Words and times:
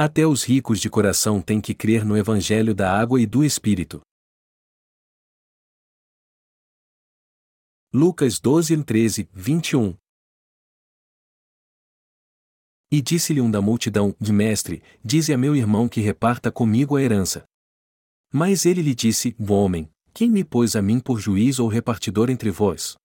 Até 0.00 0.24
os 0.24 0.44
ricos 0.44 0.78
de 0.78 0.88
coração 0.88 1.42
têm 1.42 1.60
que 1.60 1.74
crer 1.74 2.04
no 2.04 2.16
Evangelho 2.16 2.72
da 2.72 2.88
água 2.88 3.20
e 3.20 3.26
do 3.26 3.44
Espírito. 3.44 4.00
Lucas 7.92 8.38
12, 8.38 8.84
13, 8.84 9.28
21 9.32 9.96
E 12.92 13.02
disse-lhe 13.02 13.40
um 13.40 13.50
da 13.50 13.60
multidão: 13.60 14.14
mestre, 14.20 14.84
dize 15.04 15.32
a 15.32 15.36
meu 15.36 15.56
irmão 15.56 15.88
que 15.88 16.00
reparta 16.00 16.52
comigo 16.52 16.94
a 16.94 17.02
herança. 17.02 17.42
Mas 18.32 18.64
ele 18.64 18.82
lhe 18.82 18.94
disse: 18.94 19.34
Bom 19.36 19.64
homem, 19.64 19.90
quem 20.14 20.30
me 20.30 20.44
pôs 20.44 20.76
a 20.76 20.80
mim 20.80 21.00
por 21.00 21.18
juiz 21.18 21.58
ou 21.58 21.66
repartidor 21.66 22.30
entre 22.30 22.52
vós? 22.52 22.96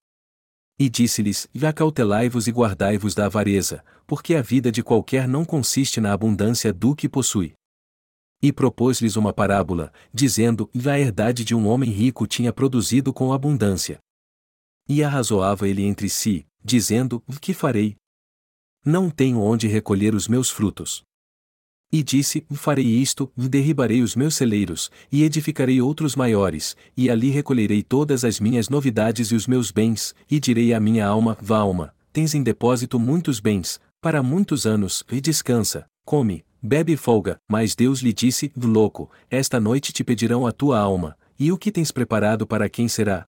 E 0.77 0.89
disse-lhes: 0.89 1.47
Acautelai-vos 1.61 2.47
e 2.47 2.51
guardai-vos 2.51 3.13
da 3.13 3.25
avareza, 3.27 3.83
porque 4.07 4.35
a 4.35 4.41
vida 4.41 4.71
de 4.71 4.83
qualquer 4.83 5.27
não 5.27 5.45
consiste 5.45 6.01
na 6.01 6.13
abundância 6.13 6.73
do 6.73 6.95
que 6.95 7.07
possui. 7.07 7.53
E 8.41 8.51
propôs-lhes 8.51 9.15
uma 9.15 9.31
parábola, 9.31 9.93
dizendo: 10.13 10.69
A 10.73 10.99
herdade 10.99 11.45
de 11.45 11.55
um 11.55 11.67
homem 11.67 11.89
rico 11.89 12.27
tinha 12.27 12.51
produzido 12.51 13.13
com 13.13 13.31
abundância. 13.31 13.99
E 14.89 15.03
arrazoava 15.03 15.67
ele 15.67 15.83
entre 15.83 16.09
si, 16.09 16.45
dizendo: 16.63 17.23
Que 17.39 17.53
farei? 17.53 17.95
Não 18.85 19.09
tenho 19.09 19.39
onde 19.39 19.67
recolher 19.67 20.13
os 20.13 20.27
meus 20.27 20.49
frutos. 20.49 21.03
E 21.93 22.01
disse: 22.01 22.43
Farei 22.55 22.87
isto, 22.87 23.31
derribarei 23.37 24.01
os 24.01 24.15
meus 24.15 24.33
celeiros, 24.33 24.89
e 25.11 25.21
edificarei 25.21 25.79
outros 25.79 26.15
maiores, 26.15 26.75
e 26.97 27.07
ali 27.07 27.29
recolherei 27.29 27.83
todas 27.83 28.25
as 28.25 28.39
minhas 28.39 28.67
novidades 28.67 29.27
e 29.27 29.35
os 29.35 29.45
meus 29.45 29.69
bens, 29.69 30.15
e 30.27 30.39
direi 30.39 30.73
à 30.73 30.79
minha 30.79 31.05
alma: 31.05 31.37
Vá, 31.39 31.59
alma, 31.59 31.93
tens 32.11 32.33
em 32.33 32.41
depósito 32.41 32.99
muitos 32.99 33.39
bens, 33.39 33.79
para 34.01 34.23
muitos 34.23 34.65
anos, 34.65 35.03
e 35.11 35.21
descansa, 35.21 35.85
come, 36.03 36.43
bebe 36.59 36.93
e 36.93 36.97
folga. 36.97 37.37
Mas 37.47 37.75
Deus 37.75 37.99
lhe 37.99 38.11
disse: 38.11 38.51
Louco, 38.57 39.11
esta 39.29 39.59
noite 39.59 39.93
te 39.93 40.03
pedirão 40.03 40.47
a 40.47 40.51
tua 40.51 40.79
alma, 40.79 41.15
e 41.37 41.51
o 41.51 41.59
que 41.59 41.71
tens 41.71 41.91
preparado 41.91 42.47
para 42.47 42.67
quem 42.67 42.87
será? 42.87 43.23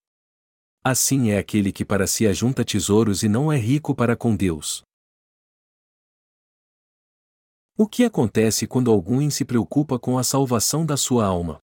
Assim 0.83 1.29
é 1.29 1.37
aquele 1.37 1.71
que 1.71 1.85
para 1.85 2.07
si 2.07 2.25
ajunta 2.25 2.65
tesouros 2.65 3.21
e 3.21 3.29
não 3.29 3.53
é 3.53 3.57
rico 3.57 3.93
para 3.93 4.15
com 4.15 4.35
Deus. 4.35 4.83
O 7.77 7.85
que 7.89 8.05
acontece 8.05 8.65
quando 8.65 8.89
alguém 8.89 9.29
se 9.29 9.43
preocupa 9.43 9.99
com 9.99 10.17
a 10.17 10.23
salvação 10.23 10.85
da 10.85 10.95
sua 10.95 11.25
alma? 11.25 11.59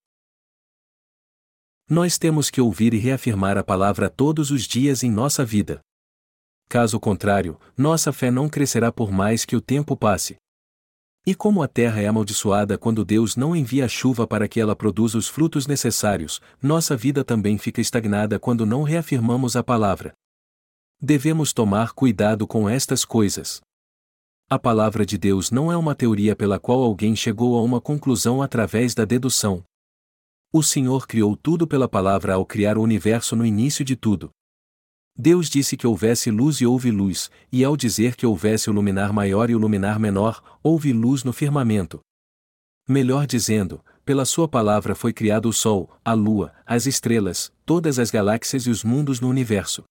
Nós 1.89 2.19
temos 2.19 2.51
que 2.51 2.61
ouvir 2.61 2.93
e 2.93 2.99
reafirmar 2.99 3.57
a 3.57 3.65
palavra 3.65 4.11
todos 4.11 4.51
os 4.51 4.65
dias 4.65 5.03
em 5.03 5.11
nossa 5.11 5.43
vida. 5.43 5.81
Caso 6.69 7.01
contrário, 7.01 7.59
nossa 7.75 8.13
fé 8.13 8.31
não 8.31 8.47
crescerá 8.47 8.93
por 8.93 9.11
mais 9.11 9.47
que 9.47 9.57
o 9.57 9.61
tempo 9.63 9.97
passe. 9.97 10.37
E 11.25 11.35
como 11.35 11.63
a 11.63 11.69
terra 11.69 12.03
é 12.03 12.07
amaldiçoada 12.07 12.77
quando 12.77 13.07
Deus 13.07 13.35
não 13.35 13.57
envia 13.57 13.87
a 13.87 13.89
chuva 13.89 14.27
para 14.27 14.47
que 14.47 14.61
ela 14.61 14.77
produza 14.77 15.17
os 15.17 15.29
frutos 15.29 15.67
necessários, 15.67 16.43
nossa 16.61 16.95
vida 16.95 17.25
também 17.25 17.57
fica 17.57 17.81
estagnada 17.81 18.39
quando 18.39 18.67
não 18.67 18.83
reafirmamos 18.83 19.57
a 19.57 19.65
palavra. 19.65 20.13
Devemos 21.01 21.55
tomar 21.55 21.93
cuidado 21.93 22.47
com 22.47 22.69
estas 22.69 23.03
coisas. 23.03 23.63
A 24.53 24.59
palavra 24.59 25.07
de 25.07 25.17
Deus 25.17 25.51
não 25.51 25.73
é 25.73 25.77
uma 25.79 25.95
teoria 25.95 26.37
pela 26.37 26.61
qual 26.61 26.83
alguém 26.83 27.17
chegou 27.17 27.57
a 27.57 27.63
uma 27.63 27.81
conclusão 27.81 28.43
através 28.43 28.95
da 28.95 29.07
dedução. 29.07 29.65
O 30.53 30.63
Senhor 30.63 31.07
criou 31.07 31.35
tudo 31.35 31.67
pela 31.67 31.89
palavra 31.89 32.35
ao 32.35 32.45
criar 32.45 32.77
o 32.77 32.83
universo 32.83 33.35
no 33.35 33.47
início 33.47 33.83
de 33.83 33.97
tudo. 33.97 34.29
Deus 35.17 35.49
disse 35.49 35.75
que 35.75 35.87
houvesse 35.87 36.31
luz 36.31 36.61
e 36.61 36.67
houve 36.67 36.91
luz, 36.91 37.31
e 37.51 37.65
ao 37.65 37.75
dizer 37.79 38.15
que 38.15 38.27
houvesse 38.27 38.69
o 38.69 38.75
luminar 38.75 39.11
maior 39.11 39.49
e 39.49 39.55
o 39.55 39.59
luminar 39.59 39.99
menor, 39.99 40.43
houve 40.63 40.93
luz 40.93 41.25
no 41.25 41.33
firmamento. 41.33 42.01
Melhor 42.87 43.27
dizendo, 43.27 43.83
pela 44.05 44.27
sua 44.27 44.47
palavra 44.47 44.95
foi 44.95 45.15
criado 45.15 45.49
o 45.49 45.53
Sol, 45.55 45.89
a 46.05 46.13
Lua, 46.13 46.53
as 46.67 46.85
estrelas, 46.85 47.51
todas 47.65 47.99
as 47.99 48.11
galáxias 48.11 48.67
e 48.67 48.71
os 48.71 48.85
mundos 48.85 49.19
no 49.19 49.31
universo. 49.31 49.83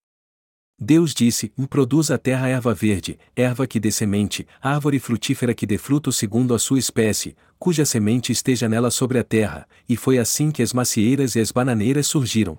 Deus 0.83 1.13
disse: 1.13 1.53
Produz 1.69 2.09
a 2.09 2.17
terra 2.17 2.47
erva 2.47 2.73
verde, 2.73 3.19
erva 3.35 3.67
que 3.67 3.79
dê 3.79 3.91
semente, 3.91 4.47
árvore 4.59 4.97
frutífera 4.97 5.53
que 5.53 5.67
dê 5.67 5.77
fruto 5.77 6.11
segundo 6.11 6.55
a 6.55 6.59
sua 6.59 6.79
espécie, 6.79 7.37
cuja 7.59 7.85
semente 7.85 8.31
esteja 8.31 8.67
nela 8.67 8.89
sobre 8.89 9.19
a 9.19 9.23
terra, 9.23 9.69
e 9.87 9.95
foi 9.95 10.17
assim 10.17 10.49
que 10.49 10.63
as 10.63 10.73
macieiras 10.73 11.35
e 11.35 11.39
as 11.39 11.51
bananeiras 11.51 12.07
surgiram. 12.07 12.57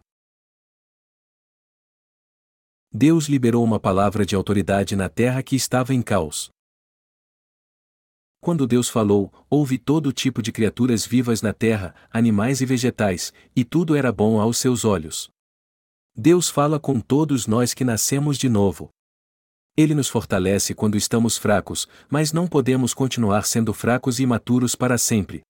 Deus 2.95 3.27
liberou 3.27 3.65
uma 3.65 3.81
palavra 3.81 4.25
de 4.25 4.37
autoridade 4.37 4.95
na 4.95 5.09
terra 5.09 5.43
que 5.43 5.57
estava 5.57 5.93
em 5.93 6.01
caos. 6.01 6.49
Quando 8.41 8.69
Deus 8.69 8.89
falou, 8.89 9.33
houve 9.51 9.79
todo 9.79 10.13
tipo 10.13 10.41
de 10.41 10.53
criaturas 10.53 11.05
vivas 11.05 11.43
na 11.43 11.53
terra, 11.53 11.93
animais 12.13 12.61
e 12.61 12.67
vegetais, 12.67 13.33
e 13.57 13.65
tudo 13.65 13.97
era 13.97 14.13
bom 14.13 14.41
aos 14.41 14.59
seus 14.59 14.85
olhos. 14.85 15.32
Deus 16.15 16.51
fala 16.51 16.79
com 16.79 17.01
todos 17.01 17.47
nós 17.47 17.73
que 17.73 17.85
nascemos 17.85 18.37
de 18.37 18.49
novo. 18.49 18.91
Ele 19.75 19.95
nos 19.95 20.11
fortalece 20.11 20.75
quando 20.75 20.97
estamos 20.97 21.39
fracos, 21.39 21.89
mas 22.11 22.35
não 22.35 22.47
podemos 22.47 22.93
continuar 22.93 23.47
sendo 23.47 23.73
fracos 23.73 24.21
e 24.21 24.25
imaturos 24.25 24.75
para 24.75 24.99
sempre. 24.99 25.41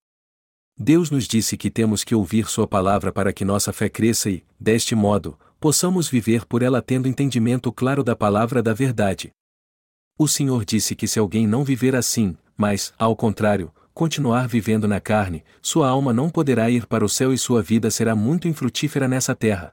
Deus 0.78 1.10
nos 1.10 1.26
disse 1.26 1.56
que 1.56 1.68
temos 1.68 2.04
que 2.04 2.14
ouvir 2.14 2.48
Sua 2.48 2.66
palavra 2.66 3.12
para 3.12 3.32
que 3.32 3.44
nossa 3.44 3.72
fé 3.72 3.88
cresça 3.88 4.30
e, 4.30 4.44
deste 4.58 4.94
modo, 4.94 5.36
possamos 5.58 6.08
viver 6.08 6.46
por 6.46 6.62
ela 6.62 6.80
tendo 6.80 7.08
entendimento 7.08 7.72
claro 7.72 8.04
da 8.04 8.14
palavra 8.14 8.62
da 8.62 8.72
verdade. 8.72 9.32
O 10.16 10.28
Senhor 10.28 10.64
disse 10.64 10.94
que 10.94 11.08
se 11.08 11.18
alguém 11.18 11.44
não 11.44 11.64
viver 11.64 11.96
assim, 11.96 12.36
mas, 12.56 12.94
ao 12.96 13.16
contrário, 13.16 13.72
continuar 13.92 14.46
vivendo 14.46 14.86
na 14.86 15.00
carne, 15.00 15.44
sua 15.60 15.88
alma 15.88 16.12
não 16.12 16.30
poderá 16.30 16.70
ir 16.70 16.86
para 16.86 17.04
o 17.04 17.08
céu 17.08 17.32
e 17.32 17.38
sua 17.38 17.60
vida 17.60 17.90
será 17.90 18.14
muito 18.14 18.46
infrutífera 18.46 19.08
nessa 19.08 19.34
terra. 19.34 19.72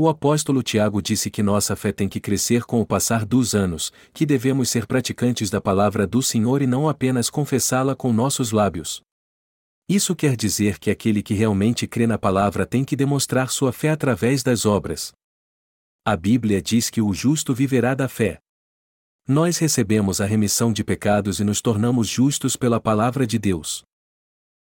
O 0.00 0.08
apóstolo 0.08 0.62
Tiago 0.62 1.02
disse 1.02 1.28
que 1.28 1.42
nossa 1.42 1.74
fé 1.74 1.90
tem 1.90 2.08
que 2.08 2.20
crescer 2.20 2.62
com 2.62 2.80
o 2.80 2.86
passar 2.86 3.24
dos 3.24 3.52
anos, 3.52 3.92
que 4.14 4.24
devemos 4.24 4.70
ser 4.70 4.86
praticantes 4.86 5.50
da 5.50 5.60
palavra 5.60 6.06
do 6.06 6.22
Senhor 6.22 6.62
e 6.62 6.68
não 6.68 6.88
apenas 6.88 7.28
confessá-la 7.28 7.96
com 7.96 8.12
nossos 8.12 8.52
lábios. 8.52 9.02
Isso 9.88 10.14
quer 10.14 10.36
dizer 10.36 10.78
que 10.78 10.88
aquele 10.88 11.20
que 11.20 11.34
realmente 11.34 11.84
crê 11.88 12.06
na 12.06 12.16
palavra 12.16 12.64
tem 12.64 12.84
que 12.84 12.94
demonstrar 12.94 13.50
sua 13.50 13.72
fé 13.72 13.90
através 13.90 14.44
das 14.44 14.64
obras. 14.64 15.10
A 16.06 16.16
Bíblia 16.16 16.62
diz 16.62 16.90
que 16.90 17.02
o 17.02 17.12
justo 17.12 17.52
viverá 17.52 17.92
da 17.92 18.08
fé. 18.08 18.38
Nós 19.26 19.58
recebemos 19.58 20.20
a 20.20 20.26
remissão 20.26 20.72
de 20.72 20.84
pecados 20.84 21.40
e 21.40 21.44
nos 21.44 21.60
tornamos 21.60 22.06
justos 22.06 22.54
pela 22.54 22.80
palavra 22.80 23.26
de 23.26 23.36
Deus. 23.36 23.82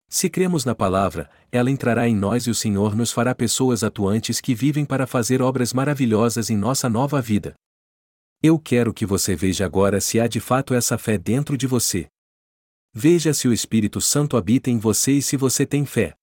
Se 0.09 0.31
cremos 0.31 0.65
na 0.65 0.75
palavra, 0.75 1.29
ela 1.51 1.71
entrará 1.71 2.09
em 2.09 2.15
nós 2.15 2.47
e 2.47 2.51
o 2.51 2.55
Senhor 2.55 2.95
nos 2.95 3.11
fará 3.11 3.35
pessoas 3.35 3.83
atuantes 3.83 4.41
que 4.41 4.55
vivem 4.55 4.85
para 4.85 5.07
fazer 5.07 5.43
obras 5.43 5.73
maravilhosas 5.73 6.49
em 6.49 6.57
nossa 6.57 6.89
nova 6.89 7.21
vida. 7.21 7.55
Eu 8.43 8.59
quero 8.59 8.95
que 8.95 9.05
você 9.05 9.35
veja 9.35 9.65
agora 9.67 10.01
se 10.01 10.21
há 10.21 10.27
de 10.27 10.39
fato 10.39 10.75
essa 10.75 10.97
fé 10.97 11.19
dentro 11.19 11.57
de 11.57 11.67
você. 11.67 12.07
Veja 12.95 13.35
se 13.35 13.49
o 13.49 13.53
Espírito 13.53 14.01
Santo 14.01 14.37
habita 14.37 14.71
em 14.71 14.79
você 14.79 15.13
e 15.13 15.23
se 15.23 15.37
você 15.37 15.67
tem 15.67 15.85
fé. 15.85 16.15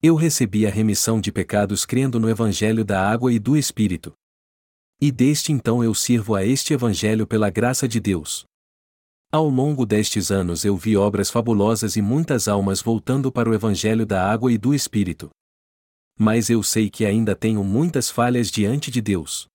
Eu 0.00 0.14
recebi 0.14 0.66
a 0.66 0.70
remissão 0.70 1.20
de 1.20 1.32
pecados 1.32 1.84
crendo 1.84 2.18
no 2.20 2.28
Evangelho 2.28 2.84
da 2.84 3.08
água 3.08 3.32
e 3.32 3.38
do 3.38 3.56
Espírito. 3.56 4.12
E 5.00 5.10
desde 5.10 5.52
então 5.52 5.82
eu 5.82 5.94
sirvo 5.94 6.34
a 6.34 6.44
este 6.44 6.72
Evangelho 6.72 7.26
pela 7.26 7.50
graça 7.50 7.88
de 7.88 7.98
Deus. 7.98 8.44
Ao 9.34 9.48
longo 9.48 9.86
destes 9.86 10.30
anos 10.30 10.62
eu 10.62 10.76
vi 10.76 10.94
obras 10.94 11.30
fabulosas 11.30 11.96
e 11.96 12.02
muitas 12.02 12.48
almas 12.48 12.82
voltando 12.82 13.32
para 13.32 13.48
o 13.48 13.54
Evangelho 13.54 14.04
da 14.04 14.30
água 14.30 14.52
e 14.52 14.58
do 14.58 14.74
Espírito. 14.74 15.30
Mas 16.18 16.50
eu 16.50 16.62
sei 16.62 16.90
que 16.90 17.06
ainda 17.06 17.34
tenho 17.34 17.64
muitas 17.64 18.10
falhas 18.10 18.50
diante 18.50 18.90
de 18.90 19.00
Deus. 19.00 19.46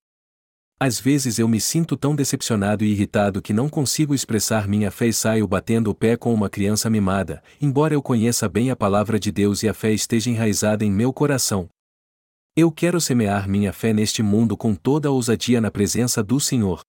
Às 0.80 1.00
vezes 1.00 1.38
eu 1.38 1.48
me 1.48 1.62
sinto 1.62 1.96
tão 1.96 2.16
decepcionado 2.16 2.84
e 2.84 2.88
irritado 2.88 3.40
que 3.40 3.54
não 3.54 3.70
consigo 3.70 4.16
expressar 4.16 4.68
minha 4.68 4.90
fé 4.90 5.10
e 5.10 5.14
saio 5.14 5.48
batendo 5.48 5.92
o 5.92 5.96
pé 5.96 6.18
com 6.18 6.34
uma 6.34 6.50
criança 6.50 6.90
mimada, 6.90 7.44
embora 7.62 7.94
eu 7.94 8.02
conheça 8.02 8.50
bem 8.50 8.72
a 8.72 8.76
palavra 8.76 9.20
de 9.20 9.32
Deus 9.32 9.62
e 9.62 9.70
a 9.70 9.76
fé 9.76 9.92
esteja 9.92 10.32
enraizada 10.32 10.84
em 10.84 10.92
meu 10.92 11.14
coração. 11.14 11.70
Eu 12.56 12.72
quero 12.72 13.00
semear 13.00 13.48
minha 13.48 13.72
fé 13.72 13.94
neste 13.94 14.24
mundo 14.24 14.58
com 14.58 14.74
toda 14.74 15.08
a 15.08 15.12
ousadia 15.12 15.62
na 15.62 15.70
presença 15.70 16.24
do 16.24 16.40
Senhor. 16.40 16.82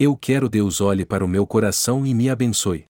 Eu 0.00 0.16
quero 0.16 0.48
Deus 0.48 0.80
olhe 0.80 1.04
para 1.04 1.24
o 1.24 1.28
meu 1.28 1.44
coração 1.44 2.06
e 2.06 2.14
me 2.14 2.30
abençoe. 2.30 2.84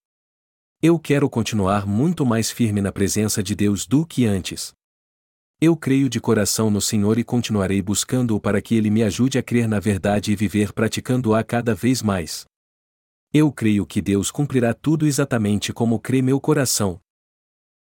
Eu 0.82 0.98
quero 0.98 1.26
continuar 1.30 1.86
muito 1.86 2.26
mais 2.26 2.50
firme 2.50 2.82
na 2.82 2.92
presença 2.92 3.42
de 3.42 3.54
Deus 3.54 3.86
do 3.86 4.04
que 4.04 4.26
antes. 4.26 4.74
Eu 5.58 5.74
creio 5.74 6.10
de 6.10 6.20
coração 6.20 6.70
no 6.70 6.82
Senhor 6.82 7.18
e 7.18 7.24
continuarei 7.24 7.80
buscando-o 7.80 8.38
para 8.38 8.60
que 8.60 8.74
ele 8.74 8.90
me 8.90 9.02
ajude 9.02 9.38
a 9.38 9.42
crer 9.42 9.66
na 9.66 9.80
verdade 9.80 10.32
e 10.32 10.36
viver 10.36 10.70
praticando-a 10.74 11.42
cada 11.42 11.74
vez 11.74 12.02
mais. 12.02 12.44
Eu 13.32 13.50
creio 13.50 13.86
que 13.86 14.02
Deus 14.02 14.30
cumprirá 14.30 14.74
tudo 14.74 15.06
exatamente 15.06 15.72
como 15.72 15.98
crê 15.98 16.20
meu 16.20 16.38
coração. 16.38 17.00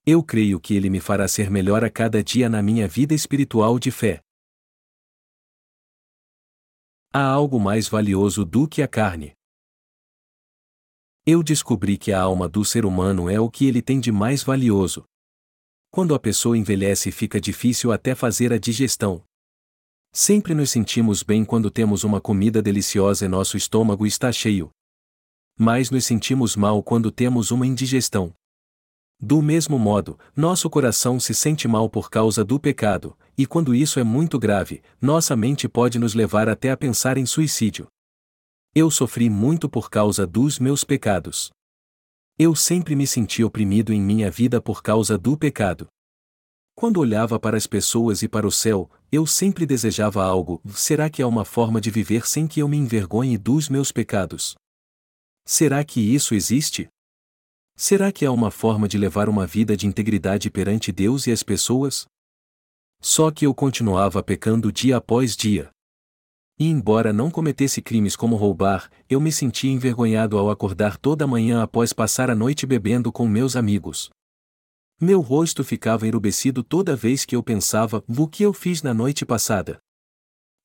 Eu 0.05 0.23
creio 0.23 0.57
que 0.57 0.73
ele 0.73 0.89
me 0.89 1.01
fará 1.01 1.27
ser 1.27 1.51
melhor 1.51 1.83
a 1.83 1.89
cada 1.89 2.23
dia 2.23 2.47
na 2.47 2.61
minha 2.61 2.87
vida 2.87 3.13
espiritual 3.13 3.77
de 3.77 3.91
fé. 3.91 4.21
Há 7.13 7.23
algo 7.25 7.59
mais 7.59 7.87
valioso 7.87 8.43
do 8.43 8.67
que 8.67 8.81
a 8.81 8.87
carne. 8.87 9.31
Eu 11.25 11.41
descobri 11.41 11.97
que 11.97 12.11
a 12.11 12.21
alma 12.21 12.49
do 12.49 12.65
ser 12.65 12.85
humano 12.85 13.29
é 13.29 13.39
o 13.39 13.49
que 13.49 13.65
ele 13.65 13.81
tem 13.81 13.99
de 13.99 14.11
mais 14.11 14.43
valioso. 14.43 15.05
Quando 15.89 16.13
a 16.13 16.19
pessoa 16.19 16.57
envelhece, 16.57 17.11
fica 17.11 17.39
difícil 17.39 17.91
até 17.93 18.13
fazer 18.13 18.51
a 18.51 18.57
digestão. 18.57 19.23
Sempre 20.11 20.53
nos 20.53 20.69
sentimos 20.69 21.23
bem 21.23 21.45
quando 21.45 21.71
temos 21.71 22.03
uma 22.03 22.19
comida 22.19 22.61
deliciosa 22.61 23.25
e 23.25 23.29
nosso 23.29 23.55
estômago 23.55 24.05
está 24.05 24.31
cheio. 24.31 24.69
Mas 25.57 25.89
nos 25.89 26.05
sentimos 26.05 26.55
mal 26.55 26.83
quando 26.83 27.09
temos 27.09 27.51
uma 27.51 27.65
indigestão. 27.65 28.33
Do 29.19 29.41
mesmo 29.41 29.79
modo, 29.79 30.19
nosso 30.35 30.69
coração 30.69 31.19
se 31.19 31.33
sente 31.33 31.67
mal 31.67 31.89
por 31.89 32.09
causa 32.09 32.43
do 32.43 32.59
pecado, 32.59 33.17
e 33.37 33.45
quando 33.45 33.75
isso 33.75 33.99
é 33.99 34.03
muito 34.03 34.39
grave, 34.39 34.81
nossa 34.99 35.35
mente 35.35 35.69
pode 35.69 35.99
nos 35.99 36.15
levar 36.15 36.49
até 36.49 36.71
a 36.71 36.77
pensar 36.77 37.17
em 37.17 37.25
suicídio. 37.25 37.87
Eu 38.73 38.89
sofri 38.89 39.29
muito 39.29 39.69
por 39.69 39.89
causa 39.89 40.25
dos 40.25 40.57
meus 40.57 40.83
pecados. 40.83 41.51
Eu 42.37 42.55
sempre 42.55 42.95
me 42.95 43.05
senti 43.05 43.43
oprimido 43.43 43.93
em 43.93 44.01
minha 44.01 44.31
vida 44.31 44.61
por 44.61 44.81
causa 44.81 45.17
do 45.17 45.37
pecado. 45.37 45.87
Quando 46.75 46.99
olhava 46.99 47.39
para 47.39 47.57
as 47.57 47.65
pessoas 47.65 48.21
e 48.21 48.27
para 48.27 48.45
o 48.45 48.51
céu, 48.51 48.89
eu 49.11 49.25
sempre 49.25 49.65
desejava 49.65 50.23
algo: 50.23 50.61
será 50.67 51.09
que 51.09 51.21
há 51.21 51.27
uma 51.27 51.43
forma 51.43 51.81
de 51.81 51.89
viver 51.89 52.27
sem 52.27 52.47
que 52.47 52.59
eu 52.59 52.67
me 52.67 52.77
envergonhe 52.77 53.37
dos 53.37 53.69
meus 53.69 53.91
pecados? 53.91 54.55
Será 55.43 55.83
que 55.83 55.99
isso 55.99 56.35
existe? 56.35 56.87
Será 57.75 58.11
que 58.11 58.25
há 58.25 58.31
uma 58.31 58.51
forma 58.51 58.87
de 58.87 58.97
levar 58.97 59.29
uma 59.29 59.47
vida 59.47 59.77
de 59.77 59.87
integridade 59.87 60.51
perante 60.51 60.91
Deus 60.91 61.25
e 61.25 61.31
as 61.31 61.41
pessoas? 61.41 62.05
Só 62.99 63.31
que 63.31 63.45
eu 63.45 63.53
continuava 63.53 64.23
pecando 64.23 64.71
dia 64.71 64.97
após 64.97 65.35
dia. 65.35 65.69
E 66.59 66.65
embora 66.65 67.13
não 67.13 67.29
cometesse 67.29 67.81
crimes 67.81 68.15
como 68.15 68.35
roubar, 68.35 68.89
eu 69.07 69.21
me 69.21 69.31
sentia 69.31 69.71
envergonhado 69.71 70.37
ao 70.37 70.49
acordar 70.49 70.97
toda 70.97 71.27
manhã 71.27 71.61
após 71.61 71.93
passar 71.93 72.31
a 72.31 72.35
noite 72.35 72.65
bebendo 72.65 73.11
com 73.11 73.27
meus 73.27 73.55
amigos. 73.55 74.09
Meu 74.99 75.21
rosto 75.21 75.63
ficava 75.63 76.07
enrubescido 76.07 76.63
toda 76.63 76.95
vez 76.95 77.23
que 77.23 77.35
eu 77.35 77.43
pensava 77.43 78.03
no 78.07 78.27
que 78.27 78.41
eu 78.41 78.51
fiz 78.51 78.81
na 78.81 78.91
noite 78.91 79.23
passada. 79.23 79.77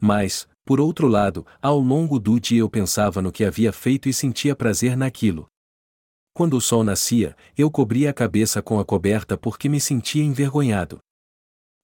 Mas, 0.00 0.48
por 0.64 0.80
outro 0.80 1.06
lado, 1.06 1.46
ao 1.60 1.78
longo 1.78 2.18
do 2.18 2.40
dia 2.40 2.60
eu 2.60 2.70
pensava 2.70 3.20
no 3.20 3.30
que 3.30 3.44
havia 3.44 3.70
feito 3.70 4.08
e 4.08 4.12
sentia 4.12 4.56
prazer 4.56 4.96
naquilo. 4.96 5.46
Quando 6.32 6.56
o 6.56 6.60
sol 6.62 6.82
nascia, 6.82 7.36
eu 7.54 7.70
cobria 7.70 8.08
a 8.08 8.14
cabeça 8.14 8.62
com 8.62 8.80
a 8.80 8.84
coberta 8.84 9.36
porque 9.36 9.68
me 9.68 9.78
sentia 9.78 10.24
envergonhado. 10.24 10.98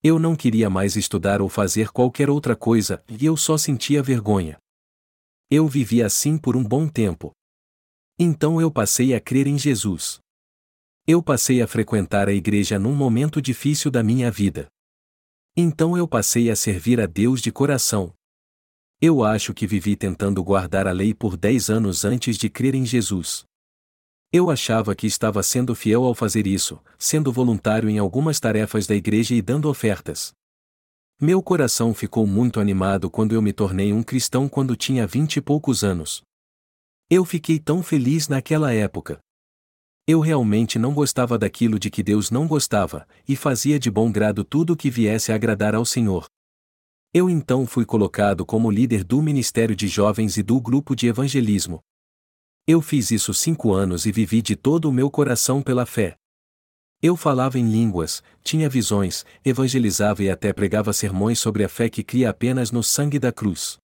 Eu 0.02 0.18
não 0.18 0.36
queria 0.36 0.70
mais 0.70 0.94
estudar 0.94 1.42
ou 1.42 1.48
fazer 1.48 1.90
qualquer 1.90 2.30
outra 2.30 2.54
coisa, 2.54 3.02
e 3.08 3.26
eu 3.26 3.36
só 3.36 3.58
sentia 3.58 4.02
vergonha. 4.02 4.56
Eu 5.50 5.66
vivia 5.66 6.06
assim 6.06 6.38
por 6.38 6.56
um 6.56 6.62
bom 6.62 6.86
tempo. 6.86 7.32
Então 8.16 8.60
eu 8.60 8.70
passei 8.70 9.14
a 9.14 9.20
crer 9.20 9.46
em 9.46 9.58
Jesus. 9.58 10.20
Eu 11.06 11.22
passei 11.22 11.62
a 11.62 11.66
frequentar 11.66 12.28
a 12.28 12.32
igreja 12.32 12.78
num 12.78 12.94
momento 12.94 13.40
difícil 13.40 13.90
da 13.90 14.02
minha 14.02 14.30
vida. 14.30 14.68
Então 15.56 15.96
eu 15.96 16.06
passei 16.06 16.50
a 16.50 16.54
servir 16.54 17.00
a 17.00 17.06
Deus 17.06 17.40
de 17.40 17.50
coração. 17.50 18.12
Eu 19.00 19.24
acho 19.24 19.54
que 19.54 19.66
vivi 19.66 19.96
tentando 19.96 20.42
guardar 20.44 20.86
a 20.86 20.92
lei 20.92 21.14
por 21.14 21.36
dez 21.36 21.70
anos 21.70 22.04
antes 22.04 22.36
de 22.36 22.48
crer 22.50 22.74
em 22.74 22.84
Jesus. 22.84 23.47
Eu 24.30 24.50
achava 24.50 24.94
que 24.94 25.06
estava 25.06 25.42
sendo 25.42 25.74
fiel 25.74 26.04
ao 26.04 26.14
fazer 26.14 26.46
isso, 26.46 26.78
sendo 26.98 27.32
voluntário 27.32 27.88
em 27.88 27.98
algumas 27.98 28.38
tarefas 28.38 28.86
da 28.86 28.94
igreja 28.94 29.34
e 29.34 29.40
dando 29.40 29.70
ofertas. 29.70 30.34
Meu 31.18 31.42
coração 31.42 31.94
ficou 31.94 32.26
muito 32.26 32.60
animado 32.60 33.10
quando 33.10 33.34
eu 33.34 33.40
me 33.40 33.54
tornei 33.54 33.90
um 33.90 34.02
cristão 34.02 34.46
quando 34.46 34.76
tinha 34.76 35.06
vinte 35.06 35.36
e 35.36 35.40
poucos 35.40 35.82
anos. 35.82 36.22
Eu 37.08 37.24
fiquei 37.24 37.58
tão 37.58 37.82
feliz 37.82 38.28
naquela 38.28 38.70
época. 38.70 39.18
Eu 40.06 40.20
realmente 40.20 40.78
não 40.78 40.92
gostava 40.92 41.38
daquilo 41.38 41.78
de 41.78 41.90
que 41.90 42.02
Deus 42.02 42.30
não 42.30 42.46
gostava, 42.46 43.08
e 43.26 43.34
fazia 43.34 43.78
de 43.78 43.90
bom 43.90 44.12
grado 44.12 44.44
tudo 44.44 44.74
o 44.74 44.76
que 44.76 44.90
viesse 44.90 45.32
a 45.32 45.34
agradar 45.36 45.74
ao 45.74 45.86
Senhor. 45.86 46.26
Eu 47.14 47.30
então 47.30 47.66
fui 47.66 47.86
colocado 47.86 48.44
como 48.44 48.70
líder 48.70 49.04
do 49.04 49.22
Ministério 49.22 49.74
de 49.74 49.88
Jovens 49.88 50.36
e 50.36 50.42
do 50.42 50.60
grupo 50.60 50.94
de 50.94 51.06
evangelismo. 51.06 51.80
Eu 52.70 52.82
fiz 52.82 53.10
isso 53.10 53.32
cinco 53.32 53.72
anos 53.72 54.04
e 54.04 54.12
vivi 54.12 54.42
de 54.42 54.54
todo 54.54 54.90
o 54.90 54.92
meu 54.92 55.10
coração 55.10 55.62
pela 55.62 55.86
fé. 55.86 56.16
Eu 57.00 57.16
falava 57.16 57.58
em 57.58 57.66
línguas, 57.66 58.22
tinha 58.42 58.68
visões, 58.68 59.24
evangelizava 59.42 60.22
e 60.22 60.28
até 60.28 60.52
pregava 60.52 60.92
sermões 60.92 61.38
sobre 61.38 61.64
a 61.64 61.68
fé 61.68 61.88
que 61.88 62.04
cria 62.04 62.28
apenas 62.28 62.70
no 62.70 62.82
sangue 62.82 63.18
da 63.18 63.32
cruz. 63.32 63.78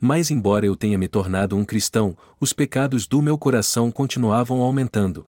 Mas, 0.00 0.32
embora 0.32 0.66
eu 0.66 0.74
tenha 0.74 0.98
me 0.98 1.06
tornado 1.06 1.56
um 1.56 1.64
cristão, 1.64 2.18
os 2.40 2.52
pecados 2.52 3.06
do 3.06 3.22
meu 3.22 3.38
coração 3.38 3.88
continuavam 3.92 4.62
aumentando. 4.62 5.22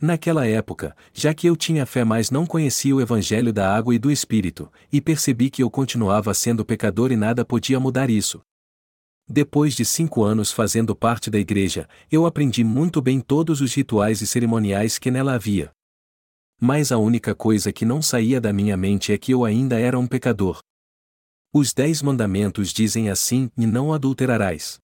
Naquela 0.00 0.46
época, 0.46 0.96
já 1.12 1.34
que 1.34 1.46
eu 1.46 1.54
tinha 1.54 1.84
fé 1.84 2.02
mas 2.02 2.30
não 2.30 2.46
conhecia 2.46 2.96
o 2.96 3.00
Evangelho 3.02 3.52
da 3.52 3.76
água 3.76 3.94
e 3.94 3.98
do 3.98 4.10
Espírito, 4.10 4.72
e 4.90 5.02
percebi 5.02 5.50
que 5.50 5.62
eu 5.62 5.68
continuava 5.68 6.32
sendo 6.32 6.64
pecador 6.64 7.12
e 7.12 7.16
nada 7.16 7.44
podia 7.44 7.78
mudar 7.78 8.08
isso. 8.08 8.40
Depois 9.26 9.74
de 9.74 9.84
cinco 9.84 10.22
anos 10.22 10.52
fazendo 10.52 10.94
parte 10.94 11.30
da 11.30 11.38
igreja, 11.38 11.88
eu 12.10 12.26
aprendi 12.26 12.62
muito 12.62 13.00
bem 13.00 13.20
todos 13.20 13.60
os 13.60 13.74
rituais 13.74 14.20
e 14.20 14.26
cerimoniais 14.26 14.98
que 14.98 15.10
nela 15.10 15.34
havia. 15.34 15.70
Mas 16.60 16.92
a 16.92 16.98
única 16.98 17.34
coisa 17.34 17.72
que 17.72 17.84
não 17.84 18.02
saía 18.02 18.40
da 18.40 18.52
minha 18.52 18.76
mente 18.76 19.12
é 19.12 19.18
que 19.18 19.32
eu 19.32 19.44
ainda 19.44 19.80
era 19.80 19.98
um 19.98 20.06
pecador. 20.06 20.60
Os 21.52 21.72
dez 21.72 22.02
mandamentos 22.02 22.70
dizem 22.70 23.08
assim: 23.08 23.50
e 23.56 23.66
não 23.66 23.92
adulterarás. 23.92 24.78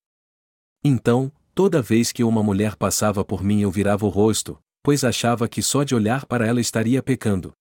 Então, 0.82 1.30
toda 1.54 1.82
vez 1.82 2.10
que 2.10 2.24
uma 2.24 2.42
mulher 2.42 2.76
passava 2.76 3.24
por 3.24 3.42
mim 3.42 3.60
eu 3.60 3.70
virava 3.70 4.06
o 4.06 4.08
rosto, 4.08 4.58
pois 4.82 5.04
achava 5.04 5.48
que 5.48 5.62
só 5.62 5.84
de 5.84 5.94
olhar 5.94 6.24
para 6.24 6.46
ela 6.46 6.60
estaria 6.60 7.02
pecando. 7.02 7.52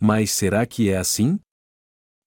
Mas 0.00 0.30
será 0.30 0.64
que 0.64 0.88
é 0.90 0.96
assim? 0.96 1.40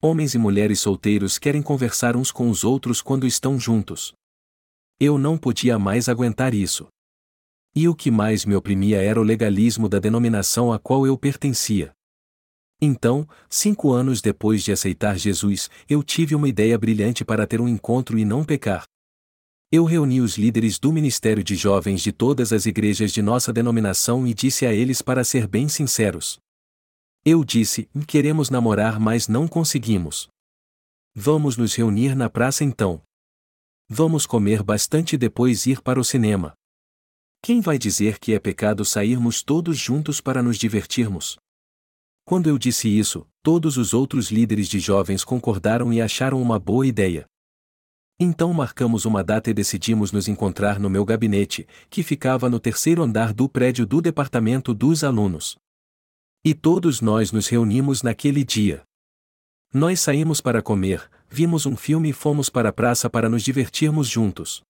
Homens 0.04 0.34
e 0.34 0.40
mulheres 0.40 0.80
solteiros 0.80 1.38
querem 1.38 1.62
conversar 1.62 2.18
uns 2.18 2.32
com 2.32 2.50
os 2.50 2.64
outros 2.64 3.04
quando 3.04 3.28
estão 3.28 3.60
juntos. 3.60 4.12
Eu 5.00 5.16
não 5.20 5.38
podia 5.38 5.78
mais 5.78 6.10
aguentar 6.10 6.56
isso. 6.56 6.88
E 7.76 7.88
o 7.88 7.94
que 7.94 8.10
mais 8.10 8.44
me 8.44 8.56
oprimia 8.56 9.00
era 9.00 9.22
o 9.22 9.24
legalismo 9.24 9.88
da 9.88 10.00
denominação 10.00 10.74
a 10.74 10.80
qual 10.80 11.06
eu 11.06 11.16
pertencia. 11.16 11.92
Então, 12.82 13.30
cinco 13.48 13.92
anos 13.92 14.22
depois 14.22 14.64
de 14.64 14.72
aceitar 14.72 15.20
Jesus, 15.20 15.70
eu 15.88 16.02
tive 16.02 16.34
uma 16.34 16.50
ideia 16.50 16.76
brilhante 16.80 17.24
para 17.24 17.46
ter 17.46 17.62
um 17.62 17.68
encontro 17.68 18.18
e 18.18 18.26
não 18.26 18.44
pecar. 18.44 18.86
Eu 19.72 19.86
reuni 19.86 20.20
os 20.20 20.36
líderes 20.36 20.80
do 20.80 20.92
Ministério 20.92 21.44
de 21.44 21.56
Jovens 21.56 22.02
de 22.02 22.12
todas 22.12 22.52
as 22.52 22.66
igrejas 22.66 23.12
de 23.12 23.22
nossa 23.22 23.54
denominação 23.54 24.26
e 24.26 24.34
disse 24.34 24.66
a 24.66 24.74
eles 24.74 25.00
para 25.00 25.24
ser 25.24 25.46
bem 25.46 25.70
sinceros: 25.70 26.40
eu 27.24 27.44
disse: 27.44 27.90
queremos 28.08 28.50
namorar, 28.50 29.00
mas 29.00 29.28
não 29.28 29.48
conseguimos. 29.48 30.28
Vamos 31.14 31.58
nos 31.58 31.76
reunir 31.76 32.16
na 32.16 32.30
praça 32.30 32.64
então. 32.64 33.02
Vamos 33.88 34.26
comer 34.26 34.64
bastante 34.64 35.14
e 35.14 35.18
depois 35.18 35.66
ir 35.66 35.82
para 35.82 36.00
o 36.00 36.04
cinema. 36.04 36.54
Quem 37.44 37.60
vai 37.60 37.78
dizer 37.78 38.20
que 38.20 38.34
é 38.34 38.40
pecado 38.40 38.86
sairmos 38.86 39.44
todos 39.44 39.78
juntos 39.78 40.22
para 40.22 40.42
nos 40.42 40.58
divertirmos? 40.58 41.38
Quando 42.24 42.48
eu 42.48 42.58
disse 42.58 42.88
isso, 42.88 43.28
todos 43.44 43.78
os 43.78 43.94
outros 43.94 44.32
líderes 44.32 44.68
de 44.68 44.80
jovens 44.80 45.24
concordaram 45.24 45.92
e 45.92 46.02
acharam 46.02 46.42
uma 46.42 46.58
boa 46.58 46.88
ideia. 46.88 47.26
Então 48.20 48.54
marcamos 48.54 49.04
uma 49.06 49.24
data 49.24 49.50
e 49.50 49.54
decidimos 49.54 50.12
nos 50.12 50.28
encontrar 50.28 50.80
no 50.80 50.90
meu 50.90 51.04
gabinete, 51.04 51.68
que 51.90 52.04
ficava 52.04 52.50
no 52.50 52.60
terceiro 52.60 53.02
andar 53.02 53.34
do 53.34 53.50
prédio 53.50 53.86
do 53.86 54.00
departamento 54.00 54.74
dos 54.74 55.04
alunos. 55.04 55.58
E 56.44 56.56
todos 56.56 57.02
nós 57.02 57.32
nos 57.32 57.48
reunimos 57.48 58.02
naquele 58.02 58.44
dia. 58.44 58.82
Nós 59.72 60.00
saímos 60.00 60.42
para 60.42 60.60
comer, 60.60 61.08
vimos 61.30 61.68
um 61.68 61.76
filme 61.76 62.10
e 62.10 62.14
fomos 62.14 62.50
para 62.50 62.70
a 62.70 62.74
praça 62.74 63.08
para 63.08 63.30
nos 63.30 63.44
divertirmos 63.44 64.08
juntos. 64.08 64.64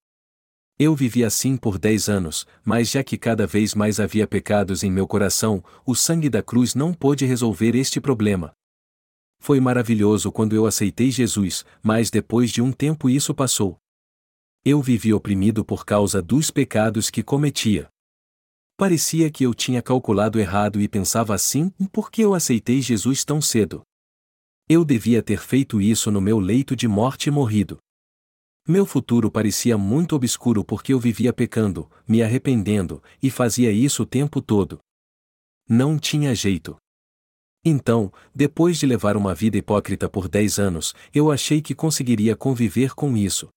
Eu 0.77 0.93
vivi 0.93 1.23
assim 1.23 1.55
por 1.55 1.77
dez 1.77 2.09
anos, 2.09 2.45
mas 2.65 2.89
já 2.89 3.01
que 3.05 3.17
cada 3.17 3.47
vez 3.47 3.73
mais 3.73 4.01
havia 4.01 4.27
pecados 4.27 4.83
em 4.83 4.91
meu 4.91 5.07
coração, 5.07 5.63
o 5.85 5.95
sangue 5.95 6.29
da 6.29 6.43
cruz 6.43 6.75
não 6.75 6.93
pôde 6.93 7.25
resolver 7.25 7.73
este 7.73 8.01
problema. 8.01 8.51
Foi 9.39 9.61
maravilhoso 9.61 10.29
quando 10.29 10.53
eu 10.53 10.65
aceitei 10.65 11.09
Jesus, 11.09 11.63
mas 11.81 12.09
depois 12.09 12.51
de 12.51 12.61
um 12.61 12.73
tempo 12.73 13.09
isso 13.09 13.33
passou. 13.33 13.77
Eu 14.65 14.81
vivi 14.81 15.13
oprimido 15.13 15.63
por 15.63 15.85
causa 15.85 16.21
dos 16.21 16.51
pecados 16.51 17.09
que 17.09 17.23
cometia. 17.23 17.90
Parecia 18.81 19.29
que 19.29 19.43
eu 19.43 19.53
tinha 19.53 19.79
calculado 19.79 20.39
errado 20.39 20.81
e 20.81 20.87
pensava 20.87 21.35
assim: 21.35 21.69
por 21.91 22.09
que 22.09 22.23
eu 22.23 22.33
aceitei 22.33 22.81
Jesus 22.81 23.23
tão 23.23 23.39
cedo? 23.39 23.83
Eu 24.67 24.83
devia 24.83 25.21
ter 25.21 25.39
feito 25.39 25.79
isso 25.79 26.09
no 26.09 26.19
meu 26.19 26.39
leito 26.39 26.75
de 26.75 26.87
morte 26.87 27.27
e 27.27 27.31
morrido. 27.31 27.77
Meu 28.67 28.83
futuro 28.83 29.29
parecia 29.29 29.77
muito 29.77 30.15
obscuro 30.15 30.65
porque 30.65 30.93
eu 30.93 30.99
vivia 30.99 31.31
pecando, 31.31 31.87
me 32.07 32.23
arrependendo, 32.23 33.03
e 33.21 33.29
fazia 33.29 33.71
isso 33.71 34.01
o 34.01 34.05
tempo 34.07 34.41
todo. 34.41 34.79
Não 35.69 35.99
tinha 35.99 36.33
jeito. 36.33 36.75
Então, 37.63 38.11
depois 38.33 38.79
de 38.79 38.87
levar 38.87 39.15
uma 39.15 39.35
vida 39.35 39.59
hipócrita 39.59 40.09
por 40.09 40.27
dez 40.27 40.57
anos, 40.57 40.95
eu 41.13 41.31
achei 41.31 41.61
que 41.61 41.75
conseguiria 41.75 42.35
conviver 42.35 42.95
com 42.95 43.15
isso. 43.15 43.47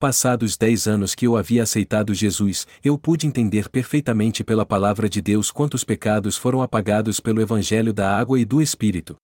Passados 0.00 0.56
dez 0.56 0.86
anos 0.86 1.12
que 1.12 1.26
eu 1.26 1.36
havia 1.36 1.64
aceitado 1.64 2.14
Jesus, 2.14 2.68
eu 2.84 2.96
pude 2.96 3.26
entender 3.26 3.68
perfeitamente 3.68 4.44
pela 4.44 4.64
palavra 4.64 5.08
de 5.08 5.20
Deus 5.20 5.50
quantos 5.50 5.82
pecados 5.82 6.36
foram 6.36 6.62
apagados 6.62 7.18
pelo 7.18 7.40
Evangelho 7.40 7.92
da 7.92 8.16
água 8.16 8.38
e 8.38 8.44
do 8.44 8.62
Espírito. 8.62 9.16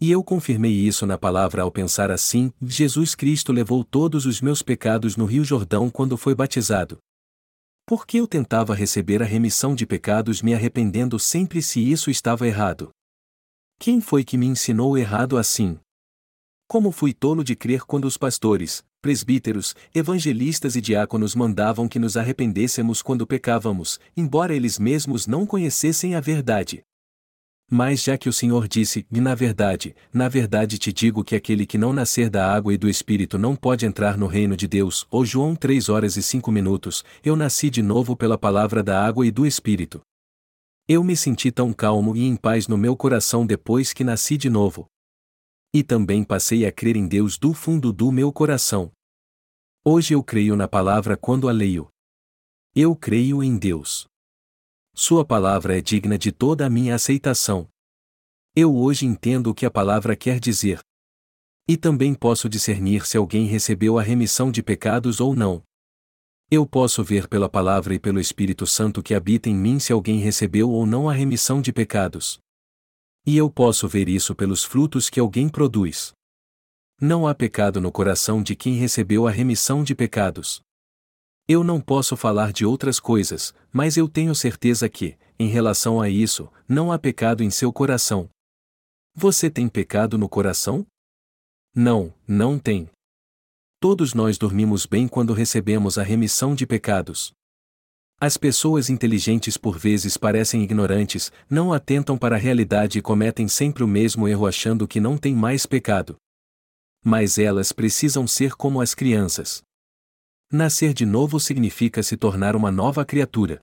E 0.00 0.10
eu 0.10 0.24
confirmei 0.24 0.72
isso 0.72 1.06
na 1.06 1.16
palavra 1.16 1.62
ao 1.62 1.70
pensar 1.70 2.10
assim: 2.10 2.52
Jesus 2.60 3.14
Cristo 3.14 3.52
levou 3.52 3.84
todos 3.84 4.26
os 4.26 4.40
meus 4.40 4.62
pecados 4.62 5.16
no 5.16 5.26
Rio 5.26 5.44
Jordão 5.44 5.88
quando 5.88 6.16
foi 6.16 6.34
batizado. 6.34 6.98
Por 7.86 8.04
que 8.04 8.16
eu 8.16 8.26
tentava 8.26 8.74
receber 8.74 9.22
a 9.22 9.24
remissão 9.24 9.76
de 9.76 9.86
pecados 9.86 10.42
me 10.42 10.52
arrependendo 10.54 11.20
sempre 11.20 11.62
se 11.62 11.78
isso 11.78 12.10
estava 12.10 12.48
errado? 12.48 12.90
Quem 13.78 14.00
foi 14.00 14.24
que 14.24 14.36
me 14.36 14.46
ensinou 14.46 14.98
errado 14.98 15.38
assim? 15.38 15.78
Como 16.66 16.90
fui 16.90 17.12
tolo 17.12 17.44
de 17.44 17.54
crer 17.54 17.82
quando 17.82 18.06
os 18.06 18.16
pastores, 18.16 18.82
presbíteros, 19.00 19.74
evangelistas 19.94 20.76
e 20.76 20.80
diáconos 20.80 21.34
mandavam 21.34 21.86
que 21.86 21.98
nos 21.98 22.16
arrependêssemos 22.16 23.02
quando 23.02 23.26
pecávamos, 23.26 24.00
embora 24.16 24.54
eles 24.54 24.78
mesmos 24.78 25.26
não 25.26 25.44
conhecessem 25.44 26.14
a 26.14 26.20
verdade. 26.20 26.82
Mas 27.70 28.02
já 28.02 28.16
que 28.16 28.28
o 28.28 28.32
Senhor 28.32 28.68
disse, 28.68 29.06
e 29.10 29.20
na 29.20 29.34
verdade, 29.34 29.94
na 30.12 30.28
verdade 30.28 30.78
te 30.78 30.92
digo 30.92 31.24
que 31.24 31.34
aquele 31.34 31.66
que 31.66 31.78
não 31.78 31.92
nascer 31.92 32.28
da 32.28 32.50
água 32.50 32.72
e 32.72 32.78
do 32.78 32.88
Espírito 32.88 33.38
não 33.38 33.56
pode 33.56 33.86
entrar 33.86 34.16
no 34.16 34.26
reino 34.26 34.56
de 34.56 34.66
Deus, 34.66 35.06
ou 35.10 35.24
João 35.24 35.54
3 35.54 35.88
horas 35.88 36.16
e 36.16 36.22
5 36.22 36.50
minutos, 36.52 37.04
eu 37.22 37.36
nasci 37.36 37.70
de 37.70 37.82
novo 37.82 38.16
pela 38.16 38.38
palavra 38.38 38.82
da 38.82 39.04
água 39.04 39.26
e 39.26 39.30
do 39.30 39.46
Espírito. 39.46 40.00
Eu 40.86 41.02
me 41.02 41.16
senti 41.16 41.50
tão 41.50 41.72
calmo 41.72 42.14
e 42.14 42.24
em 42.24 42.36
paz 42.36 42.68
no 42.68 42.76
meu 42.76 42.94
coração 42.94 43.46
depois 43.46 43.92
que 43.92 44.04
nasci 44.04 44.36
de 44.36 44.50
novo. 44.50 44.86
E 45.74 45.82
também 45.82 46.22
passei 46.22 46.64
a 46.64 46.70
crer 46.70 46.94
em 46.94 47.08
Deus 47.08 47.36
do 47.36 47.52
fundo 47.52 47.92
do 47.92 48.12
meu 48.12 48.32
coração. 48.32 48.92
Hoje 49.84 50.14
eu 50.14 50.22
creio 50.22 50.54
na 50.54 50.68
palavra 50.68 51.16
quando 51.16 51.48
a 51.48 51.52
leio. 51.52 51.88
Eu 52.76 52.94
creio 52.94 53.42
em 53.42 53.58
Deus. 53.58 54.06
Sua 54.94 55.24
palavra 55.24 55.76
é 55.76 55.80
digna 55.80 56.16
de 56.16 56.30
toda 56.30 56.64
a 56.64 56.70
minha 56.70 56.94
aceitação. 56.94 57.68
Eu 58.54 58.72
hoje 58.72 59.04
entendo 59.04 59.48
o 59.48 59.54
que 59.54 59.66
a 59.66 59.70
palavra 59.70 60.14
quer 60.14 60.38
dizer. 60.38 60.78
E 61.66 61.76
também 61.76 62.14
posso 62.14 62.48
discernir 62.48 63.04
se 63.04 63.16
alguém 63.16 63.46
recebeu 63.46 63.98
a 63.98 64.02
remissão 64.02 64.52
de 64.52 64.62
pecados 64.62 65.20
ou 65.20 65.34
não. 65.34 65.60
Eu 66.48 66.64
posso 66.64 67.02
ver 67.02 67.26
pela 67.26 67.48
palavra 67.48 67.96
e 67.96 67.98
pelo 67.98 68.20
Espírito 68.20 68.64
Santo 68.64 69.02
que 69.02 69.12
habita 69.12 69.50
em 69.50 69.56
mim 69.56 69.80
se 69.80 69.92
alguém 69.92 70.20
recebeu 70.20 70.70
ou 70.70 70.86
não 70.86 71.08
a 71.08 71.12
remissão 71.12 71.60
de 71.60 71.72
pecados. 71.72 72.43
E 73.26 73.38
eu 73.38 73.48
posso 73.48 73.88
ver 73.88 74.08
isso 74.08 74.34
pelos 74.34 74.62
frutos 74.64 75.08
que 75.08 75.18
alguém 75.18 75.48
produz. 75.48 76.12
Não 77.00 77.26
há 77.26 77.34
pecado 77.34 77.80
no 77.80 77.90
coração 77.90 78.42
de 78.42 78.54
quem 78.54 78.74
recebeu 78.74 79.26
a 79.26 79.30
remissão 79.30 79.82
de 79.82 79.94
pecados. 79.94 80.60
Eu 81.48 81.64
não 81.64 81.80
posso 81.80 82.16
falar 82.16 82.52
de 82.52 82.66
outras 82.66 83.00
coisas, 83.00 83.54
mas 83.72 83.96
eu 83.96 84.08
tenho 84.08 84.34
certeza 84.34 84.88
que, 84.88 85.16
em 85.38 85.48
relação 85.48 86.00
a 86.00 86.08
isso, 86.08 86.50
não 86.68 86.92
há 86.92 86.98
pecado 86.98 87.42
em 87.42 87.50
seu 87.50 87.72
coração. 87.72 88.28
Você 89.14 89.50
tem 89.50 89.68
pecado 89.68 90.18
no 90.18 90.28
coração? 90.28 90.86
Não, 91.74 92.14
não 92.26 92.58
tem. 92.58 92.90
Todos 93.80 94.14
nós 94.14 94.38
dormimos 94.38 94.86
bem 94.86 95.08
quando 95.08 95.32
recebemos 95.32 95.98
a 95.98 96.02
remissão 96.02 96.54
de 96.54 96.66
pecados. 96.66 97.32
As 98.20 98.36
pessoas 98.36 98.88
inteligentes 98.88 99.56
por 99.56 99.78
vezes 99.78 100.16
parecem 100.16 100.62
ignorantes, 100.62 101.32
não 101.50 101.72
atentam 101.72 102.16
para 102.16 102.36
a 102.36 102.38
realidade 102.38 102.98
e 102.98 103.02
cometem 103.02 103.48
sempre 103.48 103.82
o 103.82 103.88
mesmo 103.88 104.28
erro 104.28 104.46
achando 104.46 104.88
que 104.88 105.00
não 105.00 105.18
tem 105.18 105.34
mais 105.34 105.66
pecado. 105.66 106.16
Mas 107.04 107.38
elas 107.38 107.72
precisam 107.72 108.26
ser 108.26 108.54
como 108.54 108.80
as 108.80 108.94
crianças. 108.94 109.62
Nascer 110.50 110.94
de 110.94 111.04
novo 111.04 111.40
significa 111.40 112.02
se 112.02 112.16
tornar 112.16 112.54
uma 112.54 112.70
nova 112.70 113.04
criatura. 113.04 113.60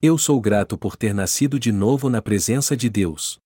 Eu 0.00 0.16
sou 0.16 0.40
grato 0.40 0.78
por 0.78 0.96
ter 0.96 1.12
nascido 1.12 1.58
de 1.58 1.70
novo 1.70 2.08
na 2.08 2.22
presença 2.22 2.76
de 2.76 2.88
Deus. 2.88 3.38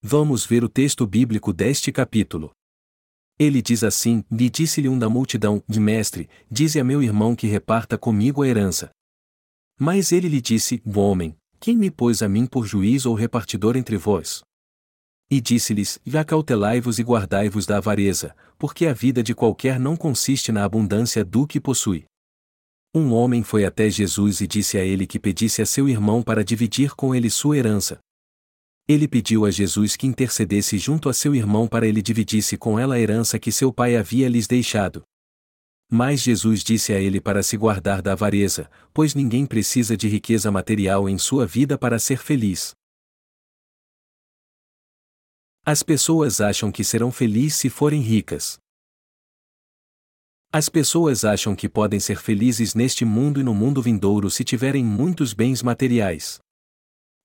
Vamos 0.00 0.46
ver 0.46 0.62
o 0.64 0.68
texto 0.68 1.06
bíblico 1.06 1.52
deste 1.52 1.90
capítulo. 1.90 2.50
Ele 3.38 3.60
diz 3.60 3.82
assim: 3.82 4.24
E 4.30 4.50
disse-lhe 4.50 4.88
um 4.88 4.98
da 4.98 5.08
multidão: 5.08 5.62
mestre, 5.68 6.28
dize 6.50 6.78
a 6.78 6.84
meu 6.84 7.02
irmão 7.02 7.34
que 7.34 7.46
reparta 7.46 7.98
comigo 7.98 8.42
a 8.42 8.48
herança. 8.48 8.90
Mas 9.78 10.12
ele 10.12 10.28
lhe 10.28 10.40
disse: 10.40 10.82
Homem, 10.94 11.36
quem 11.58 11.76
me 11.76 11.90
pôs 11.90 12.22
a 12.22 12.28
mim 12.28 12.46
por 12.46 12.66
juiz 12.66 13.06
ou 13.06 13.14
repartidor 13.14 13.76
entre 13.76 13.96
vós? 13.96 14.42
E 15.30 15.40
disse-lhes: 15.40 15.98
Acautelai-vos 16.12 16.98
e 16.98 17.02
guardai-vos 17.02 17.64
da 17.66 17.78
avareza, 17.78 18.34
porque 18.58 18.86
a 18.86 18.92
vida 18.92 19.22
de 19.22 19.34
qualquer 19.34 19.80
não 19.80 19.96
consiste 19.96 20.52
na 20.52 20.64
abundância 20.64 21.24
do 21.24 21.46
que 21.46 21.60
possui. 21.60 22.04
Um 22.94 23.12
homem 23.12 23.42
foi 23.42 23.64
até 23.64 23.88
Jesus 23.88 24.42
e 24.42 24.46
disse 24.46 24.76
a 24.76 24.84
ele 24.84 25.06
que 25.06 25.18
pedisse 25.18 25.62
a 25.62 25.66
seu 25.66 25.88
irmão 25.88 26.22
para 26.22 26.44
dividir 26.44 26.94
com 26.94 27.14
ele 27.14 27.30
sua 27.30 27.56
herança. 27.56 27.98
Ele 28.86 29.08
pediu 29.08 29.46
a 29.46 29.50
Jesus 29.50 29.96
que 29.96 30.06
intercedesse 30.06 30.76
junto 30.76 31.08
a 31.08 31.14
seu 31.14 31.34
irmão 31.34 31.66
para 31.66 31.86
ele 31.86 32.02
dividisse 32.02 32.58
com 32.58 32.78
ela 32.78 32.96
a 32.96 33.00
herança 33.00 33.38
que 33.38 33.50
seu 33.50 33.72
pai 33.72 33.96
havia 33.96 34.28
lhes 34.28 34.46
deixado. 34.46 35.02
Mas 35.94 36.22
Jesus 36.22 36.64
disse 36.64 36.94
a 36.94 36.98
ele 36.98 37.20
para 37.20 37.42
se 37.42 37.54
guardar 37.54 38.00
da 38.00 38.12
avareza, 38.12 38.70
pois 38.94 39.14
ninguém 39.14 39.44
precisa 39.44 39.94
de 39.94 40.08
riqueza 40.08 40.50
material 40.50 41.06
em 41.06 41.18
sua 41.18 41.46
vida 41.46 41.76
para 41.76 41.98
ser 41.98 42.16
feliz. 42.16 42.74
As 45.66 45.82
pessoas 45.82 46.40
acham 46.40 46.72
que 46.72 46.82
serão 46.82 47.12
felizes 47.12 47.56
se 47.56 47.68
forem 47.68 48.00
ricas. 48.00 48.56
As 50.50 50.70
pessoas 50.70 51.26
acham 51.26 51.54
que 51.54 51.68
podem 51.68 52.00
ser 52.00 52.16
felizes 52.16 52.74
neste 52.74 53.04
mundo 53.04 53.38
e 53.38 53.42
no 53.42 53.52
mundo 53.52 53.82
vindouro 53.82 54.30
se 54.30 54.42
tiverem 54.44 54.82
muitos 54.82 55.34
bens 55.34 55.62
materiais. 55.62 56.40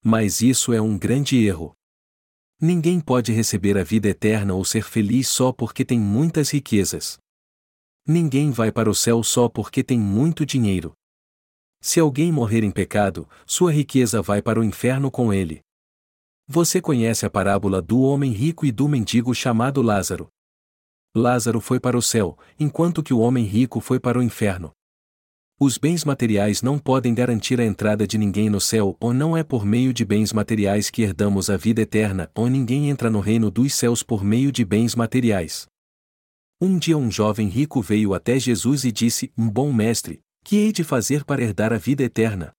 Mas 0.03 0.41
isso 0.41 0.73
é 0.73 0.81
um 0.81 0.97
grande 0.97 1.37
erro. 1.37 1.73
Ninguém 2.59 2.99
pode 2.99 3.31
receber 3.31 3.77
a 3.77 3.83
vida 3.83 4.09
eterna 4.09 4.53
ou 4.53 4.65
ser 4.65 4.83
feliz 4.83 5.29
só 5.29 5.53
porque 5.53 5.85
tem 5.85 5.97
muitas 5.97 6.49
riquezas. 6.49 7.17
Ninguém 8.09 8.51
vai 8.51 8.71
para 8.71 8.89
o 8.89 8.95
céu 8.95 9.21
só 9.21 9.49
porque 9.49 9.83
tem 9.83 9.99
muito 9.99 10.45
dinheiro. 10.45 10.93
Se 11.81 11.99
alguém 11.99 12.31
morrer 12.31 12.63
em 12.63 12.71
pecado, 12.71 13.27
sua 13.45 13.69
riqueza 13.69 14.21
vai 14.21 14.41
para 14.41 14.61
o 14.61 14.63
inferno 14.63 15.11
com 15.11 15.33
ele. 15.33 15.59
Você 16.47 16.79
conhece 16.79 17.25
a 17.25 17.29
parábola 17.29 17.81
do 17.81 17.99
homem 17.99 18.31
rico 18.31 18.65
e 18.65 18.71
do 18.71 18.87
mendigo 18.87 19.35
chamado 19.35 19.81
Lázaro. 19.81 20.29
Lázaro 21.13 21.59
foi 21.59 21.81
para 21.81 21.97
o 21.97 22.01
céu, 22.01 22.37
enquanto 22.57 23.03
que 23.03 23.13
o 23.13 23.19
homem 23.19 23.43
rico 23.43 23.81
foi 23.81 23.99
para 23.99 24.17
o 24.17 24.23
inferno. 24.23 24.71
Os 25.59 25.77
bens 25.77 26.05
materiais 26.05 26.61
não 26.61 26.79
podem 26.79 27.13
garantir 27.13 27.59
a 27.59 27.65
entrada 27.65 28.07
de 28.07 28.17
ninguém 28.17 28.49
no 28.49 28.61
céu, 28.61 28.95
ou 29.01 29.11
não 29.11 29.35
é 29.35 29.43
por 29.43 29.65
meio 29.65 29.91
de 29.91 30.05
bens 30.05 30.31
materiais 30.31 30.89
que 30.89 31.01
herdamos 31.01 31.49
a 31.49 31.57
vida 31.57 31.81
eterna, 31.81 32.31
ou 32.33 32.47
ninguém 32.47 32.89
entra 32.89 33.09
no 33.09 33.19
reino 33.19 33.51
dos 33.51 33.73
céus 33.73 34.01
por 34.01 34.23
meio 34.23 34.49
de 34.49 34.63
bens 34.63 34.95
materiais. 34.95 35.67
Um 36.59 36.79
dia 36.79 36.97
um 36.97 37.11
jovem 37.11 37.47
rico 37.49 37.83
veio 37.83 38.15
até 38.15 38.39
Jesus 38.39 38.83
e 38.83 38.91
disse: 38.91 39.31
Um 39.37 39.47
bom 39.47 39.71
mestre, 39.71 40.21
que 40.43 40.55
hei 40.55 40.71
de 40.71 40.83
fazer 40.83 41.23
para 41.23 41.43
herdar 41.43 41.71
a 41.71 41.77
vida 41.77 42.03
eterna? 42.03 42.51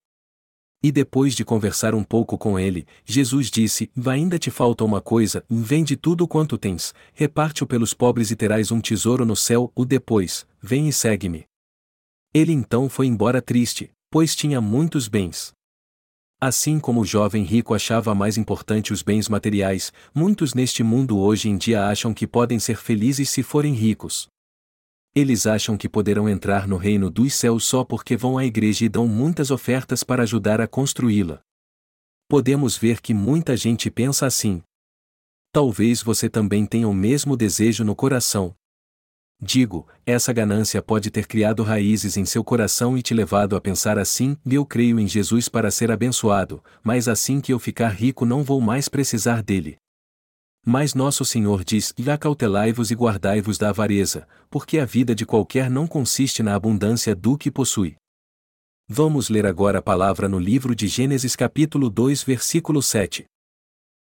E 0.81 0.89
depois 0.89 1.35
de 1.35 1.43
conversar 1.43 1.93
um 1.93 2.01
pouco 2.01 2.37
com 2.37 2.57
ele, 2.57 2.87
Jesus 3.03 3.51
disse: 3.51 3.91
Ainda 4.07 4.39
te 4.39 4.49
falta 4.49 4.85
uma 4.85 5.01
coisa, 5.01 5.43
vende 5.49 5.97
tudo 5.97 6.25
quanto 6.29 6.57
tens, 6.57 6.93
reparte-o 7.13 7.67
pelos 7.67 7.93
pobres 7.93 8.31
e 8.31 8.37
terás 8.37 8.71
um 8.71 8.79
tesouro 8.79 9.25
no 9.25 9.35
céu, 9.35 9.69
o 9.75 9.83
depois, 9.83 10.47
vem 10.61 10.87
e 10.87 10.93
segue-me. 10.93 11.43
Ele 12.33 12.53
então 12.53 12.87
foi 12.87 13.05
embora 13.05 13.41
triste, 13.41 13.91
pois 14.09 14.33
tinha 14.33 14.61
muitos 14.61 15.09
bens. 15.09 15.51
Assim 16.41 16.79
como 16.79 17.01
o 17.01 17.05
jovem 17.05 17.43
rico 17.43 17.73
achava 17.73 18.15
mais 18.15 18.37
importante 18.37 18.93
os 18.93 19.01
bens 19.01 19.27
materiais, 19.27 19.91
muitos 20.15 20.53
neste 20.53 20.81
mundo 20.83 21.19
hoje 21.19 21.49
em 21.49 21.57
dia 21.57 21.85
acham 21.85 22.13
que 22.13 22.25
podem 22.25 22.57
ser 22.59 22.77
felizes 22.77 23.29
se 23.29 23.43
forem 23.43 23.73
ricos. 23.73 24.29
Eles 25.13 25.45
acham 25.45 25.75
que 25.75 25.89
poderão 25.89 26.29
entrar 26.29 26.65
no 26.65 26.77
reino 26.77 27.09
dos 27.09 27.33
céus 27.33 27.65
só 27.65 27.83
porque 27.83 28.15
vão 28.15 28.37
à 28.37 28.45
igreja 28.45 28.85
e 28.85 28.89
dão 28.89 29.05
muitas 29.05 29.51
ofertas 29.51 30.01
para 30.01 30.23
ajudar 30.23 30.61
a 30.61 30.67
construí-la. 30.67 31.41
Podemos 32.29 32.77
ver 32.77 33.01
que 33.01 33.13
muita 33.13 33.57
gente 33.57 33.91
pensa 33.91 34.25
assim. 34.25 34.61
Talvez 35.51 36.01
você 36.01 36.29
também 36.29 36.65
tenha 36.65 36.87
o 36.87 36.93
mesmo 36.93 37.35
desejo 37.35 37.83
no 37.83 37.95
coração, 37.95 38.55
Digo, 39.41 39.87
essa 40.05 40.33
ganância 40.33 40.81
pode 40.81 41.09
ter 41.09 41.25
criado 41.25 41.63
raízes 41.63 42.17
em 42.17 42.25
seu 42.25 42.43
coração 42.43 42.97
e 42.97 43.01
te 43.01 43.13
levado 43.13 43.55
a 43.55 43.61
pensar 43.61 43.97
assim: 43.97 44.35
eu 44.45 44.65
creio 44.65 44.99
em 44.99 45.07
Jesus 45.07 45.47
para 45.47 45.71
ser 45.71 45.91
abençoado, 45.91 46.61
mas 46.83 47.07
assim 47.07 47.39
que 47.39 47.53
eu 47.53 47.59
ficar 47.59 47.89
rico 47.89 48.25
não 48.25 48.43
vou 48.43 48.59
mais 48.59 48.89
precisar 48.89 49.41
dele. 49.41 49.77
Mas 50.65 50.93
nosso 50.93 51.23
Senhor 51.23 51.63
diz: 51.63 51.93
acautelai-vos 52.05 52.91
e 52.91 52.95
guardai-vos 52.95 53.57
da 53.57 53.69
avareza, 53.69 54.27
porque 54.49 54.77
a 54.77 54.83
vida 54.83 55.15
de 55.15 55.25
qualquer 55.25 55.69
não 55.69 55.87
consiste 55.87 56.43
na 56.43 56.53
abundância 56.53 57.15
do 57.15 57.37
que 57.37 57.49
possui. 57.49 57.95
Vamos 58.89 59.29
ler 59.29 59.45
agora 59.45 59.79
a 59.79 59.81
palavra 59.81 60.27
no 60.27 60.37
livro 60.37 60.75
de 60.75 60.87
Gênesis 60.87 61.35
capítulo 61.35 61.89
2 61.89 62.23
versículo 62.23 62.81
7. 62.81 63.25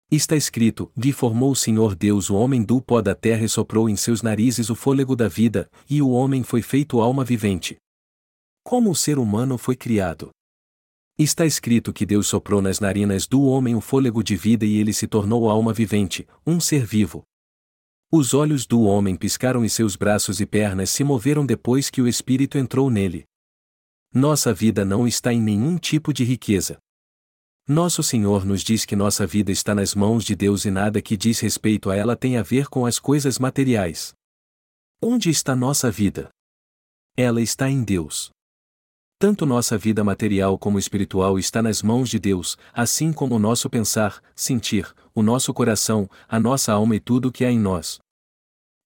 Está 0.10 0.38
escrito: 0.38 0.90
E 0.96 1.12
formou 1.12 1.52
o 1.52 1.56
Senhor 1.56 1.94
Deus 1.94 2.30
o 2.30 2.36
homem 2.36 2.64
do 2.64 2.82
pó 2.82 3.02
da 3.02 3.14
terra 3.14 3.44
e 3.44 3.50
soprou 3.50 3.90
em 3.90 3.96
seus 3.98 4.22
narizes 4.22 4.70
o 4.70 4.76
fôlego 4.76 5.16
da 5.16 5.28
vida, 5.28 5.70
e 5.90 6.02
o 6.02 6.10
homem 6.10 6.44
foi 6.44 6.62
feito 6.62 7.02
alma 7.02 7.26
vivente. 7.26 7.76
Como 8.64 8.90
o 8.92 8.96
ser 8.96 9.20
humano 9.20 9.58
foi 9.58 9.76
criado? 9.76 10.30
Está 11.20 11.46
escrito 11.46 11.92
que 11.92 12.06
Deus 12.06 12.28
soprou 12.28 12.62
nas 12.62 12.80
narinas 12.80 13.28
do 13.28 13.44
homem 13.44 13.76
o 13.76 13.82
fôlego 13.82 14.24
de 14.24 14.36
vida 14.36 14.66
e 14.66 14.78
ele 14.78 14.94
se 14.94 15.08
tornou 15.08 15.50
alma 15.50 15.74
vivente, 15.74 16.26
um 16.46 16.60
ser 16.60 16.86
vivo. 16.86 17.24
Os 18.10 18.34
olhos 18.34 18.66
do 18.66 18.84
homem 18.84 19.16
piscaram 19.16 19.66
e 19.66 19.70
seus 19.70 19.98
braços 19.98 20.40
e 20.40 20.46
pernas 20.46 20.90
se 20.90 21.04
moveram 21.04 21.46
depois 21.46 21.90
que 21.90 22.02
o 22.02 22.08
Espírito 22.08 22.58
entrou 22.58 22.90
nele. 22.90 23.26
Nossa 24.14 24.54
vida 24.54 24.86
não 24.86 25.06
está 25.06 25.34
em 25.34 25.42
nenhum 25.42 25.78
tipo 25.78 26.14
de 26.14 26.24
riqueza. 26.24 26.78
Nosso 27.70 28.02
Senhor 28.02 28.46
nos 28.46 28.64
diz 28.64 28.86
que 28.86 28.96
nossa 28.96 29.28
vida 29.28 29.52
está 29.52 29.76
nas 29.76 29.94
mãos 29.94 30.24
de 30.24 30.38
Deus 30.38 30.64
e 30.64 30.72
nada 30.72 31.02
que 31.02 31.18
diz 31.18 31.42
respeito 31.42 31.90
a 31.90 31.98
ela 31.98 32.16
tem 32.16 32.38
a 32.38 32.42
ver 32.42 32.68
com 32.68 32.86
as 32.86 32.98
coisas 32.98 33.38
materiais. 33.38 34.14
Onde 35.02 35.30
está 35.30 35.54
nossa 35.54 35.92
vida? 35.92 36.30
Ela 37.18 37.42
está 37.42 37.70
em 37.70 37.84
Deus. 37.84 38.30
Tanto 39.20 39.46
nossa 39.46 39.78
vida 39.78 40.02
material 40.02 40.58
como 40.58 40.80
espiritual 40.80 41.38
está 41.38 41.62
nas 41.62 41.84
mãos 41.84 42.08
de 42.08 42.18
Deus, 42.18 42.58
assim 42.72 43.12
como 43.12 43.36
o 43.36 43.40
nosso 43.40 43.70
pensar, 43.70 44.24
sentir, 44.34 44.96
o 45.14 45.22
nosso 45.22 45.54
coração, 45.54 46.10
a 46.26 46.40
nossa 46.40 46.72
alma 46.72 46.96
e 46.96 47.02
tudo 47.02 47.28
o 47.28 47.32
que 47.34 47.44
há 47.44 47.52
em 47.52 47.60
nós. 47.60 48.00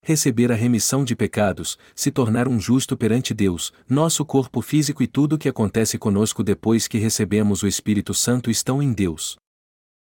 Receber 0.04 0.50
a 0.50 0.56
remissão 0.56 1.04
de 1.04 1.14
pecados, 1.14 1.78
se 1.94 2.10
tornar 2.10 2.48
um 2.48 2.58
justo 2.58 2.96
perante 2.96 3.32
Deus, 3.32 3.72
nosso 3.88 4.24
corpo 4.24 4.60
físico 4.60 5.00
e 5.00 5.06
tudo 5.06 5.36
o 5.36 5.38
que 5.38 5.48
acontece 5.48 5.96
conosco 5.96 6.42
depois 6.42 6.88
que 6.88 6.98
recebemos 6.98 7.62
o 7.62 7.68
Espírito 7.68 8.12
Santo 8.12 8.50
estão 8.50 8.82
em 8.82 8.92
Deus. 8.92 9.36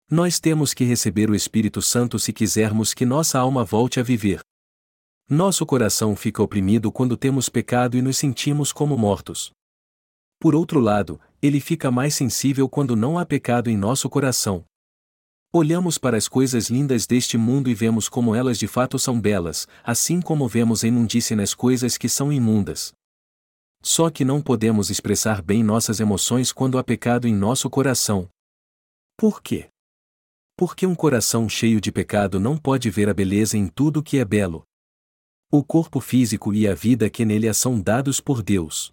Nós 0.09 0.39
temos 0.39 0.73
que 0.73 0.85
receber 0.85 1.29
o 1.29 1.35
Espírito 1.35 1.83
Santo 1.83 2.17
se 2.17 2.33
quisermos 2.33 2.95
que 2.95 3.05
nossa 3.05 3.41
alma 3.41 3.65
volte 3.65 3.99
a 3.99 4.05
viver. 4.05 4.41
Nosso 5.29 5.67
coração 5.67 6.15
fica 6.15 6.41
oprimido 6.41 6.93
quando 6.93 7.17
temos 7.17 7.49
pecado 7.49 7.97
e 7.97 8.03
nos 8.03 8.17
sentimos 8.17 8.73
como 8.73 8.97
mortos. 8.97 9.51
Por 10.39 10.55
outro 10.55 10.79
lado, 10.79 11.21
ele 11.41 11.59
fica 11.59 11.91
mais 11.91 12.15
sensível 12.15 12.69
quando 12.69 12.95
não 12.95 13.19
há 13.19 13.27
pecado 13.27 13.69
em 13.69 13.77
nosso 13.77 14.09
coração. 14.09 14.65
Olhamos 15.55 15.99
para 15.99 16.17
as 16.17 16.29
coisas 16.29 16.71
lindas 16.71 17.07
deste 17.07 17.37
mundo 17.37 17.69
e 17.69 17.75
vemos 17.75 18.09
como 18.09 18.35
elas 18.35 18.59
de 18.59 18.67
fato 18.67 18.99
são 18.99 19.21
belas, 19.21 19.69
assim 19.85 20.19
como 20.19 20.49
vemos 20.49 20.83
a 20.83 20.89
imundície 20.89 21.37
nas 21.37 21.53
coisas 21.53 21.99
que 21.99 22.09
são 22.09 22.33
imundas. 22.33 22.95
Só 23.83 24.09
que 24.09 24.25
não 24.25 24.41
podemos 24.41 24.89
expressar 24.89 25.43
bem 25.43 25.63
nossas 25.63 26.01
emoções 26.01 26.53
quando 26.53 26.79
há 26.79 26.83
pecado 26.83 27.29
em 27.29 27.35
nosso 27.35 27.69
coração. 27.69 28.31
Por 29.15 29.43
quê? 29.43 29.69
Porque 30.57 30.87
um 30.87 30.95
coração 30.95 31.47
cheio 31.51 31.83
de 31.83 31.93
pecado 31.93 32.41
não 32.41 32.57
pode 32.57 32.89
ver 32.89 33.11
a 33.11 33.15
beleza 33.15 33.59
em 33.59 33.69
tudo 33.69 34.03
que 34.03 34.17
é 34.17 34.25
belo. 34.25 34.63
O 35.51 35.63
corpo 35.63 36.01
físico 36.01 36.55
e 36.55 36.67
a 36.67 36.75
vida 36.75 37.11
que 37.11 37.27
nele 37.27 37.53
são 37.53 37.79
dados 37.79 38.21
por 38.21 38.43
Deus. 38.43 38.91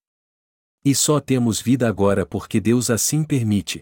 E 0.84 0.94
só 0.94 1.22
temos 1.22 1.62
vida 1.62 1.88
agora 1.88 2.26
porque 2.26 2.60
Deus 2.60 2.90
assim 2.90 3.24
permite. 3.24 3.82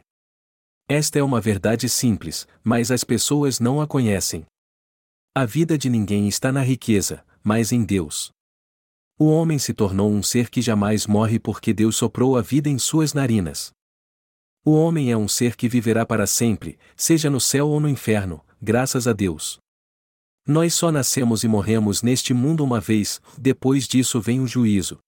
Esta 0.89 1.19
é 1.19 1.23
uma 1.23 1.41
verdade 1.41 1.89
simples, 1.89 2.47
mas 2.63 2.91
as 2.91 3.03
pessoas 3.03 3.59
não 3.59 3.81
a 3.81 3.87
conhecem. 3.87 4.45
A 5.35 5.43
vida 5.43 5.77
de 5.77 5.89
ninguém 5.89 6.29
está 6.29 6.49
na 6.49 6.63
riqueza, 6.63 7.25
mas 7.43 7.73
em 7.73 7.83
Deus. 7.83 8.31
O 9.19 9.25
homem 9.25 9.59
se 9.59 9.73
tornou 9.73 10.09
um 10.09 10.23
ser 10.23 10.49
que 10.49 10.61
jamais 10.61 11.05
morre 11.05 11.39
porque 11.39 11.73
Deus 11.73 11.97
soprou 11.97 12.37
a 12.37 12.41
vida 12.41 12.69
em 12.69 12.79
suas 12.79 13.13
narinas. 13.13 13.71
O 14.63 14.71
homem 14.71 15.11
é 15.11 15.17
um 15.17 15.27
ser 15.27 15.57
que 15.57 15.67
viverá 15.67 16.05
para 16.05 16.25
sempre, 16.25 16.79
seja 16.95 17.29
no 17.29 17.41
céu 17.41 17.67
ou 17.67 17.81
no 17.81 17.89
inferno, 17.89 18.41
graças 18.61 19.09
a 19.09 19.13
Deus. 19.13 19.59
Nós 20.45 20.73
só 20.73 20.89
nascemos 20.89 21.43
e 21.43 21.49
morremos 21.49 22.01
neste 22.01 22.33
mundo 22.33 22.63
uma 22.63 22.79
vez, 22.79 23.19
depois 23.37 23.89
disso 23.89 24.21
vem 24.21 24.39
o 24.39 24.47
juízo. 24.47 24.99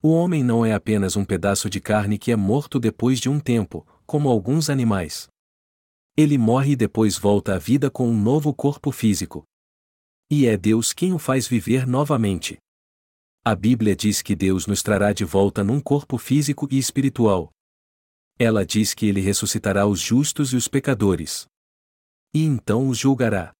O 0.00 0.10
homem 0.12 0.44
não 0.44 0.64
é 0.64 0.72
apenas 0.72 1.16
um 1.16 1.24
pedaço 1.24 1.68
de 1.68 1.80
carne 1.80 2.18
que 2.18 2.30
é 2.30 2.36
morto 2.36 2.78
depois 2.78 3.18
de 3.18 3.28
um 3.28 3.40
tempo, 3.40 3.84
como 4.12 4.28
alguns 4.28 4.68
animais. 4.68 5.26
Ele 6.14 6.36
morre 6.36 6.72
e 6.72 6.76
depois 6.76 7.16
volta 7.16 7.54
à 7.54 7.58
vida 7.58 7.90
com 7.90 8.06
um 8.06 8.22
novo 8.22 8.52
corpo 8.52 8.92
físico. 8.92 9.42
E 10.30 10.46
é 10.46 10.54
Deus 10.54 10.92
quem 10.92 11.14
o 11.14 11.18
faz 11.18 11.48
viver 11.48 11.86
novamente. 11.86 12.58
A 13.42 13.54
Bíblia 13.54 13.96
diz 13.96 14.20
que 14.20 14.36
Deus 14.36 14.66
nos 14.66 14.82
trará 14.82 15.14
de 15.14 15.24
volta 15.24 15.64
num 15.64 15.80
corpo 15.80 16.18
físico 16.18 16.68
e 16.70 16.76
espiritual. 16.76 17.50
Ela 18.38 18.66
diz 18.66 18.92
que 18.92 19.06
ele 19.06 19.22
ressuscitará 19.22 19.86
os 19.86 19.98
justos 19.98 20.52
e 20.52 20.56
os 20.56 20.68
pecadores. 20.68 21.46
E 22.34 22.44
então 22.44 22.88
os 22.88 22.98
julgará. 22.98 23.54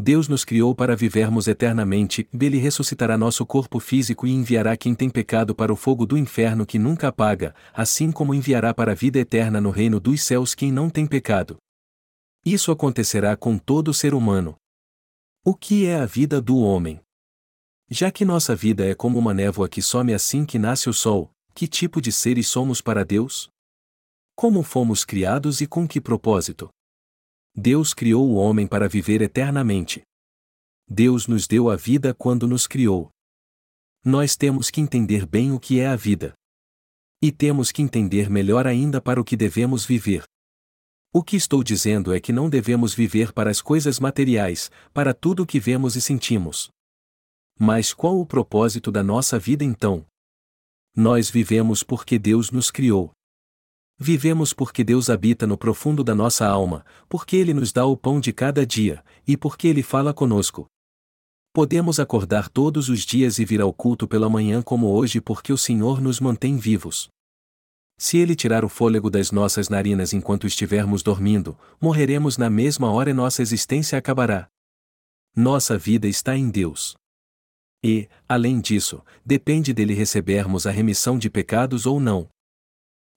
Deus 0.00 0.28
nos 0.28 0.46
criou 0.46 0.74
para 0.74 0.96
vivermos 0.96 1.46
eternamente, 1.46 2.26
Ele 2.32 2.56
ressuscitará 2.56 3.18
nosso 3.18 3.44
corpo 3.44 3.78
físico 3.78 4.26
e 4.26 4.32
enviará 4.32 4.74
quem 4.74 4.94
tem 4.94 5.10
pecado 5.10 5.54
para 5.54 5.70
o 5.70 5.76
fogo 5.76 6.06
do 6.06 6.16
inferno 6.16 6.64
que 6.64 6.78
nunca 6.78 7.08
apaga, 7.08 7.54
assim 7.70 8.10
como 8.10 8.34
enviará 8.34 8.72
para 8.72 8.92
a 8.92 8.94
vida 8.94 9.18
eterna 9.18 9.60
no 9.60 9.70
reino 9.70 10.00
dos 10.00 10.22
céus 10.22 10.54
quem 10.54 10.72
não 10.72 10.88
tem 10.88 11.06
pecado. 11.06 11.58
Isso 12.44 12.72
acontecerá 12.72 13.36
com 13.36 13.58
todo 13.58 13.92
ser 13.92 14.14
humano. 14.14 14.56
O 15.44 15.54
que 15.54 15.84
é 15.84 15.96
a 15.96 16.06
vida 16.06 16.40
do 16.40 16.56
homem? 16.58 16.98
Já 17.90 18.10
que 18.10 18.24
nossa 18.24 18.56
vida 18.56 18.86
é 18.86 18.94
como 18.94 19.18
uma 19.18 19.34
névoa 19.34 19.68
que 19.68 19.82
some 19.82 20.14
assim 20.14 20.46
que 20.46 20.58
nasce 20.58 20.88
o 20.88 20.94
sol, 20.94 21.30
que 21.54 21.68
tipo 21.68 22.00
de 22.00 22.10
seres 22.10 22.48
somos 22.48 22.80
para 22.80 23.04
Deus? 23.04 23.50
Como 24.34 24.62
fomos 24.62 25.04
criados 25.04 25.60
e 25.60 25.66
com 25.66 25.86
que 25.86 26.00
propósito? 26.00 26.70
Deus 27.54 27.92
criou 27.92 28.28
o 28.28 28.34
homem 28.34 28.66
para 28.66 28.88
viver 28.88 29.20
eternamente. 29.22 30.02
Deus 30.88 31.26
nos 31.26 31.46
deu 31.46 31.70
a 31.70 31.76
vida 31.76 32.14
quando 32.14 32.46
nos 32.46 32.66
criou. 32.66 33.10
Nós 34.04 34.36
temos 34.36 34.70
que 34.70 34.80
entender 34.80 35.26
bem 35.26 35.52
o 35.52 35.60
que 35.60 35.80
é 35.80 35.86
a 35.86 35.96
vida. 35.96 36.34
E 37.22 37.30
temos 37.30 37.70
que 37.70 37.82
entender 37.82 38.30
melhor 38.30 38.66
ainda 38.66 39.00
para 39.00 39.20
o 39.20 39.24
que 39.24 39.36
devemos 39.36 39.84
viver. 39.84 40.24
O 41.12 41.22
que 41.22 41.36
estou 41.36 41.62
dizendo 41.62 42.14
é 42.14 42.20
que 42.20 42.32
não 42.32 42.48
devemos 42.48 42.94
viver 42.94 43.32
para 43.32 43.50
as 43.50 43.60
coisas 43.60 43.98
materiais, 43.98 44.70
para 44.94 45.12
tudo 45.12 45.42
o 45.42 45.46
que 45.46 45.58
vemos 45.58 45.96
e 45.96 46.00
sentimos. 46.00 46.70
Mas 47.58 47.92
qual 47.92 48.18
o 48.18 48.24
propósito 48.24 48.90
da 48.90 49.02
nossa 49.02 49.38
vida 49.38 49.64
então? 49.64 50.06
Nós 50.96 51.28
vivemos 51.28 51.82
porque 51.82 52.18
Deus 52.18 52.50
nos 52.50 52.70
criou. 52.70 53.10
Vivemos 54.02 54.54
porque 54.54 54.82
Deus 54.82 55.10
habita 55.10 55.46
no 55.46 55.58
profundo 55.58 56.02
da 56.02 56.14
nossa 56.14 56.46
alma, 56.46 56.86
porque 57.06 57.36
Ele 57.36 57.52
nos 57.52 57.70
dá 57.70 57.84
o 57.84 57.94
pão 57.94 58.18
de 58.18 58.32
cada 58.32 58.64
dia, 58.64 59.04
e 59.28 59.36
porque 59.36 59.68
Ele 59.68 59.82
fala 59.82 60.14
conosco. 60.14 60.66
Podemos 61.52 62.00
acordar 62.00 62.48
todos 62.48 62.88
os 62.88 63.00
dias 63.00 63.38
e 63.38 63.44
vir 63.44 63.60
ao 63.60 63.74
culto 63.74 64.08
pela 64.08 64.30
manhã 64.30 64.62
como 64.62 64.86
hoje 64.86 65.20
porque 65.20 65.52
o 65.52 65.58
Senhor 65.58 66.00
nos 66.00 66.18
mantém 66.18 66.56
vivos. 66.56 67.10
Se 67.98 68.16
Ele 68.16 68.34
tirar 68.34 68.64
o 68.64 68.70
fôlego 68.70 69.10
das 69.10 69.30
nossas 69.30 69.68
narinas 69.68 70.14
enquanto 70.14 70.46
estivermos 70.46 71.02
dormindo, 71.02 71.54
morreremos 71.78 72.38
na 72.38 72.48
mesma 72.48 72.90
hora 72.90 73.10
e 73.10 73.12
nossa 73.12 73.42
existência 73.42 73.98
acabará. 73.98 74.48
Nossa 75.36 75.76
vida 75.76 76.08
está 76.08 76.34
em 76.34 76.48
Deus. 76.48 76.94
E, 77.84 78.08
além 78.26 78.62
disso, 78.62 79.02
depende 79.22 79.74
dele 79.74 79.92
recebermos 79.92 80.66
a 80.66 80.70
remissão 80.70 81.18
de 81.18 81.28
pecados 81.28 81.84
ou 81.84 82.00
não. 82.00 82.26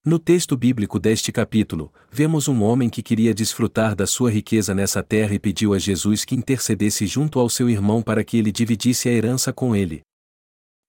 No 0.05 0.19
texto 0.19 0.57
bíblico 0.57 0.99
deste 0.99 1.31
capítulo, 1.31 1.89
vemos 2.11 2.49
um 2.49 2.61
homem 2.61 2.89
que 2.89 3.01
queria 3.01 3.33
desfrutar 3.33 3.95
da 3.95 4.05
sua 4.05 4.29
riqueza 4.29 4.75
nessa 4.75 5.01
terra 5.01 5.33
e 5.33 5.39
pediu 5.39 5.73
a 5.73 5.79
Jesus 5.79 6.25
que 6.25 6.35
intercedesse 6.35 7.07
junto 7.07 7.39
ao 7.39 7.49
seu 7.49 7.69
irmão 7.69 8.01
para 8.01 8.21
que 8.21 8.35
ele 8.35 8.51
dividisse 8.51 9.07
a 9.07 9.13
herança 9.13 9.53
com 9.53 9.73
ele. 9.73 10.01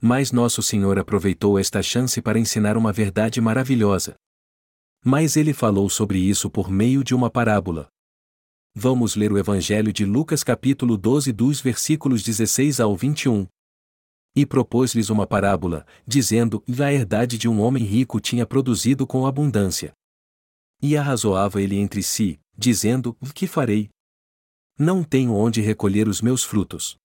Mas 0.03 0.33
Nosso 0.33 0.65
Senhor 0.65 0.99
aproveitou 0.99 1.57
esta 1.61 1.81
chance 1.81 2.21
para 2.21 2.41
ensinar 2.41 2.77
uma 2.77 2.93
verdade 2.93 3.41
maravilhosa. 3.41 4.17
Mas 5.05 5.37
ele 5.37 5.53
falou 5.53 5.89
sobre 5.89 6.19
isso 6.19 6.51
por 6.51 6.69
meio 6.69 7.05
de 7.05 7.15
uma 7.15 7.31
parábola. 7.31 7.87
Vamos 8.75 9.15
ler 9.15 9.31
o 9.31 9.39
Evangelho 9.39 9.93
de 9.93 10.05
Lucas 10.05 10.43
capítulo 10.43 10.97
12 10.97 11.33
dos 11.33 11.61
versículos 11.61 12.21
16 12.25 12.81
ao 12.81 12.97
21. 12.97 13.47
E 14.37 14.45
propôs-lhes 14.45 15.11
uma 15.11 15.27
parábola, 15.27 15.87
dizendo: 16.07 16.63
A 16.81 16.93
herdade 16.93 17.39
de 17.39 17.49
um 17.49 17.61
homem 17.61 17.85
rico 17.85 18.21
tinha 18.21 18.45
produzido 18.45 19.07
com 19.07 19.27
abundância. 19.27 19.93
E 20.83 20.97
arrazoava 20.97 21.63
ele 21.63 21.77
entre 21.77 22.03
si, 22.03 22.41
dizendo: 22.57 23.17
Que 23.35 23.47
farei? 23.47 23.89
Não 24.79 25.05
tenho 25.05 25.33
onde 25.35 25.61
recolher 25.61 26.09
os 26.09 26.21
meus 26.21 26.43
frutos. 26.43 26.97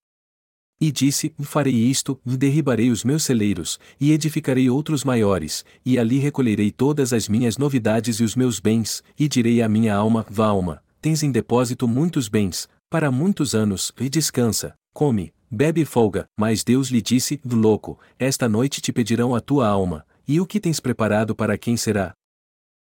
E 0.82 0.92
disse: 0.92 1.34
Farei 1.42 1.76
isto, 1.76 2.20
derribarei 2.26 2.90
os 2.90 3.04
meus 3.04 3.24
celeiros, 3.24 3.80
e 4.00 4.12
edificarei 4.12 4.70
outros 4.70 5.04
maiores, 5.04 5.66
e 5.86 6.00
ali 6.00 6.20
recolherei 6.20 6.72
todas 6.72 7.12
as 7.12 7.28
minhas 7.28 7.58
novidades 7.58 8.20
e 8.20 8.24
os 8.24 8.36
meus 8.36 8.60
bens, 8.60 9.04
e 9.20 9.28
direi 9.28 9.62
à 9.62 9.68
minha 9.68 9.94
alma: 9.94 10.26
Vá, 10.30 10.48
alma, 10.48 10.82
tens 11.02 11.22
em 11.22 11.32
depósito 11.32 11.88
muitos 11.88 12.30
bens, 12.30 12.68
para 12.90 13.12
muitos 13.12 13.54
anos, 13.54 13.92
e 14.00 14.10
descansa, 14.10 14.74
come, 14.94 15.34
bebe 15.50 15.86
folga, 15.86 16.28
mas 16.38 16.64
Deus 16.64 16.90
lhe 16.90 17.02
disse, 17.02 17.40
louco, 17.46 18.00
esta 18.18 18.48
noite 18.48 18.82
te 18.82 18.92
pedirão 18.94 19.36
a 19.36 19.42
tua 19.42 19.68
alma, 19.68 20.06
e 20.28 20.40
o 20.40 20.46
que 20.46 20.60
tens 20.60 20.80
preparado 20.80 21.36
para 21.36 21.58
quem 21.58 21.76
será? 21.76 22.14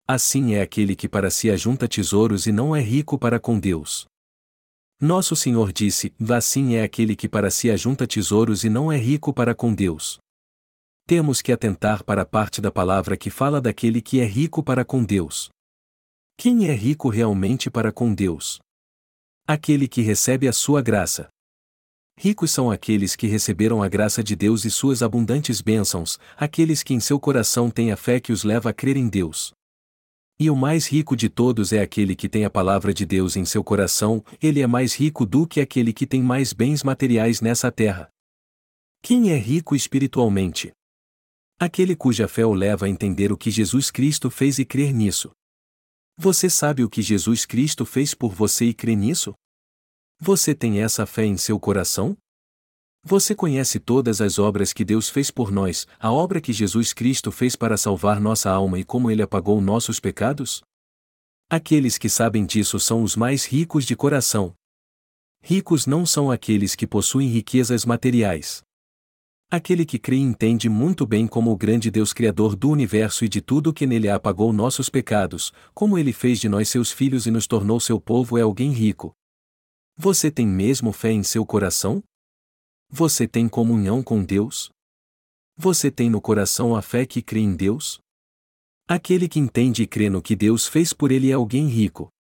Assim 0.09 0.55
é 0.55 0.63
aquele 0.63 0.95
que 0.95 1.09
para 1.09 1.31
si 1.31 1.51
ajunta 1.51 1.89
tesouros 1.89 2.47
e 2.47 2.53
não 2.53 2.77
é 2.77 2.81
rico 2.81 3.19
para 3.19 3.41
com 3.41 3.59
Deus. 3.59 4.07
Nosso 5.01 5.35
Senhor 5.35 5.73
disse: 5.73 6.15
Assim 6.33 6.77
é 6.77 6.83
aquele 6.83 7.17
que 7.17 7.29
para 7.29 7.51
si 7.51 7.71
ajunta 7.71 8.07
tesouros 8.07 8.65
e 8.65 8.71
não 8.71 8.91
é 8.91 8.97
rico 8.97 9.33
para 9.33 9.55
com 9.55 9.75
Deus. 9.75 10.19
Temos 11.07 11.43
que 11.43 11.53
atentar 11.53 12.03
para 12.05 12.23
a 12.23 12.27
parte 12.27 12.61
da 12.61 12.71
palavra 12.71 13.17
que 13.17 13.31
fala 13.31 13.61
daquele 13.61 14.01
que 14.01 14.21
é 14.21 14.25
rico 14.25 14.63
para 14.63 14.85
com 14.85 15.05
Deus. 15.05 15.51
Quem 16.37 16.69
é 16.69 16.73
rico 16.73 17.09
realmente 17.09 17.71
para 17.71 17.93
com 17.93 18.15
Deus? 18.15 18.59
Aquele 19.47 19.87
que 19.89 20.03
recebe 20.03 20.49
a 20.49 20.53
sua 20.53 20.81
graça. 20.83 21.29
Ricos 22.19 22.51
são 22.51 22.71
aqueles 22.71 23.15
que 23.15 23.27
receberam 23.27 23.83
a 23.83 23.89
graça 23.89 24.25
de 24.25 24.35
Deus 24.35 24.65
e 24.65 24.71
suas 24.71 25.03
abundantes 25.03 25.61
bênçãos, 25.61 26.19
aqueles 26.37 26.83
que 26.83 26.95
em 26.95 27.01
seu 27.01 27.21
coração 27.21 27.71
têm 27.71 27.93
a 27.93 27.97
fé 27.97 28.19
que 28.19 28.33
os 28.33 28.43
leva 28.43 28.71
a 28.71 28.73
crer 28.73 28.97
em 28.97 29.07
Deus. 29.07 29.53
E 30.39 30.51
o 30.51 30.57
mais 30.57 30.87
rico 30.87 31.15
de 31.15 31.29
todos 31.29 31.73
é 31.73 31.81
aquele 31.81 32.17
que 32.17 32.29
tem 32.29 32.45
a 32.45 32.51
palavra 32.51 32.93
de 32.93 33.05
Deus 33.05 33.37
em 33.37 33.45
seu 33.45 33.63
coração, 33.63 34.25
ele 34.41 34.61
é 34.61 34.67
mais 34.67 34.95
rico 34.95 35.27
do 35.27 35.47
que 35.47 35.61
aquele 35.61 35.93
que 35.93 36.07
tem 36.07 36.23
mais 36.23 36.53
bens 36.55 36.83
materiais 36.83 37.41
nessa 37.43 37.71
terra. 37.71 38.09
Quem 39.03 39.31
é 39.31 39.37
rico 39.37 39.77
espiritualmente? 39.77 40.73
Aquele 41.59 41.95
cuja 41.95 42.27
fé 42.27 42.45
o 42.45 42.53
leva 42.53 42.87
a 42.87 42.89
entender 42.89 43.31
o 43.31 43.37
que 43.37 43.51
Jesus 43.51 43.91
Cristo 43.91 44.31
fez 44.31 44.59
e 44.59 44.65
crer 44.65 44.93
nisso. 44.93 45.31
Você 46.19 46.49
sabe 46.49 46.83
o 46.83 46.89
que 46.89 47.03
Jesus 47.03 47.45
Cristo 47.45 47.85
fez 47.85 48.15
por 48.15 48.33
você 48.33 48.67
e 48.67 48.75
crê 48.75 48.97
nisso? 48.97 49.35
Você 50.19 50.55
tem 50.55 50.81
essa 50.81 51.05
fé 51.05 51.27
em 51.27 51.37
seu 51.37 51.61
coração? 51.61 52.17
Você 53.05 53.35
conhece 53.35 53.79
todas 53.79 54.21
as 54.21 54.39
obras 54.39 54.73
que 54.73 54.85
Deus 54.85 55.11
fez 55.11 55.31
por 55.31 55.53
nós, 55.53 55.87
a 56.01 56.11
obra 56.11 56.41
que 56.41 56.55
Jesus 56.55 56.93
Cristo 56.95 57.31
fez 57.31 57.55
para 57.55 57.77
salvar 57.77 58.19
nossa 58.19 58.51
alma 58.51 58.79
e 58.79 58.85
como 58.85 59.11
ele 59.11 59.23
apagou 59.23 59.61
nossos 59.61 60.01
pecados? 60.01 60.63
Aqueles 61.51 61.99
que 61.99 62.09
sabem 62.09 62.47
disso 62.47 62.81
são 62.81 63.03
os 63.03 63.15
mais 63.15 63.45
ricos 63.45 63.85
de 63.85 63.95
coração. 63.95 64.55
Ricos 65.43 65.87
não 65.87 66.07
são 66.07 66.31
aqueles 66.31 66.75
que 66.75 66.87
possuem 66.87 67.29
riquezas 67.29 67.85
materiais. 67.85 68.63
Aquele 69.51 69.85
que 69.85 69.99
crê 69.99 70.17
entende 70.17 70.69
muito 70.69 71.07
bem 71.07 71.29
como 71.29 71.53
o 71.53 71.57
grande 71.57 71.91
Deus 71.91 72.13
Criador 72.13 72.57
do 72.57 72.71
universo 72.71 73.25
e 73.25 73.29
de 73.29 73.41
tudo 73.41 73.73
que 73.73 73.87
nele 73.87 74.09
apagou 74.09 74.53
nossos 74.53 74.89
pecados, 74.89 75.53
como 75.73 75.97
ele 75.99 76.13
fez 76.13 76.41
de 76.41 76.49
nós 76.49 76.71
seus 76.71 76.91
filhos 76.91 77.27
e 77.27 77.31
nos 77.31 77.47
tornou 77.47 77.79
seu 77.79 78.01
povo 78.01 78.39
é 78.39 78.41
alguém 78.41 78.73
rico. 78.73 79.15
Você 79.99 80.31
tem 80.31 80.47
mesmo 80.47 80.93
fé 80.93 81.11
em 81.11 81.23
seu 81.23 81.47
coração? 81.47 82.05
Você 82.91 83.27
tem 83.27 83.49
comunhão 83.49 84.03
com 84.03 84.23
Deus? 84.23 84.71
Você 85.57 85.91
tem 85.91 86.11
no 86.11 86.21
coração 86.21 86.77
a 86.77 86.83
fé 86.83 87.07
que 87.07 87.23
crê 87.23 87.41
em 87.41 87.57
Deus? 87.57 87.99
Aquele 88.87 89.27
que 89.27 89.39
entende 89.39 89.85
e 89.85 89.87
crê 89.87 90.11
no 90.11 90.21
que 90.21 90.37
Deus 90.37 90.67
fez 90.67 90.93
por 90.93 91.11
ele 91.11 91.31
é 91.31 91.33
alguém 91.33 91.67
rico. 91.69 92.11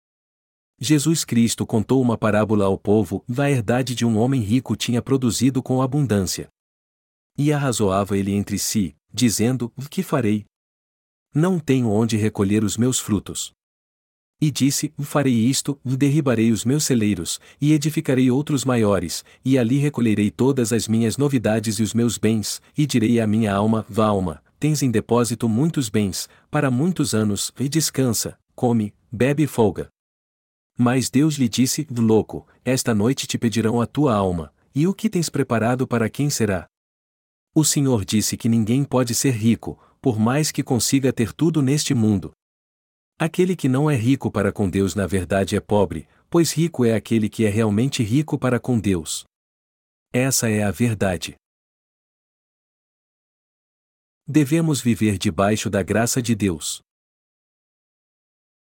Jesus 0.80 1.22
Cristo 1.22 1.66
contou 1.66 2.00
uma 2.00 2.16
parábola 2.16 2.64
ao 2.64 2.78
povo 2.78 3.22
da 3.28 3.50
herdade 3.50 3.94
de 3.94 4.06
um 4.06 4.16
homem 4.16 4.40
rico 4.40 4.74
tinha 4.74 5.02
produzido 5.02 5.62
com 5.62 5.82
abundância. 5.82 6.48
E 7.36 7.52
arrazoava 7.52 8.16
ele 8.16 8.32
entre 8.32 8.58
si, 8.58 8.96
dizendo: 9.12 9.70
Que 9.90 10.02
farei? 10.02 10.46
Não 11.34 11.58
tenho 11.58 11.90
onde 11.90 12.16
recolher 12.16 12.64
os 12.64 12.78
meus 12.78 12.98
frutos. 12.98 13.52
E 14.40 14.50
disse: 14.50 14.92
Farei 14.98 15.32
isto, 15.32 15.78
derribarei 15.82 16.52
os 16.52 16.64
meus 16.64 16.84
celeiros, 16.84 17.40
e 17.60 17.72
edificarei 17.72 18.30
outros 18.30 18.64
maiores, 18.64 19.24
e 19.44 19.58
ali 19.58 19.78
recolherei 19.78 20.30
todas 20.30 20.72
as 20.72 20.86
minhas 20.86 21.16
novidades 21.16 21.78
e 21.78 21.82
os 21.82 21.94
meus 21.94 22.18
bens, 22.18 22.60
e 22.76 22.86
direi 22.86 23.18
à 23.18 23.26
minha 23.26 23.54
alma: 23.54 23.86
Vá 23.88 24.06
alma, 24.06 24.42
tens 24.60 24.82
em 24.82 24.90
depósito 24.90 25.48
muitos 25.48 25.88
bens, 25.88 26.28
para 26.50 26.70
muitos 26.70 27.14
anos, 27.14 27.50
e 27.58 27.68
descansa, 27.68 28.38
come, 28.54 28.92
bebe 29.10 29.44
e 29.44 29.46
folga. 29.46 29.88
Mas 30.76 31.08
Deus 31.08 31.36
lhe 31.36 31.48
disse: 31.48 31.86
Louco, 31.90 32.46
esta 32.62 32.94
noite 32.94 33.26
te 33.26 33.38
pedirão 33.38 33.80
a 33.80 33.86
tua 33.86 34.14
alma, 34.14 34.52
e 34.74 34.86
o 34.86 34.92
que 34.92 35.08
tens 35.08 35.30
preparado 35.30 35.86
para 35.86 36.10
quem 36.10 36.28
será? 36.28 36.66
O 37.54 37.64
Senhor 37.64 38.04
disse 38.04 38.36
que 38.36 38.50
ninguém 38.50 38.84
pode 38.84 39.14
ser 39.14 39.30
rico, 39.30 39.78
por 39.98 40.18
mais 40.18 40.52
que 40.52 40.62
consiga 40.62 41.10
ter 41.10 41.32
tudo 41.32 41.62
neste 41.62 41.94
mundo. 41.94 42.32
Aquele 43.18 43.56
que 43.56 43.66
não 43.66 43.90
é 43.90 43.96
rico 43.96 44.30
para 44.30 44.52
com 44.52 44.68
Deus 44.68 44.94
na 44.94 45.06
verdade 45.06 45.56
é 45.56 45.60
pobre, 45.60 46.06
pois 46.28 46.52
rico 46.52 46.84
é 46.84 46.94
aquele 46.94 47.30
que 47.30 47.46
é 47.46 47.48
realmente 47.48 48.02
rico 48.02 48.38
para 48.38 48.60
com 48.60 48.78
Deus. 48.78 49.24
Essa 50.12 50.50
é 50.50 50.62
a 50.62 50.70
verdade. 50.70 51.34
Devemos 54.28 54.82
viver 54.82 55.16
debaixo 55.16 55.70
da 55.70 55.82
graça 55.82 56.20
de 56.20 56.34
Deus. 56.34 56.82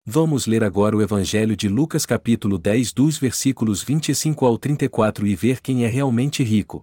Vamos 0.05 0.47
ler 0.47 0.65
agora 0.65 0.97
o 0.97 1.03
Evangelho 1.03 1.55
de 1.55 1.69
Lucas 1.69 2.05
capítulo 2.05 2.59
10 2.59 2.93
dos 2.93 3.19
versículos 3.19 3.85
25 3.85 4.45
ao 4.45 4.59
34 4.59 5.29
e 5.29 5.37
ver 5.37 5.61
quem 5.61 5.85
é 5.85 5.87
realmente 5.87 6.43
rico. 6.43 6.83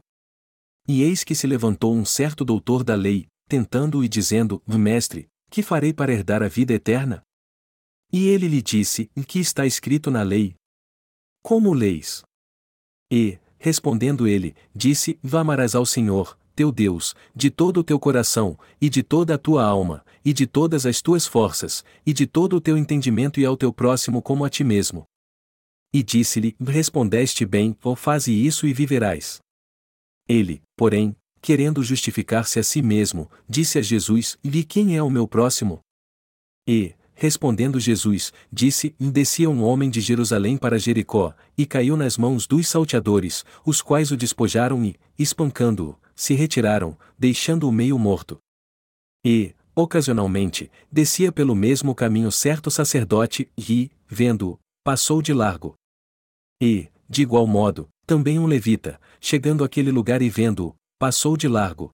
E 0.87 1.03
eis 1.03 1.25
que 1.25 1.35
se 1.35 1.45
levantou 1.45 1.93
um 1.93 2.05
certo 2.05 2.45
doutor 2.45 2.81
da 2.81 2.95
lei, 2.95 3.27
tentando-o 3.49 4.05
e 4.05 4.07
dizendo: 4.07 4.63
Mestre, 4.65 5.27
que 5.49 5.61
farei 5.61 5.91
para 5.91 6.13
herdar 6.13 6.41
a 6.41 6.47
vida 6.47 6.73
eterna? 6.73 7.26
E 8.11 8.27
ele 8.27 8.47
lhe 8.47 8.61
disse: 8.61 9.09
Que 9.27 9.39
está 9.39 9.65
escrito 9.65 10.09
na 10.09 10.23
lei? 10.23 10.55
Como 11.43 11.73
leis? 11.73 12.23
E, 13.11 13.39
respondendo 13.57 14.27
ele, 14.27 14.55
disse: 14.75 15.19
Vamarás 15.21 15.75
ao 15.75 15.85
Senhor, 15.85 16.37
teu 16.55 16.71
Deus, 16.71 17.15
de 17.35 17.49
todo 17.49 17.81
o 17.81 17.83
teu 17.83 17.99
coração, 17.99 18.57
e 18.81 18.89
de 18.89 19.03
toda 19.03 19.35
a 19.35 19.37
tua 19.37 19.63
alma, 19.63 20.05
e 20.23 20.33
de 20.33 20.47
todas 20.47 20.85
as 20.85 21.01
tuas 21.01 21.25
forças, 21.25 21.83
e 22.05 22.11
de 22.11 22.25
todo 22.25 22.55
o 22.55 22.61
teu 22.61 22.77
entendimento 22.77 23.39
e 23.39 23.45
ao 23.45 23.55
teu 23.55 23.71
próximo 23.71 24.21
como 24.21 24.43
a 24.43 24.49
ti 24.49 24.63
mesmo. 24.63 25.05
E 25.93 26.01
disse-lhe: 26.01 26.55
Respondeste 26.59 27.45
bem, 27.45 27.77
ou 27.83 27.95
faze 27.95 28.33
isso 28.33 28.67
e 28.67 28.73
viverás. 28.73 29.39
Ele, 30.27 30.61
porém, 30.75 31.15
querendo 31.41 31.83
justificar-se 31.83 32.59
a 32.59 32.63
si 32.63 32.81
mesmo, 32.81 33.29
disse 33.47 33.79
a 33.79 33.81
Jesus: 33.81 34.37
E 34.43 34.63
quem 34.63 34.97
é 34.97 35.03
o 35.03 35.09
meu 35.09 35.27
próximo? 35.27 35.79
E, 36.67 36.93
respondendo 37.17 37.79
Jesus, 37.79 38.31
disse: 38.53 38.95
Descia 38.99 39.49
um 39.49 39.63
homem 39.63 39.89
de 39.89 39.99
Jerusalém 39.99 40.55
para 40.55 40.77
Jericó, 40.77 41.33
e 41.57 41.65
caiu 41.65 41.97
nas 41.97 42.15
mãos 42.15 42.45
dos 42.45 42.67
salteadores, 42.67 43.43
os 43.65 43.81
quais 43.81 44.11
o 44.11 44.15
despojaram 44.15 44.85
e, 44.85 44.95
espancando-o, 45.17 45.97
se 46.15 46.35
retiraram, 46.35 46.95
deixando-o 47.17 47.71
meio 47.71 47.97
morto. 47.97 48.37
E, 49.25 49.55
ocasionalmente, 49.75 50.71
descia 50.91 51.31
pelo 51.31 51.55
mesmo 51.55 51.95
caminho 51.95 52.31
certo 52.31 52.69
sacerdote, 52.69 53.49
e, 53.57 53.89
vendo-o, 54.07 54.59
passou 54.83 55.21
de 55.21 55.33
largo. 55.33 55.73
E, 56.61 56.87
de 57.09 57.23
igual 57.23 57.47
modo, 57.47 57.89
também 58.05 58.37
um 58.37 58.45
levita, 58.45 59.01
chegando 59.19 59.63
àquele 59.63 59.91
lugar 59.91 60.21
e 60.21 60.29
vendo-o, 60.29 60.75
passou 60.99 61.35
de 61.35 61.47
largo. 61.47 61.89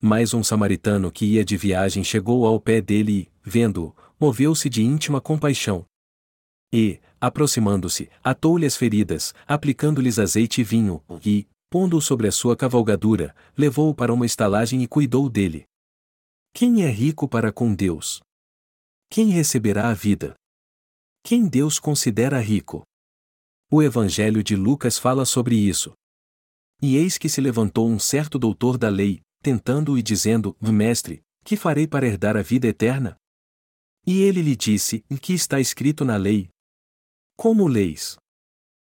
Mas 0.00 0.34
um 0.34 0.44
samaritano 0.44 1.10
que 1.10 1.24
ia 1.24 1.44
de 1.44 1.56
viagem 1.56 2.04
chegou 2.04 2.46
ao 2.46 2.60
pé 2.60 2.82
dele 2.82 3.12
e, 3.12 3.28
vendo-o, 3.42 3.94
moveu-se 4.18 4.68
de 4.68 4.82
íntima 4.82 5.20
compaixão. 5.20 5.84
E, 6.72 7.00
aproximando-se, 7.20 8.10
atou-lhe 8.22 8.66
as 8.66 8.76
feridas, 8.76 9.34
aplicando-lhes 9.46 10.18
azeite 10.18 10.60
e 10.60 10.64
vinho, 10.64 11.02
e, 11.24 11.46
pondo-o 11.70 12.00
sobre 12.00 12.26
a 12.26 12.32
sua 12.32 12.56
cavalgadura, 12.56 13.34
levou-o 13.56 13.94
para 13.94 14.12
uma 14.12 14.26
estalagem 14.26 14.82
e 14.82 14.86
cuidou 14.86 15.28
dele. 15.28 15.64
Quem 16.52 16.82
é 16.82 16.90
rico 16.90 17.28
para 17.28 17.52
com 17.52 17.74
Deus? 17.74 18.20
Quem 19.10 19.28
receberá 19.28 19.90
a 19.90 19.94
vida? 19.94 20.34
Quem 21.22 21.46
Deus 21.46 21.78
considera 21.78 22.40
rico? 22.40 22.82
O 23.70 23.82
Evangelho 23.82 24.42
de 24.42 24.56
Lucas 24.56 24.98
fala 24.98 25.24
sobre 25.24 25.56
isso. 25.56 25.92
E 26.80 26.96
eis 26.96 27.18
que 27.18 27.28
se 27.28 27.40
levantou 27.40 27.88
um 27.88 27.98
certo 27.98 28.38
doutor 28.38 28.78
da 28.78 28.88
lei, 28.88 29.20
tentando-o 29.42 29.98
e 29.98 30.02
dizendo: 30.02 30.56
Mestre, 30.60 31.22
que 31.44 31.56
farei 31.56 31.86
para 31.86 32.06
herdar 32.06 32.36
a 32.36 32.42
vida 32.42 32.68
eterna? 32.68 33.16
E 34.06 34.20
ele 34.20 34.40
lhe 34.40 34.54
disse: 34.54 35.04
Que 35.20 35.34
está 35.34 35.58
escrito 35.58 36.04
na 36.04 36.16
lei? 36.16 36.48
Como 37.36 37.66
leis? 37.66 38.16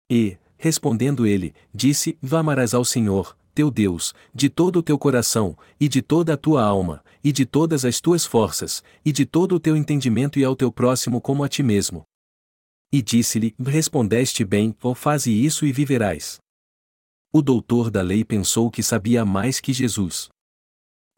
E, 0.09 0.37
respondendo 0.57 1.25
ele, 1.25 1.53
disse: 1.73 2.17
Vamarás 2.21 2.73
ao 2.73 2.85
Senhor, 2.85 3.37
teu 3.53 3.69
Deus, 3.69 4.13
de 4.33 4.49
todo 4.49 4.79
o 4.79 4.83
teu 4.83 4.97
coração, 4.97 5.57
e 5.79 5.89
de 5.89 6.01
toda 6.01 6.33
a 6.33 6.37
tua 6.37 6.63
alma, 6.63 7.03
e 7.21 7.31
de 7.31 7.45
todas 7.45 7.83
as 7.83 7.99
tuas 7.99 8.25
forças, 8.25 8.81
e 9.03 9.11
de 9.11 9.25
todo 9.25 9.55
o 9.55 9.59
teu 9.59 9.75
entendimento 9.75 10.39
e 10.39 10.45
ao 10.45 10.55
teu 10.55 10.71
próximo 10.71 11.19
como 11.19 11.43
a 11.43 11.49
ti 11.49 11.61
mesmo. 11.61 12.03
E 12.91 13.01
disse-lhe: 13.01 13.53
Respondeste 13.59 14.45
bem, 14.45 14.75
ou 14.81 14.95
faze 14.95 15.31
isso 15.31 15.65
e 15.65 15.73
viverás. 15.73 16.39
O 17.33 17.41
doutor 17.41 17.91
da 17.91 18.01
lei 18.01 18.23
pensou 18.23 18.71
que 18.71 18.83
sabia 18.83 19.25
mais 19.25 19.59
que 19.59 19.73
Jesus. 19.73 20.29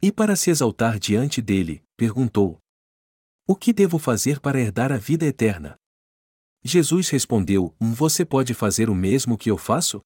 E 0.02 0.12
para 0.12 0.36
se 0.36 0.50
exaltar 0.50 0.98
diante 0.98 1.40
dele, 1.40 1.82
perguntou: 1.96 2.58
O 3.46 3.54
que 3.54 3.74
devo 3.74 3.98
fazer 3.98 4.40
para 4.40 4.58
herdar 4.58 4.90
a 4.90 4.96
vida 4.96 5.26
eterna? 5.26 5.76
Jesus 6.62 7.10
respondeu: 7.10 7.74
Você 7.78 8.24
pode 8.24 8.54
fazer 8.54 8.88
o 8.88 8.94
mesmo 8.94 9.36
que 9.36 9.50
eu 9.50 9.58
faço? 9.58 10.00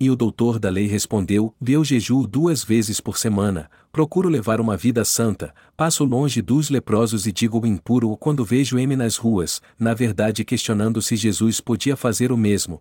E 0.00 0.08
o 0.08 0.16
doutor 0.16 0.58
da 0.58 0.70
lei 0.70 0.86
respondeu: 0.86 1.54
Eu 1.66 1.84
jejuo 1.84 2.26
duas 2.26 2.64
vezes 2.64 2.98
por 2.98 3.18
semana, 3.18 3.70
procuro 3.92 4.30
levar 4.30 4.58
uma 4.58 4.74
vida 4.74 5.04
santa, 5.04 5.54
passo 5.76 6.02
longe 6.02 6.40
dos 6.40 6.70
leprosos 6.70 7.26
e 7.26 7.32
digo 7.32 7.60
o 7.60 7.66
impuro 7.66 8.16
quando 8.16 8.42
vejo 8.42 8.78
M 8.78 8.96
nas 8.96 9.18
ruas, 9.18 9.60
na 9.78 9.92
verdade 9.92 10.42
questionando 10.42 11.02
se 11.02 11.14
Jesus 11.14 11.60
podia 11.60 11.94
fazer 11.94 12.32
o 12.32 12.38
mesmo. 12.38 12.80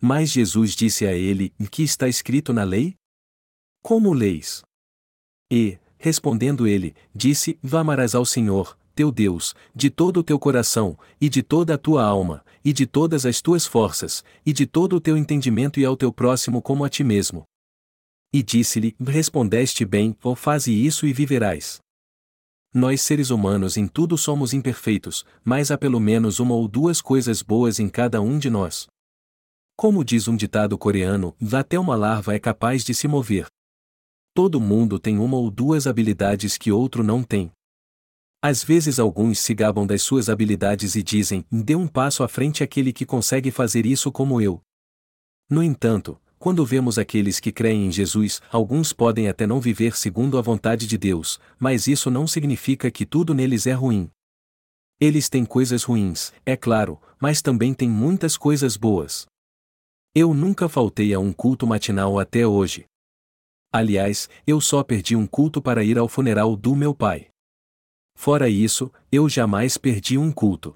Mas 0.00 0.30
Jesus 0.30 0.74
disse 0.74 1.06
a 1.06 1.12
ele: 1.12 1.52
Que 1.70 1.82
está 1.82 2.08
escrito 2.08 2.54
na 2.54 2.64
lei? 2.64 2.94
Como 3.82 4.14
leis? 4.14 4.62
E, 5.52 5.78
respondendo 5.98 6.66
ele, 6.66 6.94
disse: 7.14 7.58
Vamarás 7.62 8.14
ao 8.14 8.24
Senhor, 8.24 8.76
teu 8.94 9.12
Deus, 9.12 9.54
de 9.74 9.90
todo 9.90 10.20
o 10.20 10.22
teu 10.22 10.38
coração, 10.38 10.98
e 11.20 11.28
de 11.28 11.42
toda 11.42 11.74
a 11.74 11.78
tua 11.78 12.04
alma, 12.04 12.44
e 12.64 12.72
de 12.72 12.86
todas 12.86 13.24
as 13.24 13.40
tuas 13.40 13.66
forças, 13.66 14.24
e 14.44 14.52
de 14.52 14.66
todo 14.66 14.96
o 14.96 15.00
teu 15.00 15.16
entendimento 15.16 15.78
e 15.78 15.84
ao 15.84 15.96
teu 15.96 16.12
próximo 16.12 16.60
como 16.60 16.84
a 16.84 16.88
ti 16.88 17.04
mesmo. 17.04 17.44
E 18.32 18.42
disse-lhe: 18.42 18.96
Respondeste 19.00 19.84
bem, 19.84 20.16
ou 20.22 20.34
faze 20.34 20.72
isso 20.72 21.06
e 21.06 21.12
viverás. 21.12 21.78
Nós 22.74 23.00
seres 23.00 23.30
humanos 23.30 23.76
em 23.76 23.86
tudo 23.86 24.18
somos 24.18 24.52
imperfeitos, 24.52 25.24
mas 25.42 25.70
há 25.70 25.78
pelo 25.78 25.98
menos 25.98 26.38
uma 26.38 26.54
ou 26.54 26.68
duas 26.68 27.00
coisas 27.00 27.40
boas 27.40 27.78
em 27.78 27.88
cada 27.88 28.20
um 28.20 28.38
de 28.38 28.50
nós. 28.50 28.86
Como 29.74 30.04
diz 30.04 30.28
um 30.28 30.36
ditado 30.36 30.76
coreano, 30.76 31.34
até 31.52 31.78
uma 31.78 31.94
larva 31.94 32.34
é 32.34 32.38
capaz 32.38 32.84
de 32.84 32.92
se 32.92 33.08
mover. 33.08 33.46
Todo 34.38 34.60
mundo 34.60 35.00
tem 35.00 35.18
uma 35.18 35.36
ou 35.36 35.50
duas 35.50 35.84
habilidades 35.84 36.56
que 36.56 36.70
outro 36.70 37.02
não 37.02 37.24
tem. 37.24 37.50
Às 38.40 38.62
vezes 38.62 39.00
alguns 39.00 39.40
se 39.40 39.52
gabam 39.52 39.84
das 39.84 40.00
suas 40.02 40.28
habilidades 40.28 40.94
e 40.94 41.02
dizem: 41.02 41.44
dê 41.50 41.74
um 41.74 41.88
passo 41.88 42.22
à 42.22 42.28
frente 42.28 42.62
aquele 42.62 42.92
que 42.92 43.04
consegue 43.04 43.50
fazer 43.50 43.84
isso 43.84 44.12
como 44.12 44.40
eu. 44.40 44.60
No 45.50 45.60
entanto, 45.60 46.20
quando 46.38 46.64
vemos 46.64 47.00
aqueles 47.00 47.40
que 47.40 47.50
creem 47.50 47.86
em 47.88 47.90
Jesus, 47.90 48.40
alguns 48.48 48.92
podem 48.92 49.28
até 49.28 49.44
não 49.44 49.60
viver 49.60 49.96
segundo 49.96 50.38
a 50.38 50.40
vontade 50.40 50.86
de 50.86 50.96
Deus, 50.96 51.40
mas 51.58 51.88
isso 51.88 52.08
não 52.08 52.24
significa 52.24 52.92
que 52.92 53.04
tudo 53.04 53.34
neles 53.34 53.66
é 53.66 53.72
ruim. 53.72 54.08
Eles 55.00 55.28
têm 55.28 55.44
coisas 55.44 55.82
ruins, 55.82 56.32
é 56.46 56.56
claro, 56.56 57.00
mas 57.20 57.42
também 57.42 57.74
têm 57.74 57.90
muitas 57.90 58.36
coisas 58.36 58.76
boas. 58.76 59.26
Eu 60.14 60.32
nunca 60.32 60.68
faltei 60.68 61.12
a 61.12 61.18
um 61.18 61.32
culto 61.32 61.66
matinal 61.66 62.20
até 62.20 62.46
hoje. 62.46 62.86
Aliás, 63.70 64.28
eu 64.46 64.60
só 64.60 64.82
perdi 64.82 65.14
um 65.14 65.26
culto 65.26 65.60
para 65.60 65.84
ir 65.84 65.98
ao 65.98 66.08
funeral 66.08 66.56
do 66.56 66.74
meu 66.74 66.94
pai. 66.94 67.28
Fora 68.14 68.48
isso, 68.48 68.90
eu 69.12 69.28
jamais 69.28 69.76
perdi 69.76 70.16
um 70.16 70.32
culto. 70.32 70.74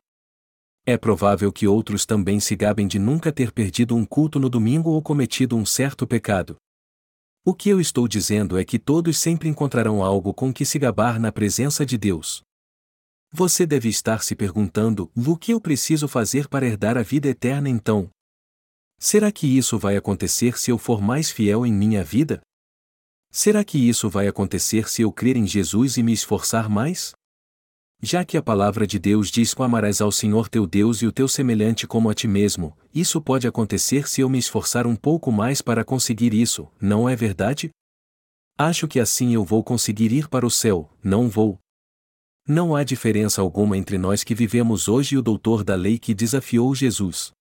É 0.84 0.96
provável 0.98 1.52
que 1.52 1.66
outros 1.66 2.04
também 2.04 2.38
se 2.38 2.54
gabem 2.54 2.86
de 2.86 2.98
nunca 2.98 3.32
ter 3.32 3.52
perdido 3.52 3.96
um 3.96 4.04
culto 4.04 4.38
no 4.38 4.48
domingo 4.50 4.90
ou 4.90 5.00
cometido 5.00 5.56
um 5.56 5.64
certo 5.64 6.06
pecado. 6.06 6.56
O 7.44 7.54
que 7.54 7.68
eu 7.68 7.80
estou 7.80 8.06
dizendo 8.06 8.58
é 8.58 8.64
que 8.64 8.78
todos 8.78 9.16
sempre 9.16 9.48
encontrarão 9.48 10.04
algo 10.04 10.34
com 10.34 10.52
que 10.52 10.64
se 10.64 10.78
gabar 10.78 11.18
na 11.18 11.32
presença 11.32 11.86
de 11.86 11.96
Deus. 11.96 12.42
Você 13.32 13.64
deve 13.64 13.88
estar 13.88 14.22
se 14.22 14.36
perguntando: 14.36 15.10
o 15.16 15.36
que 15.36 15.52
eu 15.52 15.60
preciso 15.60 16.06
fazer 16.06 16.46
para 16.46 16.66
herdar 16.66 16.98
a 16.98 17.02
vida 17.02 17.28
eterna 17.28 17.68
então? 17.68 18.10
Será 18.98 19.32
que 19.32 19.46
isso 19.46 19.78
vai 19.78 19.96
acontecer 19.96 20.58
se 20.58 20.70
eu 20.70 20.78
for 20.78 21.00
mais 21.00 21.30
fiel 21.30 21.64
em 21.66 21.72
minha 21.72 22.04
vida? 22.04 22.40
Será 23.34 23.64
que 23.64 23.78
isso 23.78 24.10
vai 24.10 24.28
acontecer 24.28 24.90
se 24.90 25.00
eu 25.00 25.10
crer 25.10 25.38
em 25.38 25.46
Jesus 25.46 25.96
e 25.96 26.02
me 26.02 26.12
esforçar 26.12 26.68
mais? 26.68 27.14
Já 28.02 28.26
que 28.26 28.36
a 28.36 28.42
palavra 28.42 28.86
de 28.86 28.98
Deus 28.98 29.30
diz 29.30 29.54
que 29.54 29.62
amarás 29.62 30.02
ao 30.02 30.12
Senhor 30.12 30.50
teu 30.50 30.66
Deus 30.66 31.00
e 31.00 31.06
o 31.06 31.12
teu 31.12 31.26
semelhante 31.26 31.86
como 31.86 32.10
a 32.10 32.14
ti 32.14 32.28
mesmo, 32.28 32.76
isso 32.94 33.22
pode 33.22 33.48
acontecer 33.48 34.06
se 34.06 34.20
eu 34.20 34.28
me 34.28 34.36
esforçar 34.36 34.86
um 34.86 34.94
pouco 34.94 35.32
mais 35.32 35.62
para 35.62 35.82
conseguir 35.82 36.34
isso, 36.34 36.68
não 36.78 37.08
é 37.08 37.16
verdade? 37.16 37.70
Acho 38.58 38.86
que 38.86 39.00
assim 39.00 39.32
eu 39.32 39.46
vou 39.46 39.64
conseguir 39.64 40.12
ir 40.12 40.28
para 40.28 40.44
o 40.44 40.50
céu, 40.50 40.90
não 41.02 41.26
vou. 41.26 41.58
Não 42.46 42.76
há 42.76 42.84
diferença 42.84 43.40
alguma 43.40 43.78
entre 43.78 43.96
nós 43.96 44.22
que 44.22 44.34
vivemos 44.34 44.88
hoje 44.88 45.14
e 45.14 45.18
o 45.18 45.22
doutor 45.22 45.64
da 45.64 45.74
lei 45.74 45.98
que 45.98 46.12
desafiou 46.12 46.74
Jesus. 46.74 47.32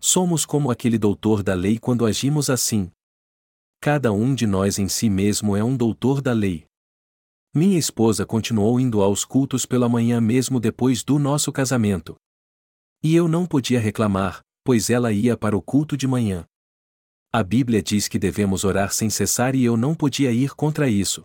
Somos 0.00 0.44
como 0.44 0.68
aquele 0.68 0.98
doutor 0.98 1.44
da 1.44 1.54
lei 1.54 1.78
quando 1.78 2.04
agimos 2.04 2.50
assim. 2.50 2.90
Cada 3.80 4.12
um 4.12 4.34
de 4.34 4.46
nós 4.46 4.78
em 4.78 4.88
si 4.88 5.08
mesmo 5.08 5.56
é 5.56 5.62
um 5.62 5.76
doutor 5.76 6.20
da 6.20 6.32
lei. 6.32 6.66
Minha 7.54 7.78
esposa 7.78 8.26
continuou 8.26 8.78
indo 8.78 9.00
aos 9.00 9.24
cultos 9.24 9.64
pela 9.64 9.88
manhã 9.88 10.20
mesmo 10.20 10.60
depois 10.60 11.02
do 11.02 11.18
nosso 11.18 11.50
casamento. 11.52 12.16
E 13.02 13.14
eu 13.14 13.28
não 13.28 13.46
podia 13.46 13.80
reclamar, 13.80 14.40
pois 14.64 14.90
ela 14.90 15.12
ia 15.12 15.36
para 15.36 15.56
o 15.56 15.62
culto 15.62 15.96
de 15.96 16.06
manhã. 16.06 16.44
A 17.32 17.42
Bíblia 17.42 17.82
diz 17.82 18.08
que 18.08 18.18
devemos 18.18 18.64
orar 18.64 18.92
sem 18.92 19.08
cessar 19.08 19.54
e 19.54 19.64
eu 19.64 19.76
não 19.76 19.94
podia 19.94 20.32
ir 20.32 20.54
contra 20.54 20.88
isso. 20.88 21.24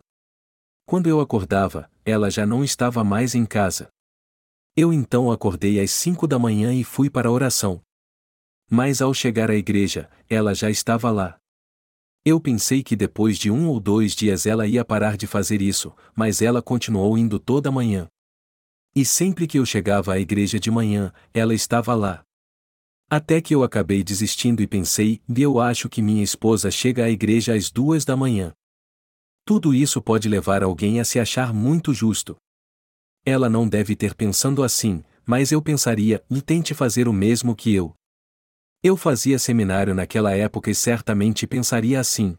Quando 0.85 1.07
eu 1.07 1.19
acordava, 1.19 1.89
ela 2.03 2.29
já 2.29 2.45
não 2.45 2.63
estava 2.63 3.03
mais 3.03 3.33
em 3.33 3.45
casa. 3.45 3.89
Eu 4.75 4.93
então 4.93 5.31
acordei 5.31 5.79
às 5.79 5.91
cinco 5.91 6.27
da 6.27 6.39
manhã 6.39 6.73
e 6.73 6.83
fui 6.83 7.09
para 7.09 7.27
a 7.27 7.31
oração. 7.31 7.81
Mas 8.69 9.01
ao 9.01 9.13
chegar 9.13 9.51
à 9.51 9.55
igreja, 9.55 10.09
ela 10.29 10.53
já 10.53 10.69
estava 10.69 11.11
lá. 11.11 11.40
Eu 12.23 12.39
pensei 12.39 12.83
que 12.83 12.95
depois 12.95 13.35
de 13.37 13.49
um 13.49 13.67
ou 13.67 13.79
dois 13.79 14.13
dias 14.13 14.45
ela 14.45 14.67
ia 14.67 14.85
parar 14.85 15.17
de 15.17 15.25
fazer 15.25 15.59
isso, 15.59 15.91
mas 16.15 16.39
ela 16.39 16.61
continuou 16.61 17.17
indo 17.17 17.39
toda 17.39 17.71
manhã. 17.71 18.07
E 18.95 19.03
sempre 19.03 19.47
que 19.47 19.57
eu 19.57 19.65
chegava 19.65 20.13
à 20.13 20.19
igreja 20.19 20.59
de 20.59 20.69
manhã, 20.69 21.11
ela 21.33 21.53
estava 21.53 21.95
lá. 21.95 22.23
Até 23.09 23.41
que 23.41 23.55
eu 23.55 23.63
acabei 23.63 24.03
desistindo 24.03 24.61
e 24.61 24.67
pensei, 24.67 25.19
eu 25.35 25.59
acho 25.59 25.89
que 25.89 26.01
minha 26.01 26.23
esposa 26.23 26.69
chega 26.69 27.05
à 27.05 27.09
igreja 27.09 27.55
às 27.55 27.71
duas 27.71 28.05
da 28.05 28.15
manhã. 28.15 28.53
Tudo 29.43 29.73
isso 29.73 29.99
pode 29.99 30.29
levar 30.29 30.61
alguém 30.61 30.99
a 30.99 31.03
se 31.03 31.19
achar 31.19 31.51
muito 31.51 31.93
justo. 31.93 32.37
Ela 33.25 33.49
não 33.49 33.67
deve 33.67 33.95
ter 33.95 34.13
pensando 34.13 34.63
assim, 34.63 35.03
mas 35.25 35.51
eu 35.51 35.61
pensaria, 35.61 36.23
e 36.29 36.41
tente 36.41 36.73
fazer 36.73 37.07
o 37.07 37.13
mesmo 37.13 37.55
que 37.55 37.73
eu. 37.73 37.95
Eu 38.83 38.97
fazia 38.97 39.37
seminário 39.37 39.93
naquela 39.93 40.35
época 40.35 40.71
e 40.71 40.75
certamente 40.75 41.45
pensaria 41.45 41.99
assim. 41.99 42.35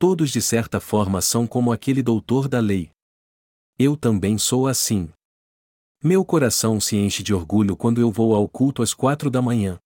Todos 0.00 0.30
de 0.30 0.42
certa 0.42 0.80
forma 0.80 1.20
são 1.20 1.46
como 1.46 1.72
aquele 1.72 2.02
doutor 2.02 2.48
da 2.48 2.58
lei. 2.58 2.90
Eu 3.78 3.96
também 3.96 4.36
sou 4.36 4.66
assim. 4.66 5.08
Meu 6.02 6.24
coração 6.24 6.80
se 6.80 6.96
enche 6.96 7.22
de 7.22 7.32
orgulho 7.32 7.76
quando 7.76 8.00
eu 8.00 8.10
vou 8.10 8.34
ao 8.34 8.48
culto 8.48 8.82
às 8.82 8.92
quatro 8.92 9.30
da 9.30 9.40
manhã. 9.40 9.78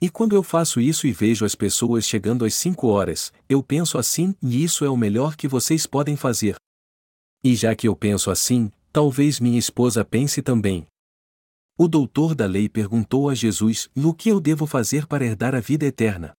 E 0.00 0.08
quando 0.08 0.34
eu 0.34 0.42
faço 0.42 0.80
isso 0.80 1.06
e 1.06 1.12
vejo 1.12 1.44
as 1.44 1.54
pessoas 1.54 2.06
chegando 2.06 2.46
às 2.46 2.54
cinco 2.54 2.86
horas, 2.86 3.30
eu 3.46 3.62
penso 3.62 3.98
assim, 3.98 4.34
e 4.40 4.64
isso 4.64 4.86
é 4.86 4.88
o 4.88 4.96
melhor 4.96 5.36
que 5.36 5.46
vocês 5.46 5.86
podem 5.86 6.16
fazer. 6.16 6.56
E 7.44 7.54
já 7.54 7.74
que 7.74 7.86
eu 7.86 7.94
penso 7.94 8.30
assim, 8.30 8.72
talvez 8.90 9.38
minha 9.38 9.58
esposa 9.58 10.02
pense 10.02 10.40
também. 10.40 10.86
O 11.80 11.86
doutor 11.86 12.34
da 12.34 12.44
lei 12.44 12.68
perguntou 12.68 13.28
a 13.28 13.36
Jesus: 13.36 13.88
O 13.94 14.12
que 14.12 14.28
eu 14.28 14.40
devo 14.40 14.66
fazer 14.66 15.06
para 15.06 15.24
herdar 15.24 15.54
a 15.54 15.60
vida 15.60 15.86
eterna? 15.86 16.32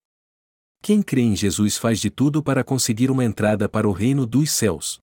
Quem 0.82 1.02
crê 1.02 1.22
em 1.22 1.34
Jesus 1.34 1.78
faz 1.78 2.02
de 2.02 2.10
tudo 2.10 2.44
para 2.44 2.62
conseguir 2.62 3.10
uma 3.10 3.24
entrada 3.24 3.70
para 3.70 3.88
o 3.88 3.94
reino 3.94 4.26
dos 4.26 4.52
céus. 4.52 5.00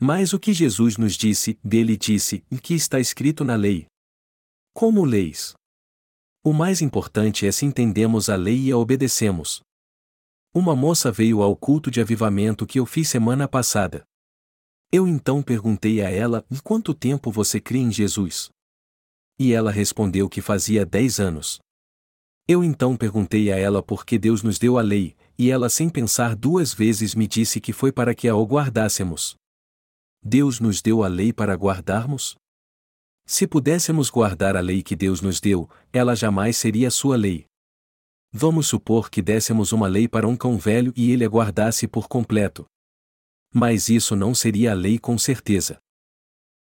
Mas 0.00 0.32
o 0.32 0.40
que 0.40 0.54
Jesus 0.54 0.96
nos 0.96 1.14
disse, 1.14 1.58
dele 1.62 1.98
disse, 1.98 2.42
e 2.50 2.58
que 2.58 2.72
está 2.72 2.98
escrito 2.98 3.44
na 3.44 3.54
lei? 3.54 3.86
Como 4.74 5.04
leis? 5.04 5.52
O 6.42 6.54
mais 6.54 6.80
importante 6.80 7.46
é 7.46 7.52
se 7.52 7.66
entendemos 7.66 8.30
a 8.30 8.36
lei 8.36 8.68
e 8.68 8.72
a 8.72 8.78
obedecemos. 8.78 9.60
Uma 10.54 10.74
moça 10.74 11.12
veio 11.12 11.42
ao 11.42 11.54
culto 11.54 11.90
de 11.90 12.00
avivamento 12.00 12.66
que 12.66 12.80
eu 12.80 12.86
fiz 12.86 13.08
semana 13.08 13.46
passada. 13.46 14.02
Eu 14.90 15.06
então 15.06 15.42
perguntei 15.42 16.00
a 16.00 16.10
ela: 16.10 16.42
quanto 16.64 16.94
tempo 16.94 17.30
você 17.30 17.60
crê 17.60 17.78
em 17.78 17.92
Jesus? 17.92 18.50
E 19.38 19.52
ela 19.52 19.70
respondeu 19.70 20.28
que 20.28 20.40
fazia 20.40 20.84
dez 20.86 21.18
anos. 21.18 21.58
Eu 22.46 22.62
então 22.64 22.96
perguntei 22.96 23.52
a 23.52 23.56
ela 23.56 23.82
por 23.82 24.04
que 24.04 24.18
Deus 24.18 24.42
nos 24.42 24.58
deu 24.58 24.78
a 24.78 24.82
lei, 24.82 25.16
e 25.38 25.50
ela 25.50 25.68
sem 25.68 25.88
pensar 25.88 26.34
duas 26.34 26.74
vezes 26.74 27.14
me 27.14 27.26
disse 27.26 27.60
que 27.60 27.72
foi 27.72 27.92
para 27.92 28.14
que 28.14 28.28
a 28.28 28.34
o 28.34 28.44
guardássemos. 28.44 29.36
Deus 30.22 30.60
nos 30.60 30.82
deu 30.82 31.02
a 31.02 31.08
lei 31.08 31.32
para 31.32 31.54
guardarmos? 31.54 32.36
Se 33.24 33.46
pudéssemos 33.46 34.10
guardar 34.10 34.56
a 34.56 34.60
lei 34.60 34.82
que 34.82 34.96
Deus 34.96 35.20
nos 35.20 35.40
deu, 35.40 35.68
ela 35.92 36.14
jamais 36.14 36.56
seria 36.56 36.90
sua 36.90 37.16
lei. 37.16 37.46
Vamos 38.32 38.66
supor 38.66 39.10
que 39.10 39.20
dessemos 39.20 39.72
uma 39.72 39.86
lei 39.86 40.08
para 40.08 40.26
um 40.26 40.36
cão 40.36 40.56
velho 40.56 40.92
e 40.96 41.10
ele 41.10 41.24
a 41.24 41.28
guardasse 41.28 41.86
por 41.86 42.08
completo. 42.08 42.64
Mas 43.52 43.88
isso 43.88 44.16
não 44.16 44.34
seria 44.34 44.72
a 44.72 44.74
lei 44.74 44.98
com 44.98 45.18
certeza. 45.18 45.78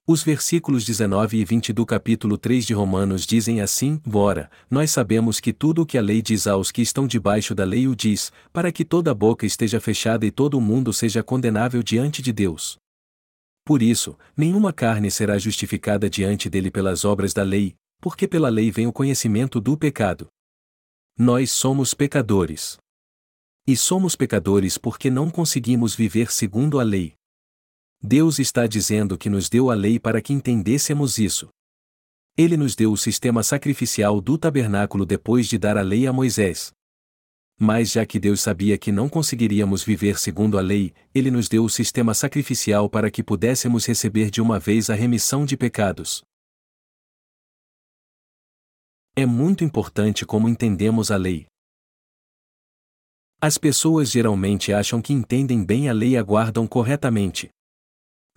Os 0.10 0.24
versículos 0.24 0.86
19 0.86 1.36
e 1.36 1.43
20 1.43 1.74
do 1.74 1.86
capítulo 1.86 2.38
3 2.38 2.65
de 2.65 2.74
Romanos 2.74 3.26
dizem 3.26 3.60
assim: 3.60 4.00
Ora, 4.10 4.50
nós 4.72 4.89
sabemos 4.89 5.41
que 5.41 5.52
tudo 5.52 5.82
o 5.82 5.86
que 5.86 5.98
a 5.98 6.02
lei 6.02 6.22
diz 6.22 6.48
aos 6.48 6.72
que 6.72 6.82
estão 6.82 7.06
debaixo 7.06 7.54
da 7.54 7.65
lei 7.65 7.89
o 7.89 7.93
diz, 7.93 8.32
para 8.54 8.72
que 8.72 8.86
toda 8.86 9.13
boca 9.13 9.46
esteja 9.46 9.82
fechada 9.82 10.26
e 10.26 10.32
todo 10.32 10.58
o 10.58 10.62
mundo 10.62 10.93
seja 10.93 11.22
condenável 11.22 11.84
diante 11.84 12.22
de 12.22 12.32
Deus. 12.32 12.78
Por 13.65 13.82
isso, 13.82 14.17
nenhuma 14.38 14.72
carne 14.72 15.12
será 15.12 15.38
justificada 15.38 16.10
diante 16.10 16.50
dele 16.50 16.72
pelas 16.72 17.04
obras 17.04 17.34
da 17.34 17.43
lei, 17.43 17.76
porque 18.00 18.30
pela 18.30 18.48
lei 18.48 18.72
vem 18.72 18.88
o 18.88 18.93
conhecimento 18.93 19.60
do 19.60 19.76
pecado. 19.76 20.30
Nós 21.20 21.52
somos 21.52 21.93
pecadores. 21.93 22.78
E 23.67 23.76
somos 23.76 24.15
pecadores 24.15 24.78
porque 24.78 25.10
não 25.10 25.30
conseguimos 25.30 25.93
viver 25.93 26.32
segundo 26.32 26.80
a 26.80 26.84
lei. 26.84 27.16
Deus 28.01 28.38
está 28.38 28.67
dizendo 28.67 29.17
que 29.17 29.29
nos 29.29 29.49
deu 29.49 29.71
a 29.71 29.73
lei 29.73 29.99
para 29.99 30.21
que 30.21 30.31
entendêssemos 30.31 31.17
isso. 31.17 31.49
Ele 32.38 32.55
nos 32.55 32.75
deu 32.75 32.91
o 32.91 32.97
sistema 32.97 33.41
sacrificial 33.41 34.21
do 34.21 34.38
tabernáculo 34.38 35.05
depois 35.05 35.47
de 35.47 35.57
dar 35.57 35.75
a 35.75 35.81
lei 35.81 36.05
a 36.05 36.13
Moisés. 36.13 36.71
Mas 37.60 37.91
já 37.91 38.05
que 38.05 38.19
Deus 38.19 38.39
sabia 38.39 38.77
que 38.77 38.91
não 38.91 39.10
conseguiríamos 39.10 39.83
viver 39.83 40.19
segundo 40.19 40.60
a 40.60 40.62
lei, 40.62 40.93
ele 41.13 41.31
nos 41.31 41.49
deu 41.49 41.63
o 41.63 41.69
sistema 41.69 42.13
sacrificial 42.13 42.88
para 42.88 43.10
que 43.10 43.23
pudéssemos 43.23 43.83
receber 43.88 44.29
de 44.29 44.39
uma 44.39 44.60
vez 44.60 44.91
a 44.91 44.93
remissão 44.93 45.43
de 45.43 45.57
pecados. 45.57 46.21
É 49.15 49.25
muito 49.25 49.63
importante 49.63 50.23
como 50.23 50.47
entendemos 50.47 51.10
a 51.10 51.17
lei. 51.17 51.47
As 53.41 53.57
pessoas 53.57 54.12
geralmente 54.12 54.71
acham 54.71 55.01
que 55.01 55.12
entendem 55.12 55.65
bem 55.65 55.89
a 55.89 55.93
lei 55.93 56.12
e 56.12 56.17
aguardam 56.17 56.67
corretamente. 56.67 57.49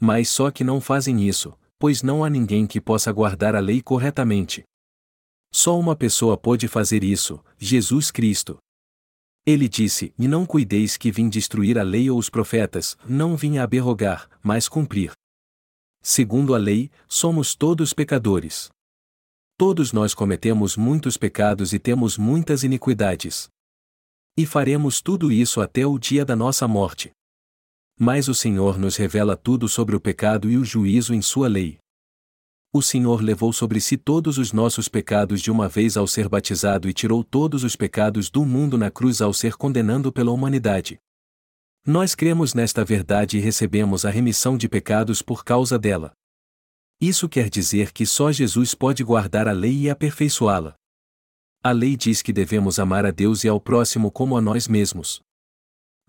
Mas 0.01 0.31
só 0.31 0.51
que 0.51 0.65
não 0.65 0.81
fazem 0.81 1.29
isso, 1.29 1.53
pois 1.79 2.03
não 2.03 2.25
há 2.25 2.31
ninguém 2.31 2.67
que 2.67 2.81
possa 2.81 3.13
guardar 3.13 3.55
a 3.55 3.61
lei 3.61 3.83
corretamente. 3.83 4.65
Só 5.53 5.79
uma 5.79 5.95
pessoa 5.95 6.39
pode 6.39 6.67
fazer 6.69 7.05
isso, 7.05 7.45
Jesus 7.59 8.11
Cristo. 8.11 8.59
Ele 9.45 9.69
disse: 9.69 10.15
E 10.19 10.27
não 10.27 10.47
cuideis 10.47 10.97
que 10.97 11.11
vim 11.11 11.29
destruir 11.29 11.79
a 11.79 11.83
lei 11.83 12.11
ou 12.11 12.19
os 12.19 12.31
profetas, 12.31 12.97
não 13.07 13.37
vim 13.37 13.59
aberrogar, 13.59 14.29
mas 14.43 14.69
cumprir. 14.69 15.13
Segundo 16.03 16.55
a 16.55 16.59
lei, 16.59 16.91
somos 17.07 17.55
todos 17.55 17.93
pecadores. 17.93 18.71
Todos 19.59 19.93
nós 19.93 20.15
cometemos 20.15 20.77
muitos 20.77 21.19
pecados 21.19 21.75
e 21.75 21.79
temos 21.79 22.17
muitas 22.17 22.63
iniquidades. 22.63 23.51
E 24.35 24.47
faremos 24.47 25.03
tudo 25.03 25.31
isso 25.31 25.61
até 25.61 25.87
o 25.87 25.99
dia 25.99 26.25
da 26.25 26.35
nossa 26.35 26.67
morte. 26.67 27.11
Mas 28.03 28.29
o 28.29 28.35
Senhor 28.35 28.79
nos 28.79 28.97
revela 28.97 29.37
tudo 29.37 29.69
sobre 29.69 29.95
o 29.95 30.01
pecado 30.01 30.51
e 30.51 30.57
o 30.57 30.65
juízo 30.65 31.13
em 31.13 31.21
Sua 31.21 31.47
lei. 31.47 31.79
O 32.73 32.81
Senhor 32.81 33.21
levou 33.21 33.53
sobre 33.53 33.79
si 33.79 33.99
todos 33.99 34.39
os 34.39 34.55
nossos 34.55 34.89
pecados 34.89 35.43
de 35.43 35.51
uma 35.51 35.69
vez 35.69 35.99
ao 35.99 36.07
ser 36.07 36.27
batizado 36.27 36.89
e 36.89 36.95
tirou 36.95 37.23
todos 37.23 37.63
os 37.63 37.77
pecados 37.77 38.31
do 38.31 38.43
mundo 38.47 38.79
na 38.79 38.91
cruz 38.91 39.21
ao 39.21 39.35
ser 39.35 39.55
condenando 39.55 40.11
pela 40.11 40.31
humanidade. 40.31 40.99
Nós 41.87 42.15
cremos 42.15 42.55
nesta 42.55 42.83
verdade 42.87 43.37
e 43.37 43.41
recebemos 43.41 44.07
a 44.07 44.11
remissão 44.11 44.57
de 44.57 44.67
pecados 44.67 45.21
por 45.21 45.45
causa 45.45 45.79
dela. 45.79 46.13
Isso 46.99 47.29
quer 47.29 47.51
dizer 47.51 47.93
que 47.93 48.07
só 48.07 48.33
Jesus 48.33 48.75
pode 48.75 49.05
guardar 49.05 49.47
a 49.47 49.53
lei 49.53 49.77
e 49.77 49.91
aperfeiçoá-la. 49.91 50.75
A 51.63 51.71
lei 51.71 51.99
diz 51.99 52.23
que 52.23 52.33
devemos 52.33 52.79
amar 52.79 53.05
a 53.05 53.11
Deus 53.11 53.45
e 53.45 53.49
ao 53.49 53.61
próximo 53.61 54.11
como 54.11 54.39
a 54.39 54.41
nós 54.41 54.67
mesmos. 54.67 55.21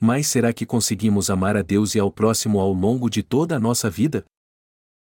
Mas 0.03 0.25
será 0.25 0.51
que 0.51 0.65
conseguimos 0.65 1.29
amar 1.29 1.55
a 1.55 1.61
Deus 1.61 1.93
e 1.93 1.99
ao 1.99 2.11
próximo 2.11 2.59
ao 2.59 2.73
longo 2.73 3.07
de 3.07 3.21
toda 3.21 3.55
a 3.55 3.59
nossa 3.59 3.87
vida? 3.87 4.25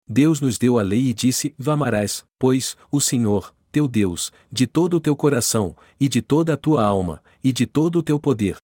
Deus 0.08 0.40
nos 0.40 0.56
deu 0.56 0.78
a 0.78 0.82
lei 0.82 1.08
e 1.08 1.12
disse: 1.12 1.54
Vamarás, 1.58 2.24
pois, 2.38 2.78
o 2.90 2.98
Senhor, 2.98 3.54
teu 3.70 3.86
Deus, 3.86 4.32
de 4.50 4.66
todo 4.66 4.96
o 4.96 5.00
teu 5.00 5.14
coração, 5.14 5.76
e 6.00 6.08
de 6.08 6.22
toda 6.22 6.54
a 6.54 6.56
tua 6.56 6.82
alma, 6.82 7.22
e 7.44 7.52
de 7.52 7.66
todo 7.66 7.98
o 7.98 8.02
teu 8.02 8.18
poder. 8.18 8.56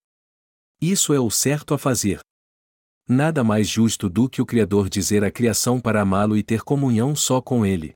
Isso 0.81 1.12
é 1.12 1.21
o 1.21 1.31
certo 1.31 1.75
a 1.75 1.79
fazer. 1.79 2.21
Nada 3.07 3.45
mais 3.45 3.68
justo 3.68 4.09
do 4.09 4.27
que 4.27 4.40
o 4.40 4.47
Criador 4.47 4.88
dizer 4.88 5.23
à 5.23 5.31
criação 5.31 5.79
para 5.79 6.01
amá-lo 6.01 6.35
e 6.35 6.42
ter 6.42 6.62
comunhão 6.62 7.14
só 7.14 7.42
com 7.42 7.66
Ele. 7.66 7.92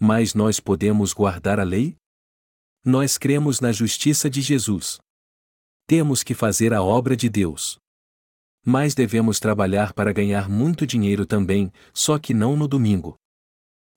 Mas 0.00 0.32
nós 0.32 0.58
podemos 0.58 1.12
guardar 1.12 1.60
a 1.60 1.62
lei? 1.62 1.94
Nós 2.82 3.18
cremos 3.18 3.60
na 3.60 3.70
justiça 3.70 4.30
de 4.30 4.40
Jesus. 4.40 4.98
Temos 5.86 6.22
que 6.22 6.32
fazer 6.32 6.72
a 6.72 6.82
obra 6.82 7.14
de 7.14 7.28
Deus. 7.28 7.76
Mas 8.64 8.94
devemos 8.94 9.38
trabalhar 9.38 9.92
para 9.92 10.14
ganhar 10.14 10.48
muito 10.48 10.86
dinheiro 10.86 11.26
também, 11.26 11.70
só 11.92 12.18
que 12.18 12.32
não 12.32 12.56
no 12.56 12.66
domingo. 12.66 13.16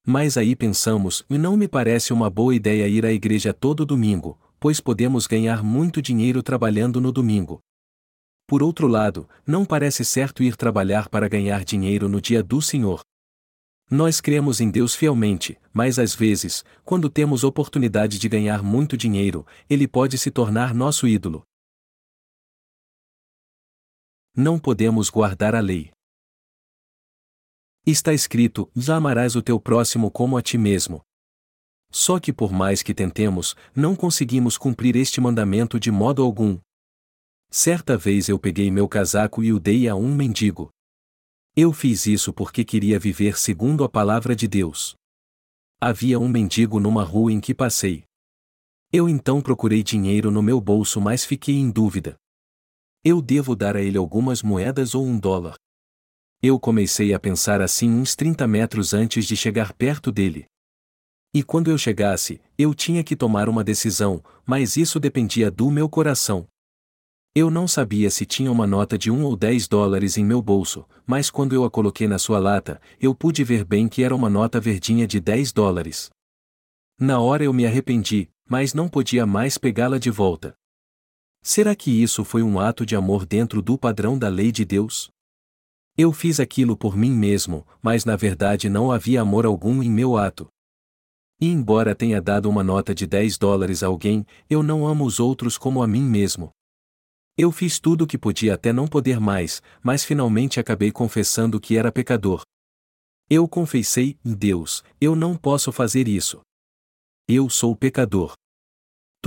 Mas 0.05 0.35
aí 0.35 0.53
pensamos, 0.53 1.25
e 1.29 1.37
não 1.37 1.55
me 1.55 1.65
parece 1.65 2.11
uma 2.11 2.29
boa 2.29 2.53
ideia 2.53 2.89
ir 2.89 3.05
à 3.05 3.11
igreja 3.13 3.53
todo 3.53 3.85
domingo, 3.85 4.37
pois 4.59 4.81
podemos 4.81 5.27
ganhar 5.27 5.63
muito 5.63 6.01
dinheiro 6.01 6.43
trabalhando 6.43 6.99
no 6.99 7.09
domingo. 7.09 7.61
Por 8.45 8.61
outro 8.61 8.85
lado, 8.85 9.27
não 9.45 9.63
parece 9.63 10.03
certo 10.03 10.43
ir 10.43 10.57
trabalhar 10.57 11.07
para 11.07 11.29
ganhar 11.29 11.63
dinheiro 11.63 12.09
no 12.09 12.19
dia 12.19 12.43
do 12.43 12.61
Senhor. 12.61 12.99
Nós 13.89 14.19
cremos 14.19 14.59
em 14.59 14.69
Deus 14.69 14.93
fielmente, 14.93 15.57
mas 15.71 15.97
às 15.97 16.13
vezes, 16.13 16.65
quando 16.83 17.09
temos 17.09 17.45
oportunidade 17.45 18.19
de 18.19 18.27
ganhar 18.27 18.61
muito 18.61 18.97
dinheiro, 18.97 19.45
ele 19.69 19.87
pode 19.87 20.17
se 20.17 20.29
tornar 20.29 20.73
nosso 20.73 21.07
ídolo. 21.07 21.46
Não 24.39 24.59
podemos 24.59 25.09
guardar 25.09 25.55
a 25.55 25.59
lei. 25.59 25.89
Está 27.83 28.13
escrito: 28.13 28.69
amarás 28.87 29.35
o 29.35 29.41
teu 29.41 29.59
próximo 29.59 30.11
como 30.11 30.37
a 30.37 30.43
ti 30.43 30.59
mesmo. 30.59 31.01
Só 31.89 32.19
que 32.19 32.31
por 32.31 32.53
mais 32.53 32.83
que 32.83 32.93
tentemos, 32.93 33.55
não 33.75 33.95
conseguimos 33.95 34.55
cumprir 34.55 34.95
este 34.95 35.19
mandamento 35.19 35.79
de 35.79 35.89
modo 35.89 36.21
algum. 36.21 36.59
Certa 37.49 37.97
vez 37.97 38.29
eu 38.29 38.37
peguei 38.37 38.69
meu 38.69 38.87
casaco 38.87 39.43
e 39.43 39.51
o 39.51 39.59
dei 39.59 39.87
a 39.87 39.95
um 39.95 40.13
mendigo. 40.13 40.69
Eu 41.55 41.73
fiz 41.73 42.05
isso 42.05 42.31
porque 42.31 42.63
queria 42.63 42.99
viver 42.99 43.39
segundo 43.39 43.83
a 43.83 43.89
palavra 43.89 44.35
de 44.35 44.47
Deus. 44.47 44.93
Havia 45.81 46.19
um 46.19 46.29
mendigo 46.29 46.79
numa 46.79 47.03
rua 47.03 47.33
em 47.33 47.39
que 47.39 47.55
passei. 47.55 48.03
Eu 48.93 49.09
então 49.09 49.41
procurei 49.41 49.81
dinheiro 49.81 50.29
no 50.29 50.43
meu 50.43 50.61
bolso, 50.61 51.01
mas 51.01 51.25
fiquei 51.25 51.55
em 51.55 51.71
dúvida. 51.71 52.19
Eu 53.09 53.21
devo 53.21 53.55
dar 53.55 53.77
a 53.77 53.81
ele 53.81 53.97
algumas 53.97 54.43
moedas 54.43 54.93
ou 54.93 55.05
um 55.05 55.17
dólar? 55.17 55.55
Eu 56.43 56.59
comecei 56.59 57.13
a 57.13 57.19
pensar 57.19 57.61
assim 57.61 57.89
uns 57.89 58.17
30 58.17 58.45
metros 58.45 58.93
antes 58.93 59.25
de 59.25 59.33
chegar 59.33 59.71
perto 59.71 60.11
dele. 60.11 60.45
E 61.33 61.41
quando 61.41 61.71
eu 61.71 61.77
chegasse, 61.77 62.41
eu 62.57 62.75
tinha 62.75 63.01
que 63.05 63.15
tomar 63.15 63.47
uma 63.47 63.63
decisão, 63.63 64.21
mas 64.45 64.75
isso 64.75 64.99
dependia 64.99 65.49
do 65.49 65.71
meu 65.71 65.87
coração. 65.87 66.49
Eu 67.33 67.49
não 67.49 67.65
sabia 67.65 68.09
se 68.09 68.25
tinha 68.25 68.51
uma 68.51 68.67
nota 68.67 68.97
de 68.97 69.09
um 69.09 69.23
ou 69.23 69.37
dez 69.37 69.69
dólares 69.69 70.17
em 70.17 70.25
meu 70.25 70.41
bolso, 70.41 70.85
mas 71.05 71.31
quando 71.31 71.55
eu 71.55 71.63
a 71.63 71.71
coloquei 71.71 72.09
na 72.09 72.19
sua 72.19 72.39
lata, 72.39 72.81
eu 72.99 73.15
pude 73.15 73.41
ver 73.41 73.63
bem 73.63 73.87
que 73.87 74.03
era 74.03 74.13
uma 74.13 74.29
nota 74.29 74.59
verdinha 74.59 75.07
de 75.07 75.21
dez 75.21 75.53
dólares. 75.53 76.09
Na 76.99 77.21
hora 77.21 77.45
eu 77.45 77.53
me 77.53 77.65
arrependi, 77.65 78.29
mas 78.49 78.73
não 78.73 78.89
podia 78.89 79.25
mais 79.25 79.57
pegá-la 79.57 79.97
de 79.97 80.11
volta. 80.11 80.57
Será 81.47 81.73
que 81.77 81.89
isso 81.89 82.25
foi 82.25 82.43
um 82.43 82.59
ato 82.59 82.85
de 82.85 82.93
amor 82.93 83.25
dentro 83.25 83.61
do 83.61 83.77
padrão 83.77 84.19
da 84.19 84.27
lei 84.27 84.51
de 84.51 84.65
Deus? 84.65 85.09
Eu 85.97 86.11
fiz 86.11 86.41
aquilo 86.41 86.75
por 86.75 86.97
mim 86.97 87.11
mesmo, 87.11 87.65
mas 87.81 88.03
na 88.03 88.17
verdade 88.17 88.67
não 88.67 88.91
havia 88.91 89.21
amor 89.21 89.45
algum 89.45 89.81
em 89.81 89.89
meu 89.89 90.17
ato. 90.17 90.49
E 91.39 91.47
embora 91.47 91.95
tenha 91.95 92.21
dado 92.21 92.49
uma 92.49 92.65
nota 92.65 92.93
de 92.93 93.07
10 93.07 93.37
dólares 93.37 93.81
a 93.81 93.87
alguém, 93.87 94.25
eu 94.49 94.61
não 94.61 94.85
amo 94.85 95.05
os 95.05 95.21
outros 95.21 95.57
como 95.57 95.81
a 95.81 95.87
mim 95.87 96.03
mesmo. 96.03 96.51
Eu 97.37 97.49
fiz 97.49 97.79
tudo 97.79 98.03
o 98.03 98.07
que 98.07 98.17
podia 98.17 98.55
até 98.55 98.73
não 98.73 98.85
poder 98.85 99.17
mais, 99.17 99.61
mas 99.81 100.03
finalmente 100.03 100.59
acabei 100.59 100.91
confessando 100.91 101.61
que 101.61 101.77
era 101.77 101.93
pecador. 101.93 102.41
Eu 103.29 103.47
confessei, 103.47 104.19
Deus, 104.21 104.83
eu 104.99 105.15
não 105.15 105.37
posso 105.37 105.71
fazer 105.71 106.09
isso. 106.09 106.41
Eu 107.25 107.49
sou 107.49 107.73
pecador. 107.73 108.33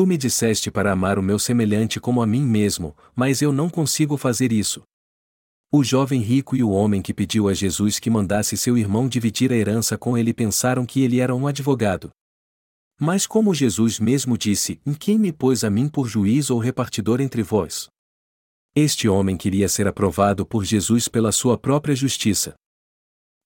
Tu 0.00 0.06
me 0.06 0.16
disseste 0.16 0.70
para 0.70 0.92
amar 0.92 1.18
o 1.18 1.22
meu 1.22 1.38
semelhante 1.38 2.00
como 2.00 2.22
a 2.22 2.26
mim 2.26 2.40
mesmo, 2.40 2.96
mas 3.14 3.42
eu 3.42 3.52
não 3.52 3.68
consigo 3.68 4.16
fazer 4.16 4.50
isso. 4.50 4.80
O 5.70 5.84
jovem 5.84 6.22
rico 6.22 6.56
e 6.56 6.62
o 6.62 6.70
homem 6.70 7.02
que 7.02 7.12
pediu 7.12 7.50
a 7.50 7.52
Jesus 7.52 7.98
que 7.98 8.08
mandasse 8.08 8.56
seu 8.56 8.78
irmão 8.78 9.06
dividir 9.06 9.52
a 9.52 9.54
herança 9.54 9.98
com 9.98 10.16
ele 10.16 10.32
pensaram 10.32 10.86
que 10.86 11.02
ele 11.02 11.20
era 11.20 11.34
um 11.34 11.46
advogado. 11.46 12.08
Mas 12.98 13.26
como 13.26 13.52
Jesus 13.52 14.00
mesmo 14.00 14.38
disse, 14.38 14.80
em 14.86 14.94
quem 14.94 15.18
me 15.18 15.34
pôs 15.34 15.64
a 15.64 15.68
mim 15.68 15.86
por 15.86 16.08
juiz 16.08 16.48
ou 16.48 16.58
repartidor 16.58 17.20
entre 17.20 17.42
vós? 17.42 17.90
Este 18.74 19.06
homem 19.06 19.36
queria 19.36 19.68
ser 19.68 19.86
aprovado 19.86 20.46
por 20.46 20.64
Jesus 20.64 21.08
pela 21.08 21.30
sua 21.30 21.58
própria 21.58 21.94
justiça. 21.94 22.54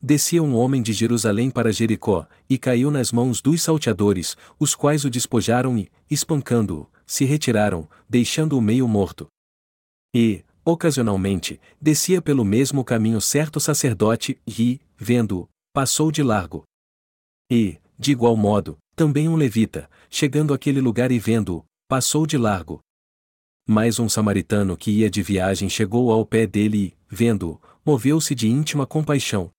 Descia 0.01 0.43
um 0.43 0.55
homem 0.55 0.83
de 0.83 0.93
Jerusalém 0.93 1.51
para 1.51 1.73
Jericó, 1.73 2.27
e 2.49 2.59
caiu 2.59 2.91
nas 2.91 3.11
mãos 3.11 3.41
dos 3.41 3.63
salteadores, 3.63 4.37
os 4.59 4.75
quais 4.75 5.05
o 5.05 5.11
despojaram 5.11 5.79
e, 5.79 5.91
espancando-o, 6.11 6.89
se 7.07 7.25
retiraram, 7.25 7.89
deixando-o 8.09 8.61
meio 8.61 8.87
morto. 8.87 9.27
E, 10.15 10.45
ocasionalmente, 10.65 11.61
descia 11.81 12.21
pelo 12.21 12.45
mesmo 12.45 12.85
caminho 12.85 13.21
certo 13.21 13.59
sacerdote, 13.59 14.39
e, 14.47 14.81
vendo-o, 14.97 15.49
passou 15.73 16.13
de 16.13 16.23
largo. 16.23 16.65
E, 17.51 17.79
de 17.99 18.13
igual 18.13 18.37
modo, 18.37 18.77
também 18.95 19.29
um 19.29 19.37
levita, 19.37 19.91
chegando 20.11 20.55
àquele 20.55 20.81
lugar 20.81 21.11
e 21.11 21.19
vendo-o, 21.19 21.65
passou 21.89 22.27
de 22.27 22.39
largo. 22.39 22.81
Mas 23.67 23.99
um 23.99 24.09
samaritano 24.09 24.77
que 24.77 24.91
ia 24.91 25.11
de 25.11 25.23
viagem 25.23 25.69
chegou 25.69 26.13
ao 26.13 26.27
pé 26.27 26.47
dele 26.47 26.79
e, 26.79 26.95
vendo-o, 27.09 27.61
moveu-se 27.85 28.35
de 28.35 28.49
íntima 28.49 28.87
compaixão. 28.87 29.51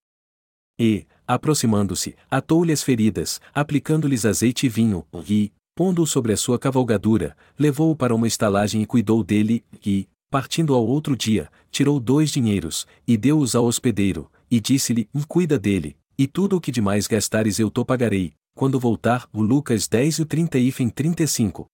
E, 0.79 1.05
aproximando-se, 1.25 2.15
atou-lhe 2.29 2.73
as 2.73 2.83
feridas, 2.83 3.39
aplicando-lhes 3.53 4.25
azeite 4.25 4.65
e 4.65 4.69
vinho, 4.69 5.05
e, 5.27 5.51
pondo-o 5.73 6.07
sobre 6.07 6.33
a 6.33 6.37
sua 6.37 6.59
cavalgadura, 6.59 7.35
levou-o 7.57 7.95
para 7.95 8.13
uma 8.13 8.27
estalagem 8.27 8.81
e 8.81 8.85
cuidou 8.85 9.23
dele, 9.23 9.63
e, 9.85 10.07
partindo 10.29 10.73
ao 10.73 10.85
outro 10.85 11.15
dia, 11.15 11.49
tirou 11.71 11.99
dois 11.99 12.29
dinheiros, 12.29 12.85
e 13.07 13.15
deu-os 13.15 13.55
ao 13.55 13.65
hospedeiro, 13.65 14.29
e 14.51 14.59
disse-lhe: 14.59 15.09
Cuida 15.27 15.57
dele, 15.57 15.95
e 16.17 16.27
tudo 16.27 16.57
o 16.57 16.61
que 16.61 16.71
demais 16.71 17.07
gastares 17.07 17.59
eu 17.59 17.69
te 17.69 17.83
pagarei, 17.83 18.33
quando 18.53 18.79
voltar. 18.79 19.27
O 19.33 19.41
Lucas 19.41 19.87
10 19.87 20.19
e 20.19 20.25
30 20.25 20.57
e 20.59 20.71
35. 20.91 21.67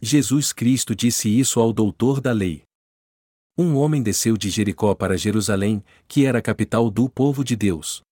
Jesus 0.00 0.52
Cristo 0.52 0.94
disse 0.94 1.28
isso 1.28 1.60
ao 1.60 1.72
doutor 1.72 2.20
da 2.20 2.32
lei. 2.32 2.62
Um 3.56 3.76
homem 3.76 4.02
desceu 4.02 4.36
de 4.36 4.50
Jericó 4.50 4.94
para 4.94 5.16
Jerusalém, 5.16 5.82
que 6.08 6.26
era 6.26 6.40
a 6.40 6.42
capital 6.42 6.90
do 6.90 7.08
povo 7.08 7.44
de 7.44 7.54
Deus. 7.54 8.02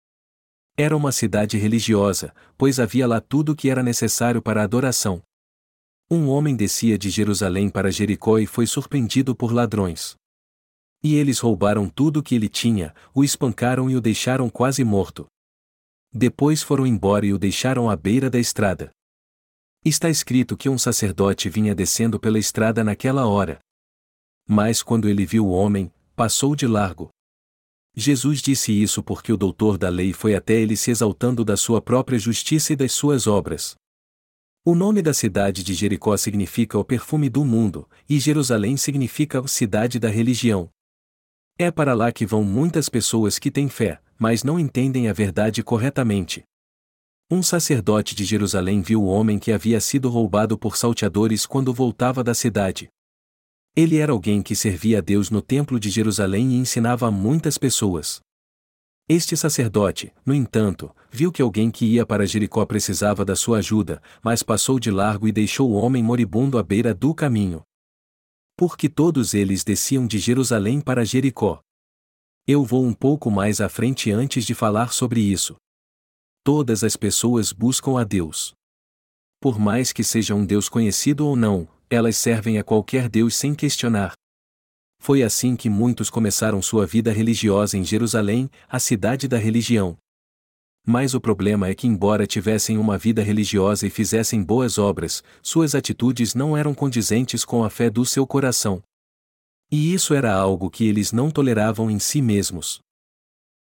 Era 0.77 0.97
uma 0.97 1.13
cidade 1.13 1.59
religiosa, 1.59 2.35
pois 2.57 2.81
havia 2.81 3.07
lá 3.07 3.21
tudo 3.21 3.53
o 3.53 3.57
que 3.57 3.69
era 3.69 3.83
necessário 3.83 4.41
para 4.41 4.63
a 4.63 4.65
adoração. 4.65 5.23
Um 6.11 6.29
homem 6.29 6.57
descia 6.57 6.97
de 6.97 7.11
Jerusalém 7.11 7.69
para 7.69 7.91
Jericó 7.91 8.39
e 8.39 8.47
foi 8.47 8.67
surpreendido 8.67 9.35
por 9.35 9.53
ladrões. 9.53 10.15
E 11.03 11.17
eles 11.17 11.39
roubaram 11.39 11.89
tudo 11.89 12.21
o 12.21 12.23
que 12.23 12.35
ele 12.35 12.49
tinha, 12.49 12.95
o 13.15 13.23
espancaram 13.25 13.91
e 13.91 13.97
o 13.97 14.01
deixaram 14.01 14.49
quase 14.49 14.85
morto. 14.85 15.27
Depois 16.13 16.63
foram 16.63 16.87
embora 16.87 17.27
e 17.27 17.33
o 17.33 17.39
deixaram 17.39 17.91
à 17.91 17.97
beira 17.97 18.31
da 18.31 18.39
estrada. 18.39 18.91
Está 19.85 20.09
escrito 20.09 20.57
que 20.57 20.69
um 20.69 20.79
sacerdote 20.79 21.49
vinha 21.49 21.75
descendo 21.75 22.21
pela 22.21 22.39
estrada 22.39 22.85
naquela 22.85 23.27
hora. 23.27 23.59
Mas 24.47 24.83
quando 24.83 25.09
ele 25.09 25.27
viu 25.27 25.47
o 25.47 25.51
homem, 25.51 25.93
passou 26.15 26.55
de 26.55 26.67
largo. 26.67 27.11
Jesus 27.95 28.41
disse 28.41 28.73
isso 28.73 29.03
porque 29.03 29.33
o 29.33 29.37
doutor 29.37 29.77
da 29.77 29.89
lei 29.89 30.13
foi 30.13 30.35
até 30.35 30.55
ele 30.55 30.77
se 30.77 30.91
exaltando 30.91 31.45
da 31.45 31.57
sua 31.57 31.81
própria 31.83 32.19
justiça 32.19 32.73
e 32.73 32.77
das 32.77 32.93
suas 32.93 33.27
obras. 33.27 33.75
O 34.65 34.75
nome 34.75 35.03
da 35.03 35.13
cidade 35.13 35.63
de 35.63 35.75
Jericó 35.75 36.17
significa 36.17 36.79
o 36.79 36.85
perfume 36.85 37.29
do 37.29 37.45
mundo, 37.45 37.89
e 38.09 38.19
Jerusalém 38.19 38.77
significa 38.77 39.41
a 39.41 39.49
cidade 39.49 39.99
da 39.99 40.09
religião. 40.09 40.71
É 41.59 41.71
para 41.71 41.95
lá 41.95 42.11
que 42.11 42.25
vão 42.25 42.43
muitas 42.43 42.89
pessoas 42.89 43.39
que 43.39 43.51
têm 43.51 43.69
fé, 43.69 44.01
mas 44.19 44.43
não 44.43 44.59
entendem 44.59 45.09
a 45.09 45.13
verdade 45.13 45.63
corretamente. 45.63 46.45
Um 47.31 47.43
sacerdote 47.43 48.15
de 48.15 48.25
Jerusalém 48.25 48.83
viu 48.83 49.03
o 49.03 49.07
homem 49.07 49.39
que 49.39 49.53
havia 49.53 49.81
sido 49.81 50.09
roubado 50.09 50.57
por 50.57 50.77
salteadores 50.77 51.45
quando 51.45 51.75
voltava 51.75 52.23
da 52.23 52.33
cidade. 52.33 52.89
Ele 53.75 53.97
era 53.97 54.13
alguém 54.13 54.43
que 54.43 54.55
servia 54.55 54.99
a 54.99 55.01
Deus 55.01 55.31
no 55.31 55.41
templo 55.41 55.81
de 55.81 55.89
Jerusalém 55.89 56.53
e 56.53 56.57
ensinava 56.57 57.09
a 57.09 57.11
muitas 57.11 57.57
pessoas. 57.57 58.21
Este 59.09 59.35
sacerdote, 59.35 60.13
no 60.27 60.35
entanto, 60.35 60.95
viu 61.11 61.33
que 61.33 61.41
alguém 61.41 61.71
que 61.71 61.87
ia 61.87 62.05
para 62.05 62.27
Jericó 62.27 62.67
precisava 62.67 63.25
da 63.25 63.35
sua 63.35 63.59
ajuda, 63.59 64.03
mas 64.23 64.43
passou 64.43 64.79
de 64.79 64.91
largo 64.91 65.27
e 65.27 65.33
deixou 65.33 65.71
o 65.71 65.75
homem 65.75 66.03
moribundo 66.03 66.59
à 66.59 66.63
beira 66.63 66.95
do 66.95 67.15
caminho. 67.15 67.63
Porque 68.57 68.91
todos 68.91 69.33
eles 69.33 69.65
desciam 69.65 70.07
de 70.07 70.19
Jerusalém 70.19 70.79
para 70.79 71.05
Jericó. 71.05 71.61
Eu 72.47 72.65
vou 72.65 72.85
um 72.85 72.93
pouco 72.93 73.31
mais 73.31 73.61
à 73.61 73.71
frente 73.71 74.11
antes 74.11 74.45
de 74.45 74.55
falar 74.55 74.93
sobre 74.93 75.21
isso. 75.21 75.57
Todas 76.45 76.85
as 76.85 76.95
pessoas 76.95 77.53
buscam 77.53 77.99
a 77.99 78.05
Deus. 78.05 78.53
Por 79.41 79.59
mais 79.59 79.93
que 79.93 80.05
seja 80.05 80.35
um 80.35 80.45
Deus 80.45 80.69
conhecido 80.69 81.27
ou 81.27 81.35
não, 81.35 81.67
elas 81.93 82.17
servem 82.17 82.59
a 82.59 82.65
qualquer 82.65 83.07
Deus 83.07 83.37
sem 83.37 83.55
questionar. 83.55 84.15
Foi 84.99 85.23
assim 85.23 85.55
que 85.55 85.69
muitos 85.69 86.09
começaram 86.09 86.63
sua 86.63 86.87
vida 86.87 87.13
religiosa 87.13 87.77
em 87.77 87.85
Jerusalém, 87.85 88.49
a 88.67 88.79
cidade 88.79 89.29
da 89.29 89.37
religião. 89.37 89.99
Mas 90.87 91.13
o 91.13 91.21
problema 91.21 91.69
é 91.69 91.75
que, 91.75 91.87
embora 91.87 92.27
tivessem 92.27 92.79
uma 92.79 92.97
vida 92.97 93.23
religiosa 93.23 93.87
e 93.87 93.91
fizessem 93.91 94.43
boas 94.43 94.79
obras, 94.79 95.23
suas 95.43 95.75
atitudes 95.75 96.35
não 96.35 96.57
eram 96.57 96.73
condizentes 96.73 97.45
com 97.45 97.63
a 97.63 97.69
fé 97.69 97.91
do 97.91 98.07
seu 98.07 98.27
coração. 98.27 98.83
E 99.71 99.93
isso 99.93 100.15
era 100.15 100.33
algo 100.33 100.71
que 100.71 100.89
eles 100.89 101.13
não 101.13 101.31
toleravam 101.31 101.91
em 101.91 101.99
si 101.99 102.23
mesmos. 102.23 102.81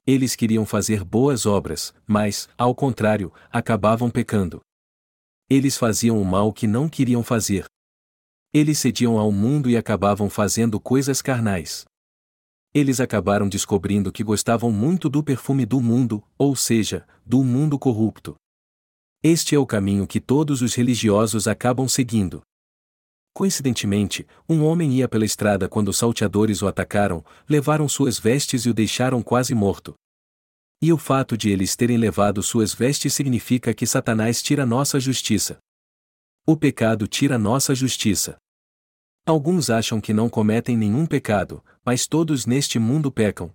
Eles 0.08 0.38
queriam 0.38 0.66
fazer 0.66 1.04
boas 1.04 1.46
obras, 1.46 1.94
mas, 2.08 2.48
ao 2.58 2.74
contrário, 2.74 3.32
acabavam 3.52 4.10
pecando. 4.10 4.62
Eles 5.50 5.78
faziam 5.78 6.20
o 6.20 6.24
mal 6.24 6.54
que 6.54 6.66
não 6.66 6.88
queriam 6.88 7.22
fazer, 7.24 7.66
eles 8.54 8.80
cediam 8.80 9.18
ao 9.18 9.32
mundo 9.32 9.70
e 9.70 9.78
acabavam 9.78 10.30
fazendo 10.30 10.80
coisas 10.80 11.22
carnais. 11.22 11.86
Eles 12.74 13.00
acabaram 13.00 13.48
descobrindo 13.48 14.12
que 14.12 14.24
gostavam 14.24 14.72
muito 14.72 15.10
do 15.10 15.24
perfume 15.24 15.66
do 15.66 15.80
mundo, 15.82 16.24
ou 16.38 16.56
seja, 16.56 17.08
do 17.26 17.44
mundo 17.44 17.80
corrupto. 17.80 18.36
Este 19.24 19.56
é 19.56 19.60
o 19.60 19.66
caminho 19.66 20.08
que 20.08 20.20
todos 20.20 20.62
os 20.62 20.74
religiosos 20.74 21.48
acabam 21.48 21.88
seguindo. 21.88 22.42
Coincidentemente, 23.34 24.28
um 24.48 24.64
homem 24.64 24.94
ia 24.94 25.08
pela 25.08 25.24
estrada 25.24 25.70
quando 25.70 25.90
os 25.90 25.98
salteadores 25.98 26.62
o 26.62 26.68
atacaram, 26.68 27.24
levaram 27.48 27.88
suas 27.88 28.20
vestes 28.20 28.66
e 28.66 28.70
o 28.70 28.74
deixaram 28.74 29.22
quase 29.22 29.54
morto. 29.54 29.94
E 30.82 30.92
o 30.92 30.98
fato 30.98 31.38
de 31.38 31.50
eles 31.50 31.76
terem 31.76 31.98
levado 31.98 32.42
suas 32.42 32.74
vestes 32.74 33.14
significa 33.14 33.74
que 33.74 33.86
Satanás 33.86 34.42
tira 34.42 34.66
nossa 34.66 35.00
justiça. 35.00 35.60
O 36.46 36.58
pecado 36.58 37.08
tira 37.08 37.38
nossa 37.38 37.76
justiça. 37.76 38.38
Alguns 39.26 39.70
acham 39.70 40.02
que 40.02 40.14
não 40.14 40.28
cometem 40.30 40.76
nenhum 40.76 41.06
pecado, 41.06 41.64
mas 41.86 42.08
todos 42.08 42.46
neste 42.46 42.80
mundo 42.80 43.12
pecam. 43.12 43.54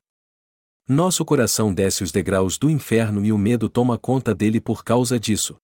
Nosso 0.89 1.25
coração 1.25 1.75
desce 1.75 2.05
os 2.05 2.13
degraus 2.13 2.57
do 2.57 2.71
inferno 2.71 3.25
e 3.25 3.33
o 3.33 3.39
medo 3.39 3.69
toma 3.69 3.99
conta 3.99 4.33
dele 4.33 4.61
por 4.61 4.85
causa 4.85 5.19
disso. 5.19 5.57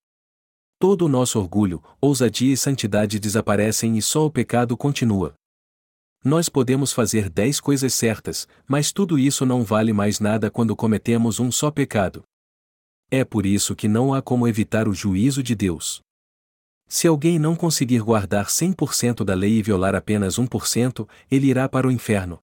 Todo 0.80 1.06
o 1.06 1.08
nosso 1.08 1.38
orgulho, 1.38 1.80
ousadia 2.00 2.52
e 2.52 2.56
santidade 2.56 3.20
desaparecem 3.20 3.96
e 3.96 4.02
só 4.02 4.26
o 4.26 4.30
pecado 4.30 4.76
continua. 4.76 5.34
Nós 6.24 6.48
podemos 6.48 6.92
fazer 6.92 7.30
dez 7.30 7.60
coisas 7.60 7.94
certas, 7.94 8.48
mas 8.66 8.90
tudo 8.90 9.16
isso 9.16 9.46
não 9.46 9.62
vale 9.62 9.92
mais 9.92 10.18
nada 10.18 10.50
quando 10.50 10.74
cometemos 10.74 11.38
um 11.38 11.52
só 11.52 11.70
pecado. 11.70 12.24
É 13.08 13.24
por 13.24 13.46
isso 13.46 13.76
que 13.76 13.86
não 13.86 14.12
há 14.12 14.20
como 14.20 14.48
evitar 14.48 14.88
o 14.88 14.94
juízo 14.94 15.40
de 15.40 15.54
Deus. 15.54 16.00
Se 16.92 17.08
alguém 17.08 17.38
não 17.38 17.56
conseguir 17.56 18.00
guardar 18.02 18.48
100% 18.48 19.24
da 19.24 19.32
lei 19.32 19.52
e 19.52 19.62
violar 19.62 19.94
apenas 19.94 20.38
1%, 20.38 21.08
ele 21.30 21.46
irá 21.46 21.66
para 21.66 21.88
o 21.88 21.90
inferno. 21.90 22.38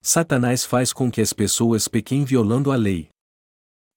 Satanás 0.00 0.64
faz 0.64 0.92
com 0.92 1.10
que 1.10 1.20
as 1.20 1.32
pessoas 1.32 1.88
pequem 1.88 2.24
violando 2.24 2.70
a 2.70 2.76
lei. 2.76 3.08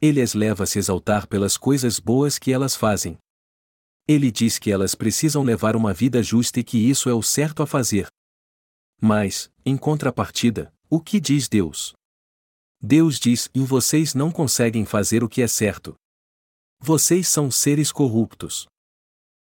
Ele 0.02 0.24
as 0.24 0.34
leva 0.34 0.64
a 0.64 0.66
se 0.66 0.80
exaltar 0.80 1.28
pelas 1.28 1.56
coisas 1.56 2.00
boas 2.00 2.40
que 2.40 2.52
elas 2.52 2.76
fazem. 2.76 3.20
Ele 4.08 4.32
diz 4.32 4.58
que 4.58 4.72
elas 4.72 4.96
precisam 4.96 5.44
levar 5.44 5.76
uma 5.76 5.94
vida 5.94 6.24
justa 6.24 6.62
e 6.62 6.64
que 6.64 6.80
isso 6.80 7.08
é 7.08 7.14
o 7.14 7.22
certo 7.22 7.62
a 7.62 7.68
fazer. 7.68 8.08
Mas, 9.00 9.52
em 9.64 9.78
contrapartida, 9.78 10.74
o 10.90 11.00
que 11.00 11.20
diz 11.20 11.48
Deus? 11.48 11.94
Deus 12.82 13.20
diz: 13.20 13.52
e 13.54 13.60
vocês 13.60 14.16
não 14.16 14.32
conseguem 14.32 14.84
fazer 14.84 15.24
o 15.24 15.30
que 15.30 15.44
é 15.44 15.48
certo. 15.48 15.94
Vocês 16.80 17.28
são 17.28 17.52
seres 17.52 17.92
corruptos. 17.92 18.68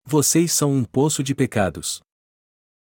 Vocês 0.06 0.52
são 0.52 0.74
um 0.74 0.84
poço 0.84 1.24
de 1.24 1.34
pecados. 1.34 2.02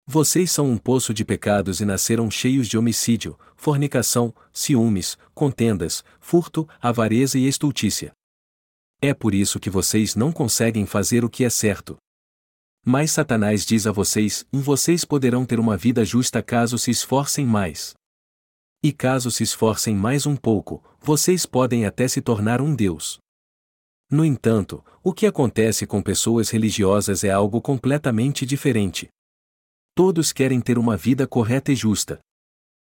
Vocês 0.07 0.51
são 0.51 0.68
um 0.68 0.77
poço 0.77 1.14
de 1.14 1.25
pecados 1.25 1.81
e 1.81 1.85
nasceram 1.85 2.31
cheios 2.31 2.66
de 2.66 2.77
homicídio, 2.77 3.39
fornicação, 3.55 4.35
ciúmes, 4.53 5.16
contendas, 5.33 6.03
furto, 6.18 6.68
avareza 6.81 7.39
e 7.39 7.47
estultícia. 7.47 8.12
É 9.01 9.14
por 9.14 9.35
isso 9.35 9.61
que 9.61 9.71
vocês 9.71 10.16
não 10.16 10.33
conseguem 10.33 10.85
fazer 10.85 11.25
o 11.25 11.31
que 11.31 11.45
é 11.45 11.51
certo. 11.51 11.97
Mas 12.85 13.12
Satanás 13.12 13.64
diz 13.64 13.87
a 13.87 13.93
vocês: 13.93 14.45
vocês 14.51 15.05
poderão 15.05 15.45
ter 15.45 15.61
uma 15.61 15.77
vida 15.77 16.05
justa 16.05 16.43
caso 16.43 16.77
se 16.79 16.91
esforcem 16.91 17.47
mais. 17.47 17.95
E 18.83 18.93
caso 18.93 19.31
se 19.31 19.43
esforcem 19.43 19.95
mais 19.95 20.27
um 20.27 20.35
pouco, 20.35 20.83
vocês 21.01 21.45
podem 21.45 21.85
até 21.85 22.09
se 22.09 22.21
tornar 22.21 22.61
um 22.61 22.75
Deus. 22.75 23.21
No 24.11 24.24
entanto, 24.24 24.84
o 25.04 25.12
que 25.12 25.24
acontece 25.24 25.86
com 25.86 26.02
pessoas 26.02 26.50
religiosas 26.50 27.22
é 27.22 27.30
algo 27.30 27.62
completamente 27.62 28.44
diferente. 28.44 29.08
Todos 29.94 30.32
querem 30.32 30.61
ter 30.61 30.78
uma 30.78 30.96
vida 30.96 31.28
correta 31.28 31.70
e 31.70 31.76
justa. 31.76 32.18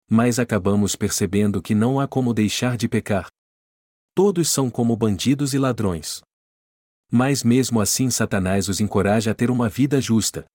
Mas 0.09 0.39
acabamos 0.39 0.95
percebendo 0.95 1.61
que 1.61 1.75
não 1.75 1.99
há 1.99 2.07
como 2.07 2.33
deixar 2.33 2.77
de 2.77 2.87
pecar. 2.87 3.27
Todos 4.15 4.49
são 4.49 4.69
como 4.69 4.95
bandidos 4.95 5.53
e 5.53 5.57
ladrões. 5.57 6.21
Mas 7.11 7.43
mesmo 7.43 7.81
assim 7.81 8.09
Satanás 8.09 8.69
os 8.69 8.79
encoraja 8.79 9.31
a 9.31 9.33
ter 9.33 9.51
uma 9.51 9.67
vida 9.67 9.99
justa. 9.99 10.45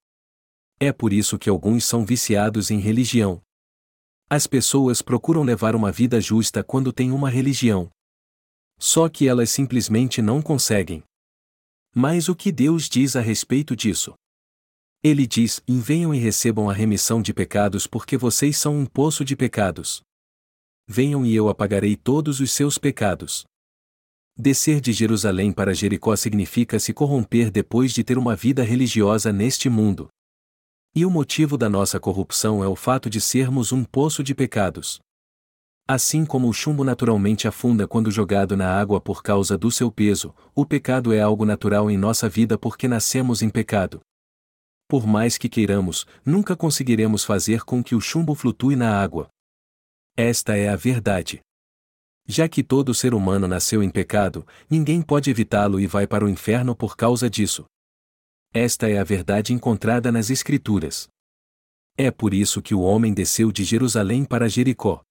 É 0.80 0.90
por 0.90 1.12
isso 1.12 1.38
que 1.38 1.50
alguns 1.50 1.84
são 1.84 2.04
viciados 2.04 2.70
em 2.70 2.78
religião. 2.78 3.42
As 4.28 4.46
pessoas 4.46 5.02
procuram 5.02 5.42
levar 5.42 5.74
uma 5.74 5.92
vida 5.92 6.20
justa 6.20 6.64
quando 6.64 6.92
têm 6.92 7.12
uma 7.12 7.28
religião. 7.28 7.90
Só 8.78 9.08
que 9.08 9.26
elas 9.26 9.50
simplesmente 9.50 10.20
não 10.20 10.42
conseguem. 10.42 11.02
Mas 11.94 12.28
o 12.28 12.36
que 12.36 12.52
Deus 12.52 12.88
diz 12.88 13.16
a 13.16 13.20
respeito 13.20 13.74
disso? 13.74 14.14
Ele 15.02 15.26
diz: 15.26 15.62
Venham 15.66 16.14
e 16.14 16.18
recebam 16.18 16.68
a 16.68 16.72
remissão 16.72 17.22
de 17.22 17.32
pecados 17.32 17.86
porque 17.86 18.16
vocês 18.16 18.58
são 18.58 18.76
um 18.76 18.84
poço 18.84 19.24
de 19.24 19.36
pecados. 19.36 20.02
Venham 20.86 21.24
e 21.24 21.34
eu 21.34 21.48
apagarei 21.48 21.96
todos 21.96 22.40
os 22.40 22.52
seus 22.52 22.76
pecados. 22.78 23.44
Descer 24.38 24.80
de 24.80 24.92
Jerusalém 24.92 25.50
para 25.50 25.72
Jericó 25.72 26.14
significa 26.14 26.78
se 26.78 26.92
corromper 26.92 27.50
depois 27.50 27.92
de 27.92 28.04
ter 28.04 28.18
uma 28.18 28.36
vida 28.36 28.62
religiosa 28.62 29.32
neste 29.32 29.70
mundo. 29.70 30.08
E 30.94 31.06
o 31.06 31.10
motivo 31.10 31.56
da 31.56 31.68
nossa 31.70 31.98
corrupção 31.98 32.62
é 32.62 32.68
o 32.68 32.76
fato 32.76 33.08
de 33.08 33.20
sermos 33.20 33.72
um 33.72 33.82
poço 33.82 34.22
de 34.22 34.34
pecados. 34.34 34.98
Assim 35.88 36.26
como 36.26 36.48
o 36.48 36.52
chumbo 36.52 36.82
naturalmente 36.82 37.46
afunda 37.46 37.86
quando 37.86 38.10
jogado 38.10 38.56
na 38.56 38.68
água 38.68 39.00
por 39.00 39.22
causa 39.22 39.56
do 39.56 39.70
seu 39.70 39.88
peso, 39.88 40.34
o 40.52 40.66
pecado 40.66 41.12
é 41.12 41.20
algo 41.20 41.44
natural 41.44 41.88
em 41.88 41.96
nossa 41.96 42.28
vida 42.28 42.58
porque 42.58 42.88
nascemos 42.88 43.40
em 43.40 43.48
pecado. 43.48 44.00
Por 44.88 45.06
mais 45.06 45.38
que 45.38 45.48
queiramos, 45.48 46.04
nunca 46.24 46.56
conseguiremos 46.56 47.24
fazer 47.24 47.62
com 47.62 47.84
que 47.84 47.94
o 47.94 48.00
chumbo 48.00 48.34
flutue 48.34 48.74
na 48.74 49.00
água. 49.00 49.28
Esta 50.16 50.56
é 50.56 50.68
a 50.68 50.74
verdade. 50.74 51.40
Já 52.26 52.48
que 52.48 52.64
todo 52.64 52.92
ser 52.92 53.14
humano 53.14 53.46
nasceu 53.46 53.80
em 53.80 53.88
pecado, 53.88 54.44
ninguém 54.68 55.00
pode 55.00 55.30
evitá-lo 55.30 55.78
e 55.78 55.86
vai 55.86 56.04
para 56.04 56.24
o 56.24 56.28
inferno 56.28 56.74
por 56.74 56.96
causa 56.96 57.30
disso. 57.30 57.64
Esta 58.52 58.88
é 58.88 58.98
a 58.98 59.04
verdade 59.04 59.52
encontrada 59.52 60.10
nas 60.10 60.30
Escrituras. 60.30 61.06
É 61.96 62.10
por 62.10 62.34
isso 62.34 62.60
que 62.60 62.74
o 62.74 62.80
homem 62.80 63.14
desceu 63.14 63.52
de 63.52 63.62
Jerusalém 63.62 64.24
para 64.24 64.48
Jericó. 64.48 65.05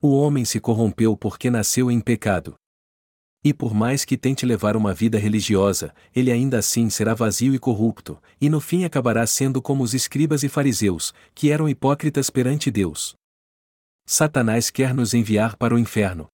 O 0.00 0.16
homem 0.16 0.44
se 0.44 0.60
corrompeu 0.60 1.16
porque 1.16 1.50
nasceu 1.50 1.90
em 1.90 2.00
pecado. 2.00 2.54
E 3.42 3.52
por 3.52 3.74
mais 3.74 4.04
que 4.04 4.16
tente 4.16 4.46
levar 4.46 4.76
uma 4.76 4.94
vida 4.94 5.18
religiosa, 5.18 5.92
ele 6.14 6.30
ainda 6.30 6.58
assim 6.58 6.88
será 6.88 7.14
vazio 7.14 7.52
e 7.52 7.58
corrupto, 7.58 8.20
e 8.40 8.48
no 8.48 8.60
fim 8.60 8.84
acabará 8.84 9.26
sendo 9.26 9.60
como 9.60 9.82
os 9.82 9.94
escribas 9.94 10.44
e 10.44 10.48
fariseus, 10.48 11.12
que 11.34 11.50
eram 11.50 11.68
hipócritas 11.68 12.30
perante 12.30 12.70
Deus. 12.70 13.16
Satanás 14.06 14.70
quer 14.70 14.94
nos 14.94 15.14
enviar 15.14 15.56
para 15.56 15.74
o 15.74 15.78
inferno. 15.78 16.28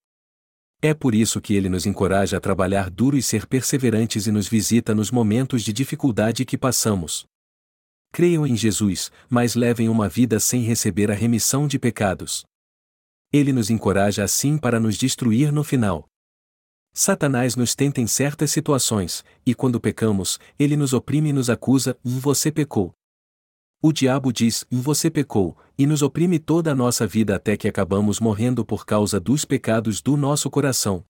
É 0.82 0.92
por 0.92 1.14
isso 1.14 1.40
que 1.40 1.54
ele 1.54 1.70
nos 1.70 1.86
encoraja 1.86 2.36
a 2.36 2.40
trabalhar 2.40 2.90
duro 2.90 3.16
e 3.16 3.22
ser 3.22 3.46
perseverantes 3.46 4.26
e 4.26 4.32
nos 4.32 4.46
visita 4.46 4.94
nos 4.94 5.10
momentos 5.10 5.62
de 5.62 5.72
dificuldade 5.72 6.44
que 6.44 6.58
passamos. 6.58 7.24
Creiam 8.12 8.46
em 8.46 8.54
Jesus, 8.54 9.10
mas 9.30 9.54
levem 9.54 9.88
uma 9.88 10.06
vida 10.06 10.38
sem 10.38 10.62
receber 10.62 11.10
a 11.10 11.14
remissão 11.14 11.66
de 11.66 11.78
pecados. 11.78 12.44
Ele 13.36 13.52
nos 13.52 13.68
encoraja 13.68 14.22
assim 14.22 14.56
para 14.56 14.78
nos 14.78 14.96
destruir 14.96 15.50
no 15.50 15.64
final. 15.64 16.08
Satanás 16.92 17.56
nos 17.56 17.74
tenta 17.74 18.00
em 18.00 18.06
certas 18.06 18.52
situações, 18.52 19.24
e 19.44 19.56
quando 19.56 19.80
pecamos, 19.80 20.38
ele 20.56 20.76
nos 20.76 20.92
oprime 20.92 21.30
e 21.30 21.32
nos 21.32 21.50
acusa: 21.50 21.98
você 22.04 22.52
pecou. 22.52 22.94
O 23.82 23.92
diabo 23.92 24.32
diz: 24.32 24.64
Você 24.70 25.10
pecou, 25.10 25.58
e 25.76 25.84
nos 25.84 26.00
oprime 26.00 26.38
toda 26.38 26.70
a 26.70 26.76
nossa 26.76 27.08
vida 27.08 27.34
até 27.34 27.56
que 27.56 27.66
acabamos 27.66 28.20
morrendo 28.20 28.64
por 28.64 28.86
causa 28.86 29.18
dos 29.18 29.44
pecados 29.44 30.00
do 30.00 30.16
nosso 30.16 30.48
coração. 30.48 31.04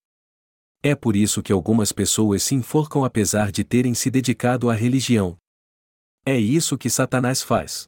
É 0.82 0.94
por 0.94 1.14
isso 1.16 1.42
que 1.42 1.52
algumas 1.52 1.92
pessoas 1.92 2.42
se 2.42 2.54
enforcam 2.54 3.04
apesar 3.04 3.52
de 3.52 3.62
terem 3.64 3.92
se 3.92 4.10
dedicado 4.10 4.70
à 4.70 4.74
religião. 4.74 5.36
É 6.24 6.38
isso 6.38 6.78
que 6.78 6.88
Satanás 6.88 7.42
faz. 7.42 7.84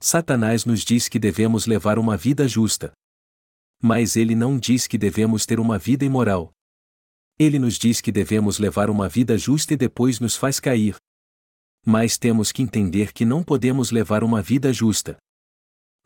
Satanás 0.00 0.64
nos 0.64 0.80
diz 0.80 1.10
que 1.10 1.18
devemos 1.18 1.66
levar 1.66 1.98
uma 1.98 2.16
vida 2.16 2.48
justa. 2.48 2.90
Mas 3.84 4.16
ele 4.16 4.34
não 4.34 4.58
diz 4.58 4.86
que 4.86 4.96
devemos 4.96 5.44
ter 5.44 5.60
uma 5.60 5.78
vida 5.78 6.04
imoral. 6.06 6.50
Ele 7.38 7.58
nos 7.58 7.78
diz 7.78 8.00
que 8.00 8.10
devemos 8.10 8.58
levar 8.58 8.88
uma 8.88 9.08
vida 9.08 9.36
justa 9.36 9.74
e 9.74 9.76
depois 9.76 10.20
nos 10.20 10.36
faz 10.36 10.58
cair, 10.58 10.96
mas 11.84 12.16
temos 12.16 12.50
que 12.50 12.62
entender 12.62 13.12
que 13.12 13.24
não 13.24 13.42
podemos 13.42 13.90
levar 13.90 14.24
uma 14.24 14.40
vida 14.40 14.72
justa. 14.72 15.18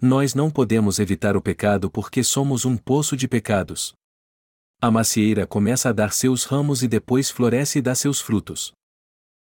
Nós 0.01 0.35
não 0.35 0.51
podemos 0.51 0.99
evitar 0.99 1.37
o 1.37 1.43
pecado 1.43 1.91
porque 1.91 2.24
somos 2.24 2.64
um 2.64 2.76
poço 2.76 3.16
de 3.16 3.29
pecados. 3.29 3.93
A 4.81 4.91
macieira 4.91 5.47
começa 5.47 5.89
a 5.89 5.93
dar 5.93 6.12
seus 6.12 6.45
ramos 6.45 6.83
e 6.83 6.89
depois 6.89 7.31
floresce 7.31 7.79
e 7.79 7.83
dá 7.83 7.95
seus 7.95 8.20
frutos. 8.20 8.72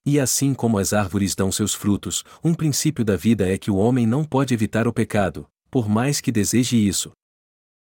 E 0.07 0.21
assim 0.21 0.53
como 0.53 0.79
as 0.79 0.93
árvores 0.93 1.35
dão 1.35 1.51
seus 1.51 1.75
frutos, 1.75 2.25
um 2.43 2.55
princípio 2.55 3.05
da 3.05 3.17
vida 3.17 3.49
é 3.49 3.57
que 3.57 3.71
o 3.71 3.77
homem 3.77 4.07
não 4.07 4.25
pode 4.25 4.53
evitar 4.53 4.87
o 4.87 4.93
pecado, 4.93 5.47
por 5.71 5.89
mais 5.89 6.21
que 6.21 6.31
deseje 6.31 6.77
isso. 6.77 7.13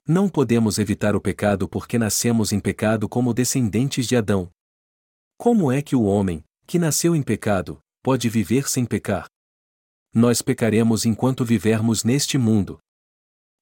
Não 0.07 0.27
podemos 0.27 0.79
evitar 0.79 1.15
o 1.15 1.21
pecado 1.21 1.69
porque 1.69 1.99
nascemos 1.99 2.51
em 2.51 2.59
pecado 2.59 3.07
como 3.07 3.33
descendentes 3.33 4.07
de 4.07 4.15
Adão. 4.15 4.49
Como 5.37 5.71
é 5.71 5.81
que 5.81 5.95
o 5.95 6.03
homem, 6.03 6.43
que 6.65 6.79
nasceu 6.79 7.15
em 7.15 7.21
pecado, 7.21 7.79
pode 8.01 8.27
viver 8.27 8.67
sem 8.67 8.83
pecar. 8.83 9.27
Nós 10.13 10.41
pecaremos 10.41 11.05
enquanto 11.05 11.45
vivermos 11.45 12.03
neste 12.03 12.37
mundo. 12.37 12.79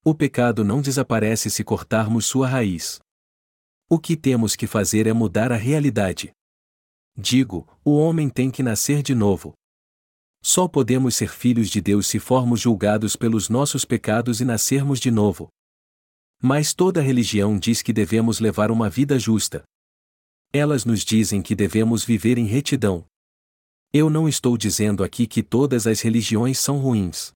O 0.04 0.16
pecado 0.16 0.64
não 0.64 0.82
desaparece 0.82 1.50
se 1.50 1.64
cortarmos 1.64 2.26
sua 2.26 2.48
raiz. 2.48 3.00
O 3.90 4.00
que 4.00 4.16
temos 4.16 4.56
que 4.56 4.66
fazer 4.66 5.08
é 5.08 5.14
mudar 5.14 5.52
a 5.52 5.58
realidade. 5.58 6.32
Digo, 7.18 7.68
o 7.84 7.98
homem 7.98 8.30
tem 8.30 8.50
que 8.50 8.64
nascer 8.64 9.04
de 9.04 9.14
novo. 9.14 9.54
Só 10.42 10.70
podemos 10.70 11.16
ser 11.16 11.30
filhos 11.30 11.70
de 11.70 11.82
Deus 11.82 12.08
se 12.08 12.18
formos 12.18 12.62
julgados 12.62 13.18
pelos 13.18 13.50
nossos 13.50 13.84
pecados 13.84 14.40
e 14.40 14.46
nascermos 14.46 15.02
de 15.02 15.12
novo. 15.12 15.50
Mas 16.42 16.74
toda 16.74 17.02
religião 17.02 17.58
diz 17.58 17.82
que 17.82 17.94
devemos 17.94 18.40
levar 18.40 18.72
uma 18.72 18.90
vida 18.90 19.20
justa. 19.20 19.64
Elas 20.52 20.86
nos 20.86 21.04
dizem 21.04 21.42
que 21.42 21.54
devemos 21.56 22.04
viver 22.04 22.38
em 22.38 22.46
retidão, 22.46 23.06
eu 23.92 24.08
não 24.08 24.30
estou 24.30 24.56
dizendo 24.56 25.04
aqui 25.04 25.26
que 25.26 25.42
todas 25.42 25.88
as 25.88 26.02
religiões 26.02 26.60
são 26.60 26.78
ruins. 26.78 27.32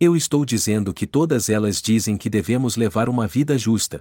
Eu 0.00 0.16
estou 0.16 0.42
dizendo 0.42 0.94
que 0.94 1.06
todas 1.06 1.50
elas 1.50 1.82
dizem 1.82 2.16
que 2.16 2.30
devemos 2.30 2.74
levar 2.74 3.06
uma 3.06 3.26
vida 3.26 3.58
justa. 3.58 4.00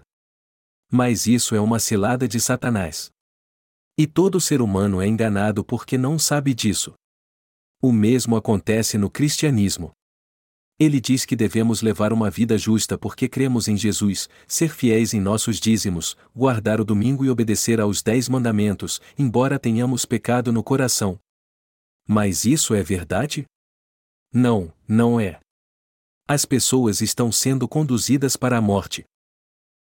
Mas 0.90 1.28
isso 1.28 1.56
é 1.56 1.60
uma 1.60 1.78
cilada 1.78 2.26
de 2.26 2.40
Satanás. 2.40 3.10
E 3.98 4.08
todo 4.08 4.40
ser 4.40 4.62
humano 4.62 5.02
é 5.02 5.08
enganado 5.08 5.62
porque 5.62 5.98
não 5.98 6.18
sabe 6.18 6.54
disso. 6.54 6.94
O 7.82 7.92
mesmo 7.92 8.38
acontece 8.38 8.98
no 8.98 9.10
cristianismo. 9.10 9.92
Ele 10.80 11.02
diz 11.02 11.26
que 11.26 11.36
devemos 11.36 11.82
levar 11.82 12.14
uma 12.14 12.30
vida 12.30 12.58
justa 12.58 12.98
porque 12.98 13.28
cremos 13.28 13.68
em 13.68 13.76
Jesus, 13.76 14.30
ser 14.48 14.70
fiéis 14.70 15.14
em 15.14 15.20
nossos 15.20 15.60
dízimos, 15.60 16.16
guardar 16.36 16.80
o 16.80 16.86
domingo 16.86 17.26
e 17.26 17.30
obedecer 17.30 17.80
aos 17.82 18.04
dez 18.04 18.30
mandamentos, 18.30 19.02
embora 19.18 19.58
tenhamos 19.58 20.06
pecado 20.06 20.52
no 20.52 20.62
coração, 20.62 21.20
mas 22.08 22.46
isso 22.46 22.74
é 22.74 22.82
verdade? 22.82 23.46
Não, 24.34 24.72
não 24.88 25.20
é. 25.20 25.40
As 26.26 26.46
pessoas 26.46 27.02
estão 27.02 27.32
sendo 27.32 27.68
conduzidas 27.68 28.38
para 28.38 28.58
a 28.58 28.62
morte. 28.62 29.04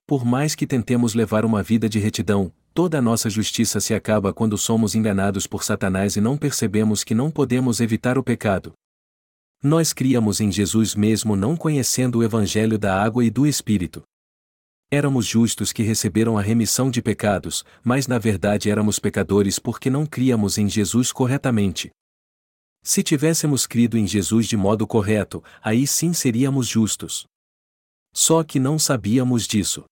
Por 0.06 0.24
mais 0.24 0.54
que 0.54 0.66
tentemos 0.66 1.14
levar 1.14 1.44
uma 1.44 1.62
vida 1.62 1.88
de 1.88 1.98
retidão, 1.98 2.52
toda 2.72 2.98
a 2.98 3.02
nossa 3.02 3.28
justiça 3.28 3.80
se 3.80 3.92
acaba 3.92 4.32
quando 4.32 4.56
somos 4.56 4.94
enganados 4.94 5.48
por 5.48 5.64
Satanás 5.64 6.14
e 6.14 6.20
não 6.20 6.38
percebemos 6.38 7.02
que 7.02 7.14
não 7.14 7.28
podemos 7.28 7.80
evitar 7.80 8.16
o 8.16 8.22
pecado. 8.22 8.72
Nós 9.64 9.92
criamos 9.92 10.40
em 10.40 10.50
Jesus 10.50 10.96
mesmo 10.96 11.36
não 11.36 11.56
conhecendo 11.56 12.18
o 12.18 12.24
Evangelho 12.24 12.76
da 12.76 13.00
água 13.00 13.24
e 13.24 13.30
do 13.30 13.46
Espírito. 13.46 14.02
Éramos 14.90 15.24
justos 15.24 15.72
que 15.72 15.84
receberam 15.84 16.36
a 16.36 16.42
remissão 16.42 16.90
de 16.90 17.00
pecados, 17.00 17.64
mas 17.82 18.08
na 18.08 18.18
verdade 18.18 18.68
éramos 18.68 18.98
pecadores 18.98 19.60
porque 19.60 19.88
não 19.88 20.04
criamos 20.04 20.58
em 20.58 20.68
Jesus 20.68 21.12
corretamente. 21.12 21.92
Se 22.82 23.04
tivéssemos 23.04 23.64
crido 23.64 23.96
em 23.96 24.04
Jesus 24.04 24.48
de 24.48 24.56
modo 24.56 24.84
correto, 24.84 25.44
aí 25.62 25.86
sim 25.86 26.12
seríamos 26.12 26.66
justos. 26.66 27.24
Só 28.12 28.42
que 28.42 28.58
não 28.58 28.80
sabíamos 28.80 29.46
disso. 29.46 29.84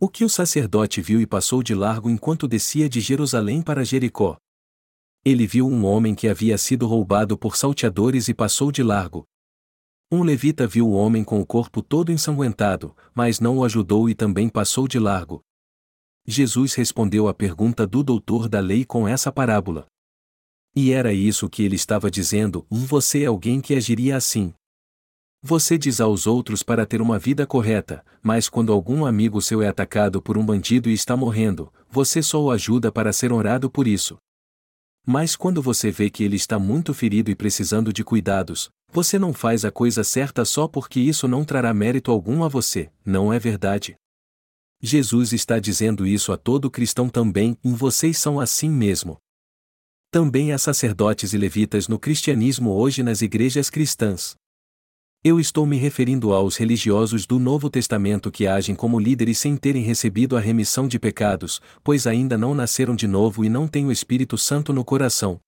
O 0.00 0.08
que 0.08 0.24
o 0.24 0.30
sacerdote 0.30 1.02
viu 1.02 1.20
e 1.20 1.26
passou 1.26 1.62
de 1.62 1.74
largo 1.74 2.08
enquanto 2.08 2.48
descia 2.48 2.88
de 2.88 3.00
Jerusalém 3.00 3.60
para 3.60 3.84
Jericó? 3.84 4.38
Ele 5.28 5.46
viu 5.46 5.68
um 5.68 5.84
homem 5.84 6.14
que 6.14 6.26
havia 6.26 6.56
sido 6.56 6.86
roubado 6.86 7.36
por 7.36 7.54
salteadores 7.54 8.28
e 8.28 8.34
passou 8.34 8.72
de 8.72 8.82
largo. 8.82 9.26
Um 10.10 10.22
levita 10.22 10.66
viu 10.66 10.88
o 10.88 10.92
homem 10.92 11.22
com 11.22 11.38
o 11.38 11.44
corpo 11.44 11.82
todo 11.82 12.10
ensanguentado, 12.10 12.96
mas 13.14 13.38
não 13.38 13.58
o 13.58 13.64
ajudou 13.64 14.08
e 14.08 14.14
também 14.14 14.48
passou 14.48 14.88
de 14.88 14.98
largo. 14.98 15.42
Jesus 16.26 16.72
respondeu 16.72 17.28
à 17.28 17.34
pergunta 17.34 17.86
do 17.86 18.02
doutor 18.02 18.48
da 18.48 18.58
lei 18.58 18.86
com 18.86 19.06
essa 19.06 19.30
parábola. 19.30 19.86
E 20.74 20.92
era 20.92 21.12
isso 21.12 21.46
que 21.46 21.62
ele 21.62 21.76
estava 21.76 22.10
dizendo: 22.10 22.66
você 22.70 23.24
é 23.24 23.26
alguém 23.26 23.60
que 23.60 23.74
agiria 23.74 24.16
assim. 24.16 24.54
Você 25.42 25.76
diz 25.76 26.00
aos 26.00 26.26
outros 26.26 26.62
para 26.62 26.86
ter 26.86 27.02
uma 27.02 27.18
vida 27.18 27.46
correta, 27.46 28.02
mas 28.22 28.48
quando 28.48 28.72
algum 28.72 29.04
amigo 29.04 29.42
seu 29.42 29.60
é 29.60 29.68
atacado 29.68 30.22
por 30.22 30.38
um 30.38 30.46
bandido 30.46 30.88
e 30.88 30.94
está 30.94 31.14
morrendo, 31.14 31.70
você 31.90 32.22
só 32.22 32.42
o 32.42 32.50
ajuda 32.50 32.90
para 32.90 33.12
ser 33.12 33.30
honrado 33.30 33.70
por 33.70 33.86
isso. 33.86 34.16
Mas 35.06 35.36
quando 35.36 35.62
você 35.62 35.90
vê 35.90 36.10
que 36.10 36.22
ele 36.22 36.36
está 36.36 36.58
muito 36.58 36.92
ferido 36.92 37.30
e 37.30 37.34
precisando 37.34 37.92
de 37.92 38.04
cuidados, 38.04 38.70
você 38.90 39.18
não 39.18 39.32
faz 39.32 39.64
a 39.64 39.70
coisa 39.70 40.02
certa 40.04 40.44
só 40.44 40.66
porque 40.66 41.00
isso 41.00 41.28
não 41.28 41.44
trará 41.44 41.72
mérito 41.74 42.10
algum 42.10 42.44
a 42.44 42.48
você, 42.48 42.90
não 43.04 43.32
é 43.32 43.38
verdade? 43.38 43.96
Jesus 44.80 45.32
está 45.32 45.58
dizendo 45.58 46.06
isso 46.06 46.32
a 46.32 46.36
todo 46.36 46.70
cristão 46.70 47.08
também, 47.08 47.58
e 47.64 47.72
vocês 47.72 48.16
são 48.16 48.38
assim 48.38 48.70
mesmo. 48.70 49.18
Também 50.10 50.52
há 50.52 50.58
sacerdotes 50.58 51.32
e 51.32 51.38
levitas 51.38 51.88
no 51.88 51.98
cristianismo 51.98 52.70
hoje 52.70 53.02
nas 53.02 53.20
igrejas 53.20 53.68
cristãs. 53.68 54.36
Eu 55.24 55.40
estou 55.40 55.66
me 55.66 55.76
referindo 55.76 56.32
aos 56.32 56.56
religiosos 56.56 57.26
do 57.26 57.40
Novo 57.40 57.68
Testamento 57.68 58.30
que 58.30 58.46
agem 58.46 58.76
como 58.76 59.00
líderes 59.00 59.38
sem 59.38 59.56
terem 59.56 59.82
recebido 59.82 60.36
a 60.36 60.40
remissão 60.40 60.86
de 60.86 60.96
pecados, 60.96 61.60
pois 61.82 62.06
ainda 62.06 62.38
não 62.38 62.54
nasceram 62.54 62.94
de 62.94 63.08
novo 63.08 63.44
e 63.44 63.48
não 63.48 63.66
têm 63.66 63.84
o 63.84 63.90
Espírito 63.90 64.38
Santo 64.38 64.72
no 64.72 64.84
coração. 64.84 65.40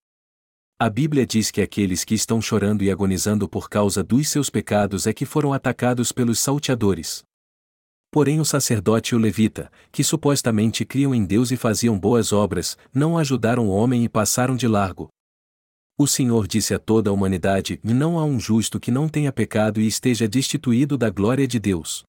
A 0.77 0.91
Bíblia 0.91 1.25
diz 1.25 1.53
que 1.53 1.62
aqueles 1.62 2.03
que 2.03 2.14
estão 2.14 2.43
chorando 2.43 2.83
e 2.83 2.91
agonizando 2.91 3.49
por 3.49 3.71
causa 3.71 4.03
dos 4.03 4.29
seus 4.29 4.51
pecados 4.51 5.07
é 5.07 5.12
que 5.12 5.25
foram 5.25 5.53
atacados 5.53 6.11
pelos 6.11 6.41
salteadores. 6.41 7.23
Porém, 8.11 8.41
o 8.41 8.45
sacerdote 8.45 9.14
e 9.14 9.16
o 9.16 9.21
levita, 9.21 9.71
que 9.93 10.03
supostamente 10.03 10.85
criam 10.85 11.14
em 11.14 11.25
Deus 11.25 11.53
e 11.53 11.57
faziam 11.57 11.97
boas 11.97 12.33
obras, 12.33 12.77
não 12.93 13.16
ajudaram 13.16 13.68
o 13.68 13.71
homem 13.71 14.03
e 14.03 14.09
passaram 14.09 14.57
de 14.57 14.66
largo. 14.66 15.09
O 16.03 16.07
Senhor 16.07 16.48
disse 16.48 16.72
a 16.72 16.78
toda 16.78 17.11
a 17.11 17.12
humanidade: 17.12 17.78
Não 17.84 18.18
há 18.18 18.24
um 18.24 18.40
justo 18.40 18.80
que 18.80 18.90
não 18.90 19.07
tenha 19.07 19.30
pecado 19.30 19.78
e 19.82 19.86
esteja 19.86 20.26
destituído 20.26 20.96
da 20.96 21.11
glória 21.11 21.46
de 21.46 21.61
Deus. 21.61 22.05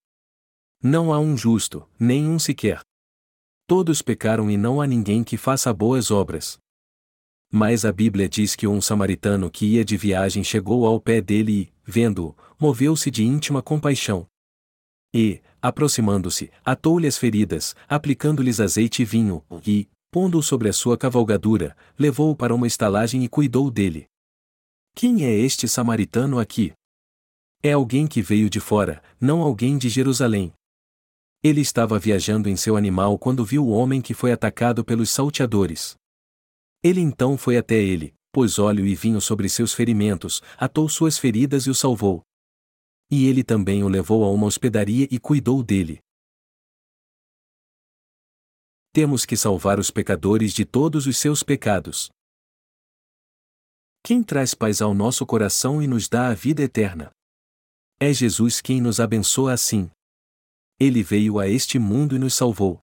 Não 0.82 1.12
há 1.12 1.20
um 1.20 1.36
justo, 1.36 1.86
nem 2.00 2.26
um 2.26 2.40
sequer. 2.40 2.80
Todos 3.68 4.02
pecaram 4.02 4.50
e 4.50 4.56
não 4.56 4.80
há 4.80 4.88
ninguém 4.88 5.26
que 5.26 5.36
faça 5.36 5.74
boas 5.74 6.10
obras. 6.10 6.58
Mas 7.52 7.84
a 7.84 7.92
Bíblia 7.92 8.30
diz 8.30 8.56
que 8.56 8.66
um 8.66 8.80
samaritano 8.80 9.52
que 9.52 9.66
ia 9.66 9.84
de 9.84 9.98
viagem 9.98 10.42
chegou 10.42 10.86
ao 10.86 10.98
pé 10.98 11.20
dele 11.20 11.52
e, 11.52 11.74
vendo-o, 11.84 12.34
moveu-se 12.58 13.12
de 13.12 13.26
íntima 13.26 13.62
compaixão. 13.62 14.26
E, 15.14 15.42
aproximando-se, 15.62 16.50
atou-lhe 16.64 17.08
as 17.08 17.18
feridas, 17.18 17.76
aplicando-lhes 17.90 18.62
azeite 18.62 19.02
e 19.02 19.06
vinho, 19.06 19.44
e, 19.68 19.90
pondo-o 20.12 20.44
sobre 20.44 20.68
a 20.68 20.74
sua 20.74 20.98
cavalgadura, 20.98 21.76
levou-o 21.98 22.36
para 22.36 22.54
uma 22.54 22.68
estalagem 22.68 23.24
e 23.24 23.30
cuidou 23.30 23.72
dele. 23.72 24.08
Quem 24.94 25.24
é 25.24 25.34
este 25.34 25.70
samaritano 25.70 26.38
aqui? 26.38 26.74
É 27.64 27.72
alguém 27.72 28.06
que 28.06 28.22
veio 28.22 28.50
de 28.50 28.60
fora, 28.60 29.02
não 29.20 29.42
alguém 29.42 29.78
de 29.78 29.88
Jerusalém. 29.88 30.52
Ele 31.42 31.62
estava 31.62 31.98
viajando 31.98 32.50
em 32.50 32.58
seu 32.58 32.76
animal 32.76 33.18
quando 33.18 33.46
viu 33.46 33.66
o 33.66 33.70
homem 33.70 34.02
que 34.02 34.14
foi 34.14 34.34
atacado 34.34 34.84
pelos 34.84 35.10
salteadores. 35.10 35.96
Ele 36.84 37.00
então 37.00 37.38
foi 37.38 37.58
até 37.58 37.76
ele, 37.76 38.14
pôs 38.34 38.60
óleo 38.60 38.86
e 38.86 38.94
vinho 38.94 39.22
sobre 39.22 39.48
seus 39.48 39.74
ferimentos, 39.74 40.42
atou 40.58 40.90
suas 40.90 41.18
feridas 41.18 41.68
e 41.68 41.70
o 41.70 41.76
salvou. 41.76 42.22
E 43.10 43.28
ele 43.28 43.44
também 43.44 43.84
o 43.84 43.88
levou 43.88 44.24
a 44.24 44.30
uma 44.30 44.46
hospedaria 44.46 45.08
e 45.10 45.18
cuidou 45.18 45.64
dele. 45.64 46.00
Temos 48.94 49.26
que 49.26 49.38
salvar 49.38 49.80
os 49.80 49.90
pecadores 49.90 50.54
de 50.54 50.66
todos 50.66 51.08
os 51.08 51.18
seus 51.18 51.44
pecados. 51.44 52.12
Quem 54.04 54.22
traz 54.22 54.54
paz 54.54 54.82
ao 54.82 54.94
nosso 54.94 55.26
coração 55.26 55.82
e 55.82 55.88
nos 55.88 56.10
dá 56.10 56.28
a 56.28 56.34
vida 56.34 56.62
eterna? 56.62 57.10
É 57.98 58.12
Jesus 58.12 58.60
quem 58.60 58.82
nos 58.82 59.00
abençoa 59.00 59.54
assim. 59.54 59.90
Ele 60.78 61.02
veio 61.04 61.40
a 61.40 61.48
este 61.48 61.80
mundo 61.80 62.18
e 62.18 62.20
nos 62.20 62.34
salvou. 62.34 62.82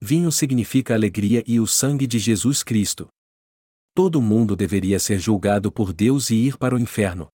Vinho 0.00 0.30
significa 0.30 0.94
alegria 0.94 1.42
e 1.44 1.58
o 1.58 1.66
sangue 1.66 2.06
de 2.06 2.20
Jesus 2.20 2.62
Cristo. 2.62 3.08
Todo 3.94 4.22
mundo 4.22 4.54
deveria 4.54 5.00
ser 5.00 5.18
julgado 5.18 5.72
por 5.72 5.92
Deus 5.92 6.30
e 6.30 6.36
ir 6.36 6.56
para 6.56 6.76
o 6.76 6.78
inferno. 6.78 7.26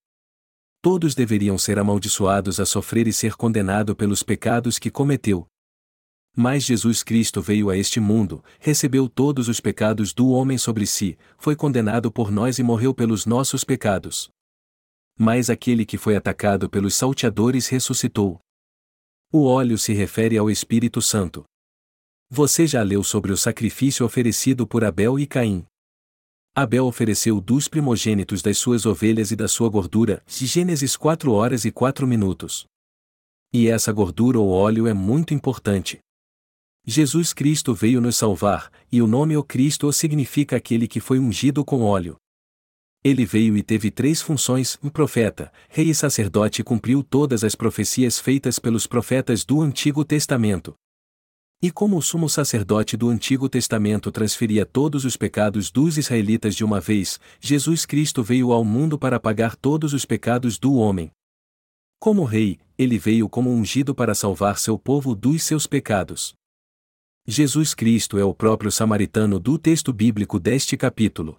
Todos 0.80 1.14
deveriam 1.14 1.58
ser 1.58 1.78
amaldiçoados 1.78 2.58
a 2.58 2.64
sofrer 2.64 3.06
e 3.06 3.12
ser 3.12 3.34
condenado 3.34 3.94
pelos 3.94 4.22
pecados 4.22 4.78
que 4.78 4.90
cometeu. 4.90 5.46
Mas 6.34 6.64
Jesus 6.64 7.02
Cristo 7.02 7.42
veio 7.42 7.68
a 7.68 7.76
este 7.76 8.00
mundo, 8.00 8.42
recebeu 8.58 9.06
todos 9.06 9.48
os 9.48 9.60
pecados 9.60 10.14
do 10.14 10.30
homem 10.30 10.56
sobre 10.56 10.86
si, 10.86 11.18
foi 11.36 11.54
condenado 11.54 12.10
por 12.10 12.30
nós 12.30 12.58
e 12.58 12.62
morreu 12.62 12.94
pelos 12.94 13.26
nossos 13.26 13.64
pecados. 13.64 14.30
Mas 15.18 15.50
aquele 15.50 15.84
que 15.84 15.98
foi 15.98 16.16
atacado 16.16 16.70
pelos 16.70 16.94
salteadores 16.94 17.68
ressuscitou. 17.68 18.40
O 19.30 19.44
óleo 19.44 19.76
se 19.76 19.92
refere 19.92 20.38
ao 20.38 20.50
Espírito 20.50 21.02
Santo. 21.02 21.44
Você 22.30 22.66
já 22.66 22.82
leu 22.82 23.04
sobre 23.04 23.30
o 23.30 23.36
sacrifício 23.36 24.06
oferecido 24.06 24.66
por 24.66 24.84
Abel 24.84 25.18
e 25.18 25.26
Caim. 25.26 25.66
Abel 26.54 26.86
ofereceu 26.86 27.42
dos 27.42 27.68
primogênitos 27.68 28.40
das 28.40 28.56
suas 28.56 28.86
ovelhas 28.86 29.30
e 29.30 29.36
da 29.36 29.48
sua 29.48 29.68
gordura, 29.68 30.22
Gênesis 30.26 30.96
4 30.96 31.30
horas 31.30 31.66
e 31.66 31.70
4 31.70 32.06
minutos. 32.06 32.64
E 33.52 33.68
essa 33.68 33.92
gordura 33.92 34.38
ou 34.38 34.50
óleo 34.50 34.86
é 34.86 34.94
muito 34.94 35.34
importante. 35.34 36.00
Jesus 36.84 37.32
Cristo 37.32 37.72
veio 37.72 38.00
nos 38.00 38.16
salvar, 38.16 38.68
e 38.90 39.00
o 39.00 39.06
nome 39.06 39.36
O 39.36 39.44
Cristo 39.44 39.92
significa 39.92 40.56
aquele 40.56 40.88
que 40.88 40.98
foi 40.98 41.20
ungido 41.20 41.64
com 41.64 41.82
óleo. 41.82 42.16
Ele 43.04 43.24
veio 43.24 43.56
e 43.56 43.62
teve 43.62 43.88
três 43.88 44.20
funções: 44.20 44.76
um 44.82 44.88
profeta, 44.88 45.52
rei 45.68 45.90
e 45.90 45.94
sacerdote, 45.94 46.60
e 46.60 46.64
cumpriu 46.64 47.04
todas 47.04 47.44
as 47.44 47.54
profecias 47.54 48.18
feitas 48.18 48.58
pelos 48.58 48.84
profetas 48.84 49.44
do 49.44 49.60
Antigo 49.60 50.04
Testamento. 50.04 50.74
E 51.62 51.70
como 51.70 51.96
o 51.96 52.02
sumo 52.02 52.28
sacerdote 52.28 52.96
do 52.96 53.08
Antigo 53.08 53.48
Testamento 53.48 54.10
transferia 54.10 54.66
todos 54.66 55.04
os 55.04 55.16
pecados 55.16 55.70
dos 55.70 55.96
israelitas 55.96 56.56
de 56.56 56.64
uma 56.64 56.80
vez, 56.80 57.20
Jesus 57.40 57.86
Cristo 57.86 58.24
veio 58.24 58.50
ao 58.50 58.64
mundo 58.64 58.98
para 58.98 59.20
pagar 59.20 59.54
todos 59.54 59.92
os 59.92 60.04
pecados 60.04 60.58
do 60.58 60.74
homem. 60.74 61.12
Como 62.00 62.24
rei, 62.24 62.58
ele 62.76 62.98
veio 62.98 63.28
como 63.28 63.50
ungido 63.50 63.94
para 63.94 64.16
salvar 64.16 64.58
seu 64.58 64.76
povo 64.76 65.14
dos 65.14 65.44
seus 65.44 65.68
pecados. 65.68 66.34
Jesus 67.24 67.72
Cristo 67.72 68.18
é 68.18 68.24
o 68.24 68.34
próprio 68.34 68.72
samaritano 68.72 69.38
do 69.38 69.56
texto 69.56 69.92
bíblico 69.92 70.40
deste 70.40 70.76
capítulo. 70.76 71.36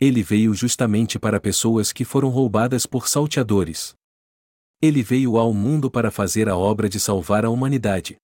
Ele 0.00 0.24
veio 0.24 0.52
justamente 0.52 1.20
para 1.20 1.38
pessoas 1.38 1.92
que 1.92 2.04
foram 2.04 2.28
roubadas 2.30 2.84
por 2.84 3.06
salteadores. 3.06 3.94
Ele 4.82 5.00
veio 5.00 5.36
ao 5.36 5.54
mundo 5.54 5.88
para 5.88 6.10
fazer 6.10 6.48
a 6.48 6.56
obra 6.56 6.88
de 6.88 6.98
salvar 6.98 7.44
a 7.44 7.50
humanidade. 7.50 8.16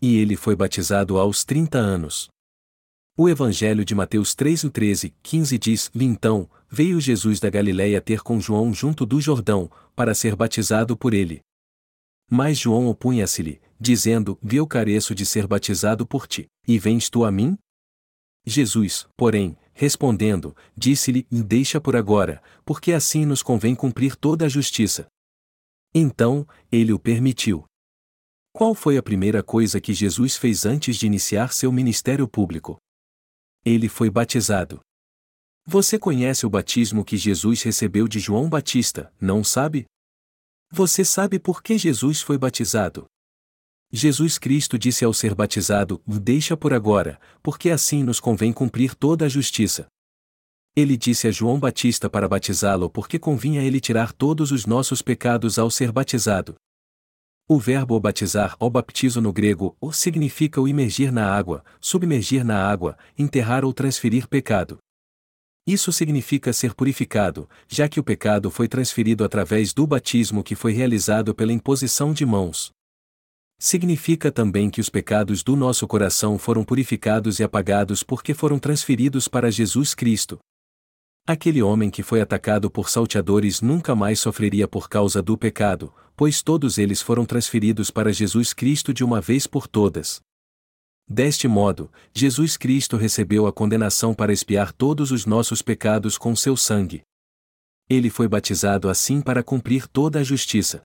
E 0.00 0.18
ele 0.18 0.36
foi 0.36 0.54
batizado 0.54 1.18
aos 1.18 1.44
30 1.44 1.78
anos. 1.78 2.28
O 3.16 3.26
Evangelho 3.26 3.82
de 3.82 3.94
Mateus 3.94 4.34
3 4.34 4.64
e 4.64 4.70
13, 4.70 5.14
15 5.22 5.58
diz: 5.58 5.90
Então, 5.94 6.46
veio 6.68 7.00
Jesus 7.00 7.40
da 7.40 7.48
Galiléia 7.48 8.02
ter 8.02 8.20
com 8.20 8.38
João 8.38 8.74
junto 8.74 9.06
do 9.06 9.18
Jordão, 9.18 9.70
para 9.94 10.14
ser 10.14 10.36
batizado 10.36 10.94
por 10.94 11.14
ele. 11.14 11.40
Mas 12.30 12.58
João 12.58 12.86
opunha-se-lhe, 12.88 13.60
dizendo: 13.78 14.38
Eu 14.42 14.66
careço 14.66 15.14
de 15.14 15.24
ser 15.24 15.46
batizado 15.46 16.06
por 16.06 16.26
ti, 16.26 16.46
e 16.66 16.78
vens 16.78 17.08
tu 17.08 17.24
a 17.24 17.30
mim? 17.30 17.56
Jesus, 18.44 19.08
porém, 19.16 19.56
respondendo, 19.72 20.56
disse-lhe: 20.76 21.26
Deixa 21.30 21.80
por 21.80 21.96
agora, 21.96 22.42
porque 22.64 22.92
assim 22.92 23.24
nos 23.24 23.42
convém 23.42 23.74
cumprir 23.74 24.16
toda 24.16 24.46
a 24.46 24.48
justiça. 24.48 25.06
Então, 25.94 26.46
ele 26.70 26.92
o 26.92 26.98
permitiu. 26.98 27.64
Qual 28.52 28.74
foi 28.74 28.96
a 28.96 29.02
primeira 29.02 29.42
coisa 29.42 29.80
que 29.80 29.92
Jesus 29.92 30.36
fez 30.36 30.64
antes 30.64 30.96
de 30.96 31.06
iniciar 31.06 31.52
seu 31.52 31.70
ministério 31.70 32.26
público? 32.26 32.78
Ele 33.64 33.88
foi 33.88 34.08
batizado. 34.08 34.80
Você 35.66 35.98
conhece 35.98 36.46
o 36.46 36.50
batismo 36.50 37.04
que 37.04 37.16
Jesus 37.16 37.62
recebeu 37.62 38.06
de 38.06 38.20
João 38.20 38.48
Batista, 38.48 39.12
não 39.20 39.42
sabe? 39.42 39.84
Você 40.76 41.06
sabe 41.06 41.38
por 41.38 41.62
que 41.62 41.78
Jesus 41.78 42.20
foi 42.20 42.36
batizado? 42.36 43.06
Jesus 43.90 44.36
Cristo 44.36 44.78
disse 44.78 45.06
ao 45.06 45.14
ser 45.14 45.34
batizado: 45.34 46.02
Deixa 46.06 46.54
por 46.54 46.74
agora, 46.74 47.18
porque 47.42 47.70
assim 47.70 48.04
nos 48.04 48.20
convém 48.20 48.52
cumprir 48.52 48.94
toda 48.94 49.24
a 49.24 49.28
justiça. 49.28 49.86
Ele 50.76 50.94
disse 50.94 51.26
a 51.26 51.30
João 51.30 51.58
Batista 51.58 52.10
para 52.10 52.28
batizá-lo 52.28 52.90
porque 52.90 53.18
convinha 53.18 53.62
ele 53.62 53.80
tirar 53.80 54.12
todos 54.12 54.52
os 54.52 54.66
nossos 54.66 55.00
pecados 55.00 55.58
ao 55.58 55.70
ser 55.70 55.90
batizado. 55.90 56.56
O 57.48 57.58
verbo 57.58 57.98
batizar 57.98 58.54
ou 58.58 58.68
baptizo 58.68 59.22
no 59.22 59.32
grego 59.32 59.74
o 59.80 59.94
significa 59.94 60.60
o 60.60 60.68
imergir 60.68 61.10
na 61.10 61.34
água, 61.34 61.64
submergir 61.80 62.44
na 62.44 62.70
água, 62.70 62.98
enterrar 63.16 63.64
ou 63.64 63.72
transferir 63.72 64.28
pecado. 64.28 64.76
Isso 65.66 65.90
significa 65.90 66.52
ser 66.52 66.74
purificado, 66.74 67.48
já 67.66 67.88
que 67.88 67.98
o 67.98 68.04
pecado 68.04 68.52
foi 68.52 68.68
transferido 68.68 69.24
através 69.24 69.72
do 69.72 69.84
batismo 69.84 70.44
que 70.44 70.54
foi 70.54 70.72
realizado 70.72 71.34
pela 71.34 71.52
imposição 71.52 72.12
de 72.12 72.24
mãos. 72.24 72.70
Significa 73.58 74.30
também 74.30 74.70
que 74.70 74.80
os 74.80 74.88
pecados 74.88 75.42
do 75.42 75.56
nosso 75.56 75.84
coração 75.88 76.38
foram 76.38 76.62
purificados 76.62 77.40
e 77.40 77.42
apagados 77.42 78.04
porque 78.04 78.32
foram 78.32 78.60
transferidos 78.60 79.26
para 79.26 79.50
Jesus 79.50 79.92
Cristo. 79.92 80.38
Aquele 81.26 81.60
homem 81.60 81.90
que 81.90 82.04
foi 82.04 82.20
atacado 82.20 82.70
por 82.70 82.88
salteadores 82.88 83.60
nunca 83.60 83.96
mais 83.96 84.20
sofreria 84.20 84.68
por 84.68 84.88
causa 84.88 85.20
do 85.20 85.36
pecado, 85.36 85.92
pois 86.14 86.42
todos 86.42 86.78
eles 86.78 87.02
foram 87.02 87.24
transferidos 87.24 87.90
para 87.90 88.12
Jesus 88.12 88.52
Cristo 88.52 88.94
de 88.94 89.02
uma 89.02 89.20
vez 89.20 89.48
por 89.48 89.66
todas. 89.66 90.20
Deste 91.08 91.46
modo, 91.46 91.90
Jesus 92.12 92.56
Cristo 92.56 92.96
recebeu 92.96 93.46
a 93.46 93.52
condenação 93.52 94.12
para 94.12 94.32
expiar 94.32 94.72
todos 94.72 95.12
os 95.12 95.24
nossos 95.24 95.62
pecados 95.62 96.18
com 96.18 96.34
seu 96.34 96.56
sangue. 96.56 97.02
Ele 97.88 98.10
foi 98.10 98.26
batizado 98.26 98.88
assim 98.88 99.20
para 99.20 99.42
cumprir 99.42 99.86
toda 99.86 100.18
a 100.18 100.24
justiça. 100.24 100.82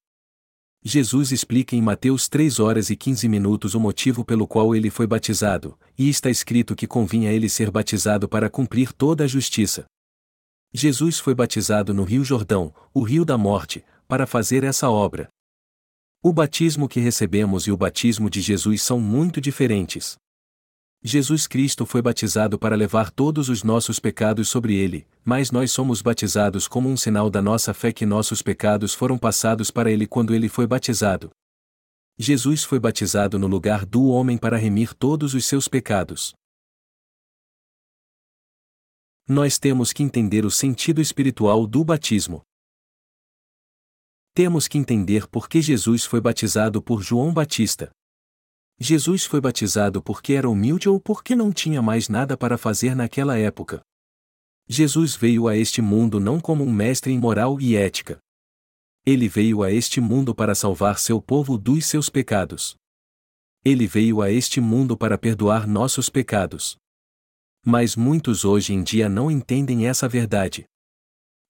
Jesus 0.84 1.32
explica 1.32 1.76
em 1.76 1.82
Mateus 1.82 2.28
3 2.30 2.59
horas 2.59 2.89
e 2.91 2.95
15 2.95 3.28
minutos 3.28 3.74
o 3.74 3.80
motivo 3.80 4.24
pelo 4.24 4.47
qual 4.47 4.76
ele 4.76 4.89
foi 4.91 5.07
batizado, 5.07 5.78
e 5.97 6.09
está 6.09 6.30
escrito 6.30 6.76
que 6.76 6.88
convinha 6.88 7.32
ele 7.32 7.49
ser 7.49 7.72
batizado 7.72 8.28
para 8.28 8.49
cumprir 8.49 8.93
toda 8.93 9.24
a 9.24 9.28
justiça. 9.28 9.86
Jesus 10.74 11.19
foi 11.19 11.36
batizado 11.36 11.93
no 11.93 12.03
Rio 12.03 12.24
Jordão, 12.24 12.74
o 12.93 13.01
Rio 13.01 13.26
da 13.26 13.38
Morte, 13.38 13.84
para 14.07 14.26
fazer 14.28 14.63
essa 14.63 14.89
obra. 14.89 15.30
O 16.24 16.32
batismo 16.32 16.88
que 16.88 16.99
recebemos 16.99 17.65
e 17.65 17.72
o 17.72 17.78
batismo 17.78 18.30
de 18.30 18.41
Jesus 18.41 18.84
são 18.84 18.99
muito 18.99 19.41
diferentes. 19.41 20.17
Jesus 21.01 21.47
Cristo 21.47 21.84
foi 21.84 21.99
batizado 21.99 22.59
para 22.59 22.76
levar 22.76 23.09
todos 23.09 23.49
os 23.49 23.63
nossos 23.63 23.99
pecados 23.99 24.47
sobre 24.47 24.76
ele, 24.76 25.07
mas 25.26 25.49
nós 25.49 25.72
somos 25.72 25.99
batizados 25.99 26.67
como 26.67 26.88
um 26.88 26.95
sinal 26.95 27.28
da 27.28 27.41
nossa 27.41 27.74
fé 27.74 27.91
que 27.91 28.05
nossos 28.05 28.43
pecados 28.43 28.93
foram 28.93 29.17
passados 29.17 29.72
para 29.72 29.91
ele 29.91 30.05
quando 30.05 30.36
ele 30.36 30.47
foi 30.47 30.67
batizado. 30.67 31.32
Jesus 32.19 32.63
foi 32.63 32.80
batizado 32.80 33.39
no 33.39 33.47
lugar 33.47 33.84
do 33.84 34.05
homem 34.05 34.38
para 34.38 34.57
remir 34.57 34.93
todos 34.93 35.34
os 35.34 35.47
seus 35.47 35.67
pecados. 35.67 36.36
Nós 39.28 39.57
temos 39.57 39.91
que 39.91 40.03
entender 40.03 40.45
o 40.45 40.51
sentido 40.51 41.01
espiritual 41.01 41.65
do 41.65 41.84
batismo. 41.84 42.43
Temos 44.34 44.65
que 44.65 44.77
entender 44.77 45.27
por 45.27 45.49
que 45.49 45.61
Jesus 45.61 46.05
foi 46.05 46.21
batizado 46.21 46.82
por 46.82 47.01
João 47.01 47.34
Batista. 47.34 47.91
Jesus 48.79 49.25
foi 49.25 49.41
batizado 49.41 50.01
porque 50.01 50.34
era 50.34 50.49
humilde 50.49 50.88
ou 50.88 51.01
porque 51.01 51.36
não 51.36 51.51
tinha 51.51 51.82
mais 51.82 52.07
nada 52.07 52.38
para 52.38 52.57
fazer 52.57 52.95
naquela 52.95 53.38
época. 53.38 53.82
Jesus 54.69 55.17
veio 55.17 55.49
a 55.49 55.57
este 55.57 55.82
mundo 55.82 56.17
não 56.17 56.39
como 56.39 56.63
um 56.63 56.71
mestre 56.71 57.11
em 57.11 57.19
moral 57.19 57.59
e 57.59 57.75
ética. 57.75 58.19
Ele 59.05 59.27
veio 59.27 59.63
a 59.63 59.71
este 59.71 59.99
mundo 59.99 60.34
para 60.34 60.55
salvar 60.55 60.97
seu 60.97 61.21
povo 61.21 61.57
dos 61.57 61.86
seus 61.86 62.07
pecados. 62.07 62.77
Ele 63.65 63.86
veio 63.86 64.21
a 64.21 64.32
este 64.32 64.61
mundo 64.61 64.95
para 64.95 65.17
perdoar 65.17 65.67
nossos 65.67 66.07
pecados. 66.07 66.77
Mas 67.65 67.97
muitos 67.97 68.45
hoje 68.45 68.73
em 68.73 68.82
dia 68.82 69.09
não 69.09 69.29
entendem 69.29 69.88
essa 69.88 70.07
verdade. 70.07 70.63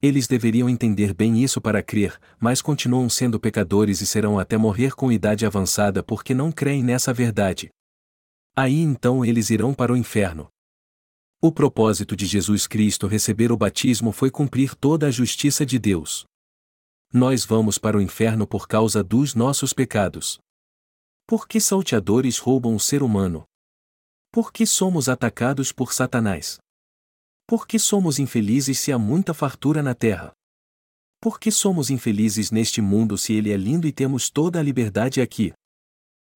Eles 0.02 0.28
deveriam 0.28 0.68
entender 0.68 1.14
bem 1.14 1.44
isso 1.44 1.62
para 1.62 1.84
crer, 1.84 2.20
mas 2.40 2.60
continuam 2.60 3.08
sendo 3.08 3.40
pecadores 3.40 4.02
e 4.02 4.06
serão 4.08 4.40
até 4.40 4.58
morrer 4.58 4.96
com 4.96 5.12
idade 5.12 5.46
avançada 5.46 6.02
porque 6.02 6.34
não 6.34 6.52
creem 6.52 6.84
nessa 6.84 7.14
verdade. 7.14 7.70
Aí 8.56 8.80
então 8.80 9.24
eles 9.24 9.52
irão 9.52 9.76
para 9.76 9.94
o 9.94 9.98
inferno. 9.98 10.50
O 11.40 11.52
propósito 11.52 12.16
de 12.16 12.26
Jesus 12.26 12.66
Cristo 12.66 13.06
receber 13.06 13.52
o 13.52 13.58
batismo 13.58 14.12
foi 14.12 14.32
cumprir 14.32 14.76
toda 14.76 15.08
a 15.08 15.12
justiça 15.12 15.66
de 15.66 15.78
Deus. 15.78 16.26
Nós 17.14 17.46
vamos 17.46 17.78
para 17.78 17.98
o 17.98 18.02
inferno 18.02 18.48
por 18.48 18.68
causa 18.68 19.04
dos 19.04 19.36
nossos 19.36 19.72
pecados. 19.72 20.40
Por 21.28 21.48
que 21.48 21.60
salteadores 21.60 22.40
roubam 22.40 22.76
o 22.76 22.80
ser 22.80 23.04
humano? 23.04 23.44
Por 24.32 24.52
que 24.52 24.66
somos 24.66 25.08
atacados 25.08 25.72
por 25.72 25.94
Satanás? 25.94 26.58
Por 27.52 27.68
que 27.68 27.78
somos 27.78 28.18
infelizes 28.18 28.80
se 28.80 28.94
há 28.94 28.98
muita 28.98 29.34
fartura 29.34 29.84
na 29.84 29.94
terra? 29.94 30.32
Por 31.20 31.38
que 31.38 31.52
somos 31.52 31.90
infelizes 31.90 32.50
neste 32.50 32.80
mundo 32.82 33.18
se 33.18 33.34
ele 33.34 33.52
é 33.52 33.58
lindo 33.58 33.86
e 33.86 33.92
temos 33.92 34.30
toda 34.30 34.58
a 34.58 34.64
liberdade 34.64 35.20
aqui? 35.20 35.52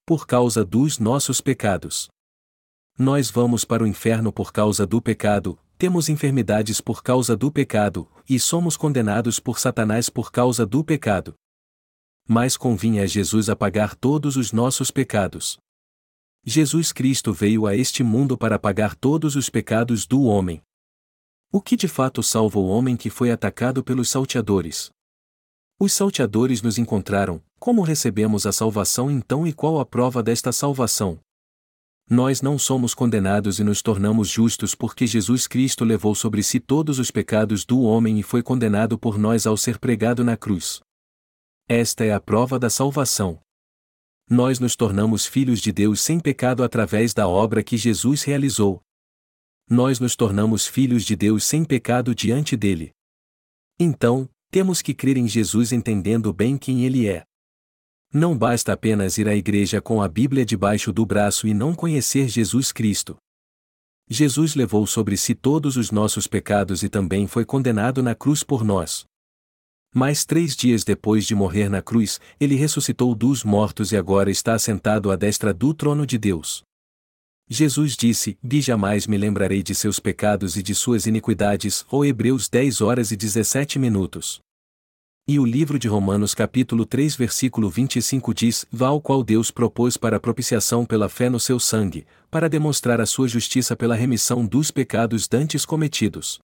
Por 0.05 0.28
causa 0.28 0.66
dos 0.66 0.99
nossos 0.99 1.39
pecados. 1.39 2.09
Nós 2.99 3.32
vamos 3.32 3.63
para 3.63 3.82
o 3.82 3.88
inferno 3.88 4.34
por 4.34 4.51
causa 4.51 4.86
do 4.86 5.01
pecado, 5.01 5.57
temos 5.78 6.09
enfermidades 6.09 6.82
por 6.82 7.01
causa 7.01 7.34
do 7.34 7.49
pecado, 7.49 8.11
e 8.28 8.38
somos 8.38 8.76
condenados 8.76 9.39
por 9.39 9.57
Satanás 9.57 10.09
por 10.09 10.34
causa 10.34 10.66
do 10.66 10.84
pecado. 10.84 11.34
Mas 12.28 12.57
convinha 12.57 13.03
a 13.03 13.07
Jesus 13.07 13.47
apagar 13.47 13.95
todos 13.95 14.36
os 14.36 14.51
nossos 14.51 14.91
pecados. 14.91 15.57
Jesus 16.43 16.91
Cristo 16.91 17.32
veio 17.32 17.66
a 17.66 17.74
este 17.74 18.03
mundo 18.03 18.38
para 18.38 18.57
apagar 18.57 18.97
todos 18.97 19.38
os 19.38 19.49
pecados 19.49 20.05
do 20.05 20.24
homem. 20.24 20.61
O 21.56 21.62
que 21.62 21.78
de 21.78 21.88
fato 21.88 22.22
salva 22.22 22.60
o 22.60 22.68
homem 22.68 22.97
que 22.97 23.10
foi 23.10 23.32
atacado 23.32 23.82
pelos 23.82 24.10
salteadores? 24.10 24.89
Os 25.80 25.93
salteadores 25.93 26.62
nos 26.62 26.78
encontraram, 26.78 27.41
como 27.58 27.82
recebemos 27.82 28.45
a 28.45 28.51
salvação 28.51 29.10
então 29.10 29.47
e 29.47 29.53
qual 29.53 29.80
a 29.80 29.86
prova 29.86 30.22
desta 30.22 30.51
salvação? 30.51 31.18
Nós 32.10 32.41
não 32.41 32.60
somos 32.60 32.93
condenados 32.93 33.58
e 33.58 33.64
nos 33.64 33.82
tornamos 33.82 34.28
justos 34.28 34.76
porque 34.76 35.08
Jesus 35.08 35.47
Cristo 35.47 35.86
levou 35.86 36.14
sobre 36.14 36.43
si 36.43 36.60
todos 36.60 36.99
os 36.99 37.10
pecados 37.10 37.64
do 37.64 37.84
homem 37.84 38.20
e 38.20 38.22
foi 38.22 38.43
condenado 38.43 38.99
por 38.99 39.18
nós 39.18 39.47
ao 39.47 39.56
ser 39.56 39.80
pregado 39.80 40.26
na 40.26 40.36
cruz. 40.36 40.82
Esta 41.70 42.03
é 42.03 42.12
a 42.12 42.20
prova 42.20 42.60
da 42.60 42.70
salvação. 42.70 43.39
Nós 44.30 44.60
nos 44.60 44.76
tornamos 44.76 45.26
filhos 45.26 45.62
de 45.62 45.72
Deus 45.72 46.01
sem 46.01 46.20
pecado 46.20 46.66
através 46.66 47.14
da 47.14 47.30
obra 47.30 47.64
que 47.64 47.78
Jesus 47.78 48.24
realizou, 48.24 48.82
nós 49.70 49.99
nos 49.99 50.16
tornamos 50.16 50.68
filhos 50.68 51.03
de 51.03 51.16
Deus 51.16 51.43
sem 51.43 51.63
pecado 51.63 52.13
diante 52.13 52.55
dele. 52.55 52.91
Então, 53.80 54.30
temos 54.51 54.82
que 54.82 54.93
crer 54.93 55.18
em 55.18 55.28
Jesus 55.28 55.72
entendendo 55.72 56.32
bem 56.32 56.57
quem 56.57 56.86
ele 56.86 57.07
é. 57.07 57.24
Não 58.13 58.38
basta 58.38 58.72
apenas 58.74 59.18
ir 59.18 59.28
à 59.28 59.36
igreja 59.36 59.82
com 59.82 60.01
a 60.01 60.07
Bíblia 60.07 60.45
debaixo 60.45 60.93
do 60.93 61.05
braço 61.05 61.47
e 61.47 61.53
não 61.53 61.74
conhecer 61.76 62.30
Jesus 62.30 62.72
Cristo. 62.72 63.18
Jesus 64.07 64.55
levou 64.55 64.86
sobre 64.86 65.18
si 65.18 65.34
todos 65.34 65.78
os 65.78 65.89
nossos 65.89 66.28
pecados 66.28 66.84
e 66.84 66.89
também 66.89 67.26
foi 67.26 67.43
condenado 67.43 68.03
na 68.03 68.13
cruz 68.13 68.43
por 68.43 68.63
nós. 68.63 69.05
Mas 69.93 70.26
três 70.26 70.55
dias 70.55 70.84
depois 70.84 71.26
de 71.26 71.34
morrer 71.34 71.70
na 71.70 71.82
cruz, 71.82 72.20
ele 72.39 72.55
ressuscitou 72.55 73.16
dos 73.16 73.43
mortos 73.43 73.91
e 73.91 73.97
agora 73.97 74.30
está 74.30 74.53
assentado 74.53 75.09
à 75.09 75.16
destra 75.16 75.53
do 75.53 75.74
trono 75.74 76.05
de 76.05 76.18
Deus. 76.18 76.63
Jesus 77.47 77.95
disse: 77.95 78.37
Bi 78.41 78.59
jamais 78.59 79.05
me 79.05 79.17
lembrarei 79.17 79.61
de 79.61 79.75
seus 79.75 79.99
pecados 79.99 80.57
e 80.57 80.63
de 80.63 80.73
suas 80.73 81.05
iniquidades, 81.05 81.85
ou 81.91 82.03
Hebreus 82.03 82.49
10 82.49 82.81
horas 82.81 83.11
e 83.11 83.15
17 83.15 83.77
minutos. 83.77 84.39
E 85.27 85.39
o 85.39 85.45
livro 85.45 85.77
de 85.77 85.87
Romanos 85.87 86.33
capítulo 86.33 86.87
3 86.87 87.15
versículo 87.15 87.69
25 87.69 88.33
diz: 88.33 88.65
Vá 88.71 88.87
ao 88.87 88.99
qual 88.99 89.23
Deus 89.23 89.51
propôs 89.51 89.95
para 89.95 90.19
propiciação 90.19 90.85
pela 90.85 91.07
fé 91.07 91.29
no 91.29 91.39
seu 91.39 91.59
sangue, 91.59 92.07
para 92.31 92.49
demonstrar 92.49 92.99
a 92.99 93.05
sua 93.05 93.27
justiça 93.27 93.75
pela 93.75 93.95
remissão 93.95 94.43
dos 94.43 94.71
pecados 94.71 95.27
dantes 95.27 95.65
cometidos. 95.65 96.39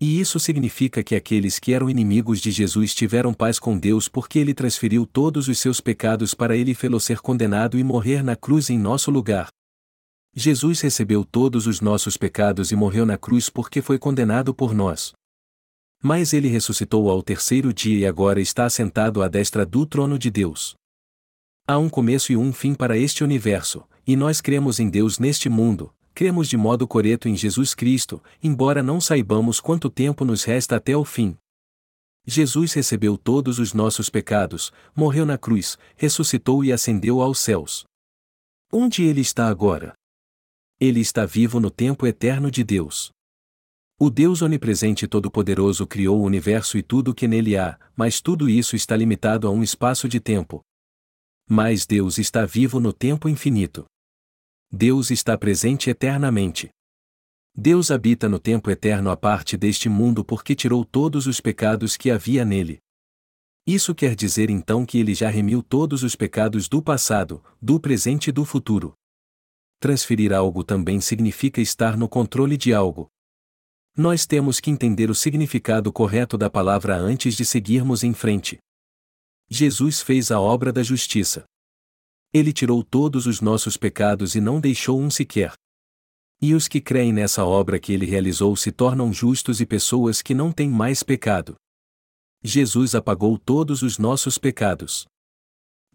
E 0.00 0.18
isso 0.20 0.38
significa 0.40 1.02
que 1.02 1.14
aqueles 1.14 1.58
que 1.58 1.72
eram 1.72 1.88
inimigos 1.88 2.40
de 2.40 2.50
Jesus 2.50 2.94
tiveram 2.94 3.32
paz 3.34 3.58
com 3.58 3.78
Deus 3.78 4.08
porque 4.08 4.38
ele 4.38 4.52
transferiu 4.54 5.06
todos 5.06 5.48
os 5.48 5.58
seus 5.58 5.80
pecados 5.80 6.32
para 6.32 6.56
ele 6.56 6.74
fê-lo 6.74 7.00
ser 7.00 7.20
condenado 7.20 7.78
e 7.78 7.84
morrer 7.84 8.22
na 8.22 8.36
cruz 8.36 8.68
em 8.68 8.78
nosso 8.78 9.10
lugar. 9.10 9.48
Jesus 10.38 10.82
recebeu 10.82 11.24
todos 11.24 11.66
os 11.66 11.80
nossos 11.80 12.18
pecados 12.18 12.70
e 12.70 12.76
morreu 12.76 13.06
na 13.06 13.16
cruz 13.16 13.48
porque 13.48 13.80
foi 13.80 13.98
condenado 13.98 14.54
por 14.54 14.74
nós. 14.74 15.14
Mas 16.02 16.34
ele 16.34 16.46
ressuscitou 16.46 17.08
ao 17.08 17.22
terceiro 17.22 17.72
dia 17.72 18.00
e 18.00 18.06
agora 18.06 18.38
está 18.38 18.66
assentado 18.66 19.22
à 19.22 19.28
destra 19.28 19.64
do 19.64 19.86
trono 19.86 20.18
de 20.18 20.30
Deus. 20.30 20.74
Há 21.66 21.78
um 21.78 21.88
começo 21.88 22.32
e 22.32 22.36
um 22.36 22.52
fim 22.52 22.74
para 22.74 22.98
este 22.98 23.24
universo, 23.24 23.88
e 24.06 24.14
nós 24.14 24.42
cremos 24.42 24.78
em 24.78 24.90
Deus 24.90 25.18
neste 25.18 25.48
mundo, 25.48 25.90
cremos 26.12 26.48
de 26.48 26.56
modo 26.58 26.86
correto 26.86 27.30
em 27.30 27.34
Jesus 27.34 27.74
Cristo, 27.74 28.22
embora 28.42 28.82
não 28.82 29.00
saibamos 29.00 29.58
quanto 29.58 29.88
tempo 29.88 30.22
nos 30.22 30.44
resta 30.44 30.76
até 30.76 30.94
o 30.94 31.02
fim. 31.02 31.34
Jesus 32.26 32.74
recebeu 32.74 33.16
todos 33.16 33.58
os 33.58 33.72
nossos 33.72 34.10
pecados, 34.10 34.70
morreu 34.94 35.24
na 35.24 35.38
cruz, 35.38 35.78
ressuscitou 35.96 36.62
e 36.62 36.74
ascendeu 36.74 37.22
aos 37.22 37.38
céus. 37.38 37.86
Onde 38.70 39.02
ele 39.02 39.22
está 39.22 39.48
agora? 39.48 39.94
Ele 40.78 41.00
está 41.00 41.24
vivo 41.24 41.58
no 41.58 41.70
tempo 41.70 42.06
eterno 42.06 42.50
de 42.50 42.62
Deus. 42.62 43.10
O 43.98 44.10
Deus 44.10 44.42
onipresente 44.42 45.06
e 45.06 45.08
todo-poderoso 45.08 45.86
criou 45.86 46.20
o 46.20 46.22
universo 46.22 46.76
e 46.76 46.82
tudo 46.82 47.12
o 47.12 47.14
que 47.14 47.26
nele 47.26 47.56
há, 47.56 47.78
mas 47.96 48.20
tudo 48.20 48.46
isso 48.46 48.76
está 48.76 48.94
limitado 48.94 49.48
a 49.48 49.50
um 49.50 49.62
espaço 49.62 50.06
de 50.06 50.20
tempo. 50.20 50.60
Mas 51.48 51.86
Deus 51.86 52.18
está 52.18 52.44
vivo 52.44 52.78
no 52.78 52.92
tempo 52.92 53.26
infinito. 53.26 53.86
Deus 54.70 55.10
está 55.10 55.38
presente 55.38 55.88
eternamente. 55.88 56.68
Deus 57.54 57.90
habita 57.90 58.28
no 58.28 58.38
tempo 58.38 58.70
eterno 58.70 59.10
a 59.10 59.16
parte 59.16 59.56
deste 59.56 59.88
mundo 59.88 60.22
porque 60.22 60.54
tirou 60.54 60.84
todos 60.84 61.26
os 61.26 61.40
pecados 61.40 61.96
que 61.96 62.10
havia 62.10 62.44
nele. 62.44 62.80
Isso 63.66 63.94
quer 63.94 64.14
dizer 64.14 64.50
então 64.50 64.84
que 64.84 64.98
ele 64.98 65.14
já 65.14 65.30
remiu 65.30 65.62
todos 65.62 66.02
os 66.02 66.14
pecados 66.14 66.68
do 66.68 66.82
passado, 66.82 67.42
do 67.62 67.80
presente 67.80 68.28
e 68.28 68.32
do 68.32 68.44
futuro. 68.44 68.92
Transferir 69.78 70.32
algo 70.32 70.64
também 70.64 71.00
significa 71.00 71.60
estar 71.60 71.96
no 71.96 72.08
controle 72.08 72.56
de 72.56 72.72
algo. 72.72 73.10
Nós 73.96 74.26
temos 74.26 74.60
que 74.60 74.70
entender 74.70 75.10
o 75.10 75.14
significado 75.14 75.92
correto 75.92 76.36
da 76.36 76.50
palavra 76.50 76.96
antes 76.96 77.34
de 77.34 77.44
seguirmos 77.44 78.02
em 78.02 78.12
frente. 78.12 78.58
Jesus 79.48 80.00
fez 80.00 80.30
a 80.30 80.40
obra 80.40 80.72
da 80.72 80.82
justiça. 80.82 81.44
Ele 82.32 82.52
tirou 82.52 82.82
todos 82.82 83.26
os 83.26 83.40
nossos 83.40 83.76
pecados 83.76 84.34
e 84.34 84.40
não 84.40 84.60
deixou 84.60 85.00
um 85.00 85.10
sequer. 85.10 85.52
E 86.40 86.52
os 86.52 86.68
que 86.68 86.80
creem 86.80 87.12
nessa 87.12 87.44
obra 87.44 87.78
que 87.78 87.92
ele 87.92 88.04
realizou 88.04 88.54
se 88.56 88.70
tornam 88.70 89.12
justos 89.12 89.60
e 89.60 89.66
pessoas 89.66 90.20
que 90.20 90.34
não 90.34 90.52
têm 90.52 90.68
mais 90.68 91.02
pecado. 91.02 91.54
Jesus 92.42 92.94
apagou 92.94 93.38
todos 93.38 93.82
os 93.82 93.98
nossos 93.98 94.36
pecados. 94.36 95.06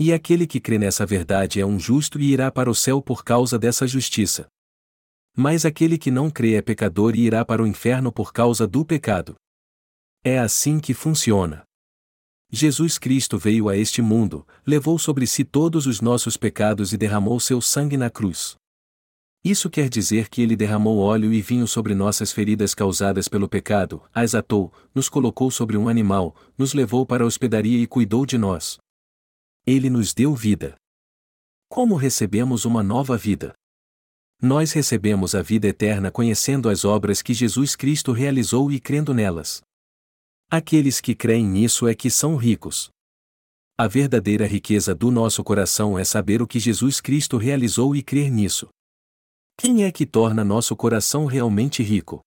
E 0.04 0.12
aquele 0.12 0.48
que 0.48 0.60
crê 0.60 0.80
nessa 0.80 1.06
verdade 1.06 1.62
é 1.62 1.66
um 1.66 1.80
justo 1.80 2.20
e 2.20 2.34
irá 2.34 2.52
para 2.52 2.72
o 2.72 2.74
céu 2.74 3.04
por 3.04 3.24
causa 3.24 3.60
dessa 3.60 3.86
justiça. 3.86 4.48
Mas 5.38 5.64
aquele 5.64 5.96
que 5.96 6.10
não 6.10 6.28
crê 6.28 6.56
é 6.56 6.62
pecador 6.64 7.16
e 7.16 7.20
irá 7.20 7.46
para 7.46 7.62
o 7.62 7.68
inferno 7.68 8.12
por 8.12 8.34
causa 8.34 8.66
do 8.66 8.84
pecado. 8.84 9.36
É 10.24 10.40
assim 10.40 10.80
que 10.80 10.96
funciona. 10.96 11.62
Jesus 12.52 12.98
Cristo 12.98 13.38
veio 13.38 13.70
a 13.70 13.78
este 13.78 14.02
mundo, 14.02 14.44
levou 14.66 14.98
sobre 14.98 15.28
si 15.28 15.44
todos 15.44 15.86
os 15.86 16.02
nossos 16.02 16.36
pecados 16.36 16.94
e 16.94 16.98
derramou 16.98 17.40
seu 17.40 17.62
sangue 17.62 17.96
na 17.96 18.10
cruz. 18.10 18.56
Isso 19.44 19.70
quer 19.70 19.88
dizer 19.88 20.30
que 20.30 20.42
ele 20.42 20.56
derramou 20.56 20.98
óleo 20.98 21.32
e 21.32 21.44
vinho 21.44 21.68
sobre 21.68 21.94
nossas 21.94 22.32
feridas 22.32 22.74
causadas 22.74 23.28
pelo 23.28 23.48
pecado, 23.48 24.02
as 24.12 24.34
atou, 24.34 24.74
nos 24.96 25.08
colocou 25.08 25.52
sobre 25.52 25.78
um 25.78 25.88
animal, 25.88 26.36
nos 26.58 26.74
levou 26.74 27.06
para 27.06 27.24
a 27.24 27.28
hospedaria 27.28 27.78
e 27.78 27.86
cuidou 27.86 28.26
de 28.26 28.40
nós. 28.40 28.80
Ele 29.66 29.90
nos 29.90 30.14
deu 30.14 30.34
vida. 30.34 30.76
Como 31.70 31.96
recebemos 31.96 32.66
uma 32.66 32.82
nova 32.82 33.16
vida? 33.16 33.54
Nós 34.42 34.72
recebemos 34.72 35.36
a 35.36 35.42
vida 35.44 35.68
eterna 35.68 36.10
conhecendo 36.10 36.68
as 36.68 36.84
obras 36.84 37.22
que 37.22 37.34
Jesus 37.34 37.76
Cristo 37.76 38.12
realizou 38.12 38.72
e 38.72 38.80
crendo 38.80 39.14
nelas. 39.14 39.62
Aqueles 40.50 41.00
que 41.00 41.14
creem 41.14 41.46
nisso 41.46 41.88
é 41.88 41.94
que 41.94 42.10
são 42.10 42.36
ricos. 42.36 42.90
A 43.78 43.88
verdadeira 43.88 44.48
riqueza 44.48 44.96
do 44.96 45.12
nosso 45.12 45.44
coração 45.44 45.98
é 45.98 46.04
saber 46.04 46.42
o 46.42 46.48
que 46.48 46.60
Jesus 46.60 47.00
Cristo 47.00 47.38
realizou 47.38 47.96
e 47.96 48.02
crer 48.02 48.32
nisso. 48.32 48.68
Quem 49.56 49.84
é 49.84 49.92
que 49.92 50.08
torna 50.08 50.44
nosso 50.44 50.76
coração 50.76 51.26
realmente 51.26 51.84
rico? 51.84 52.22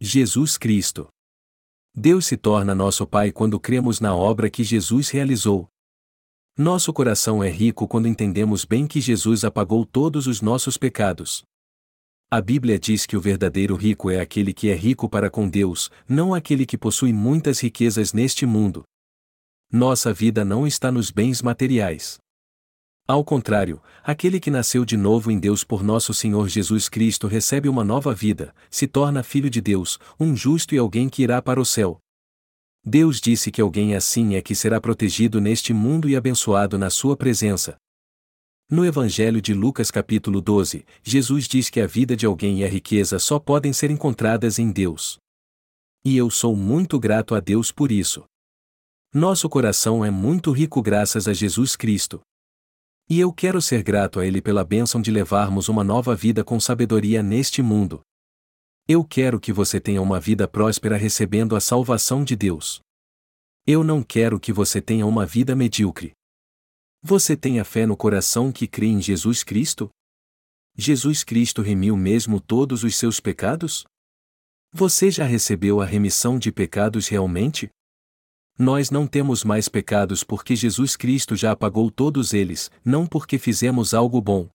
Jesus 0.00 0.56
Cristo. 0.56 1.08
Deus 1.92 2.26
se 2.26 2.36
torna 2.36 2.74
nosso 2.74 3.06
Pai 3.06 3.32
quando 3.32 3.58
cremos 3.58 3.98
na 3.98 4.14
obra 4.14 4.48
que 4.48 4.62
Jesus 4.62 5.10
realizou. 5.10 5.68
Nosso 6.56 6.92
coração 6.92 7.42
é 7.42 7.50
rico 7.50 7.88
quando 7.88 8.06
entendemos 8.06 8.64
bem 8.64 8.86
que 8.86 9.00
Jesus 9.00 9.44
apagou 9.44 9.84
todos 9.84 10.28
os 10.28 10.40
nossos 10.40 10.78
pecados. 10.78 11.42
A 12.30 12.40
Bíblia 12.40 12.78
diz 12.78 13.06
que 13.06 13.16
o 13.16 13.20
verdadeiro 13.20 13.74
rico 13.74 14.08
é 14.08 14.20
aquele 14.20 14.54
que 14.54 14.70
é 14.70 14.74
rico 14.76 15.08
para 15.08 15.28
com 15.28 15.48
Deus, 15.48 15.90
não 16.08 16.32
aquele 16.32 16.64
que 16.64 16.78
possui 16.78 17.12
muitas 17.12 17.58
riquezas 17.58 18.12
neste 18.12 18.46
mundo. 18.46 18.84
Nossa 19.72 20.12
vida 20.12 20.44
não 20.44 20.64
está 20.64 20.92
nos 20.92 21.10
bens 21.10 21.42
materiais. 21.42 22.18
Ao 23.04 23.24
contrário, 23.24 23.82
aquele 24.04 24.38
que 24.38 24.48
nasceu 24.48 24.84
de 24.84 24.96
novo 24.96 25.32
em 25.32 25.40
Deus 25.40 25.64
por 25.64 25.82
nosso 25.82 26.14
Senhor 26.14 26.48
Jesus 26.48 26.88
Cristo 26.88 27.26
recebe 27.26 27.68
uma 27.68 27.82
nova 27.82 28.14
vida, 28.14 28.54
se 28.70 28.86
torna 28.86 29.24
filho 29.24 29.50
de 29.50 29.60
Deus, 29.60 29.98
um 30.20 30.36
justo 30.36 30.72
e 30.72 30.78
alguém 30.78 31.08
que 31.08 31.24
irá 31.24 31.42
para 31.42 31.60
o 31.60 31.64
céu. 31.64 31.98
Deus 32.86 33.18
disse 33.18 33.50
que 33.50 33.62
alguém 33.62 33.94
assim 33.94 34.34
é 34.34 34.42
que 34.42 34.54
será 34.54 34.78
protegido 34.78 35.40
neste 35.40 35.72
mundo 35.72 36.06
e 36.06 36.14
abençoado 36.14 36.76
na 36.76 36.90
sua 36.90 37.16
presença. 37.16 37.76
No 38.70 38.84
Evangelho 38.84 39.40
de 39.40 39.54
Lucas 39.54 39.90
capítulo 39.90 40.40
12, 40.40 40.84
Jesus 41.02 41.48
diz 41.48 41.70
que 41.70 41.80
a 41.80 41.86
vida 41.86 42.14
de 42.14 42.26
alguém 42.26 42.60
e 42.60 42.64
a 42.64 42.68
riqueza 42.68 43.18
só 43.18 43.38
podem 43.38 43.72
ser 43.72 43.90
encontradas 43.90 44.58
em 44.58 44.70
Deus. 44.70 45.16
E 46.04 46.14
eu 46.14 46.28
sou 46.28 46.54
muito 46.54 46.98
grato 46.98 47.34
a 47.34 47.40
Deus 47.40 47.72
por 47.72 47.90
isso. 47.90 48.24
Nosso 49.14 49.48
coração 49.48 50.04
é 50.04 50.10
muito 50.10 50.50
rico 50.50 50.82
graças 50.82 51.26
a 51.26 51.32
Jesus 51.32 51.76
Cristo. 51.76 52.20
E 53.08 53.18
eu 53.18 53.32
quero 53.32 53.62
ser 53.62 53.82
grato 53.82 54.20
a 54.20 54.26
Ele 54.26 54.42
pela 54.42 54.64
bênção 54.64 55.00
de 55.00 55.10
levarmos 55.10 55.68
uma 55.70 55.84
nova 55.84 56.14
vida 56.14 56.44
com 56.44 56.60
sabedoria 56.60 57.22
neste 57.22 57.62
mundo. 57.62 58.02
Eu 58.86 59.02
quero 59.02 59.40
que 59.40 59.50
você 59.50 59.80
tenha 59.80 60.02
uma 60.02 60.20
vida 60.20 60.46
próspera 60.46 60.98
recebendo 60.98 61.56
a 61.56 61.60
salvação 61.60 62.22
de 62.22 62.36
Deus. 62.36 62.82
Eu 63.66 63.82
não 63.82 64.02
quero 64.02 64.38
que 64.38 64.52
você 64.52 64.78
tenha 64.78 65.06
uma 65.06 65.24
vida 65.24 65.56
medíocre. 65.56 66.12
Você 67.02 67.34
tem 67.34 67.58
a 67.58 67.64
fé 67.64 67.86
no 67.86 67.96
coração 67.96 68.52
que 68.52 68.66
crê 68.66 68.88
em 68.88 69.00
Jesus 69.00 69.42
Cristo? 69.42 69.88
Jesus 70.76 71.24
Cristo 71.24 71.62
remiu 71.62 71.96
mesmo 71.96 72.38
todos 72.38 72.84
os 72.84 72.94
seus 72.94 73.20
pecados? 73.20 73.86
Você 74.70 75.10
já 75.10 75.24
recebeu 75.24 75.80
a 75.80 75.86
remissão 75.86 76.38
de 76.38 76.52
pecados 76.52 77.08
realmente? 77.08 77.70
Nós 78.58 78.90
não 78.90 79.06
temos 79.06 79.44
mais 79.44 79.66
pecados 79.66 80.22
porque 80.22 80.54
Jesus 80.54 80.94
Cristo 80.94 81.34
já 81.34 81.52
apagou 81.52 81.90
todos 81.90 82.34
eles, 82.34 82.70
não 82.84 83.06
porque 83.06 83.38
fizemos 83.38 83.94
algo 83.94 84.20
bom. 84.20 84.46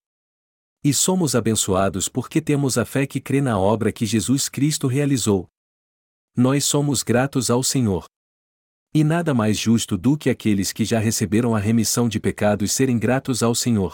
E 0.82 0.94
somos 0.94 1.36
abençoados 1.36 2.08
porque 2.08 2.40
temos 2.40 2.78
a 2.78 2.86
fé 2.86 3.06
que 3.06 3.20
crê 3.20 3.42
na 3.42 3.60
obra 3.60 3.92
que 3.92 4.06
Jesus 4.06 4.48
Cristo 4.48 4.88
realizou. 4.88 5.50
Nós 6.36 6.64
somos 6.64 7.04
gratos 7.04 7.50
ao 7.50 7.62
Senhor. 7.62 8.06
E 8.94 9.04
nada 9.04 9.34
mais 9.34 9.58
justo 9.58 9.98
do 9.98 10.18
que 10.18 10.30
aqueles 10.30 10.72
que 10.72 10.86
já 10.86 10.98
receberam 10.98 11.54
a 11.54 11.60
remissão 11.60 12.08
de 12.08 12.20
pecados 12.20 12.72
serem 12.72 12.98
gratos 12.98 13.44
ao 13.44 13.54
Senhor. 13.54 13.94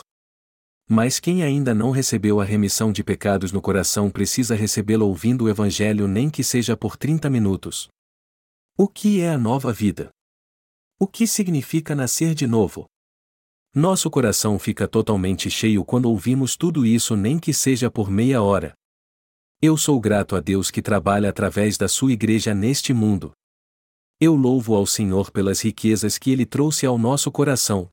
Mas 0.87 1.19
quem 1.19 1.41
ainda 1.41 1.73
não 1.73 1.89
recebeu 1.89 2.39
a 2.39 2.45
remissão 2.45 2.91
de 2.91 3.03
pecados 3.03 3.51
no 3.51 3.59
coração 3.59 4.11
precisa 4.11 4.53
recebê-la 4.53 5.03
ouvindo 5.03 5.45
o 5.45 5.49
Evangelho 5.49 6.07
nem 6.07 6.29
que 6.29 6.43
seja 6.43 6.77
por 6.77 6.95
30 6.95 7.27
minutos. 7.31 7.87
O 8.77 8.87
que 8.87 9.21
é 9.21 9.31
a 9.31 9.37
nova 9.37 9.73
vida? 9.73 10.11
O 10.99 11.07
que 11.07 11.25
significa 11.25 11.95
nascer 11.95 12.35
de 12.35 12.45
novo? 12.45 12.85
Nosso 13.77 14.09
coração 14.09 14.57
fica 14.57 14.87
totalmente 14.87 15.51
cheio 15.51 15.83
quando 15.83 16.05
ouvimos 16.05 16.55
tudo 16.55 16.85
isso, 16.85 17.13
nem 17.13 17.37
que 17.37 17.53
seja 17.53 17.91
por 17.91 18.09
meia 18.09 18.41
hora. 18.41 18.73
Eu 19.61 19.75
sou 19.75 19.99
grato 19.99 20.33
a 20.37 20.39
Deus 20.39 20.71
que 20.71 20.81
trabalha 20.81 21.27
através 21.27 21.77
da 21.77 21.89
sua 21.89 22.13
igreja 22.13 22.55
neste 22.55 22.93
mundo. 22.93 23.33
Eu 24.17 24.33
louvo 24.33 24.75
ao 24.75 24.85
Senhor 24.85 25.29
pelas 25.29 25.59
riquezas 25.59 26.17
que 26.17 26.31
Ele 26.31 26.45
trouxe 26.45 26.85
ao 26.85 26.97
nosso 26.97 27.29
coração. 27.29 27.89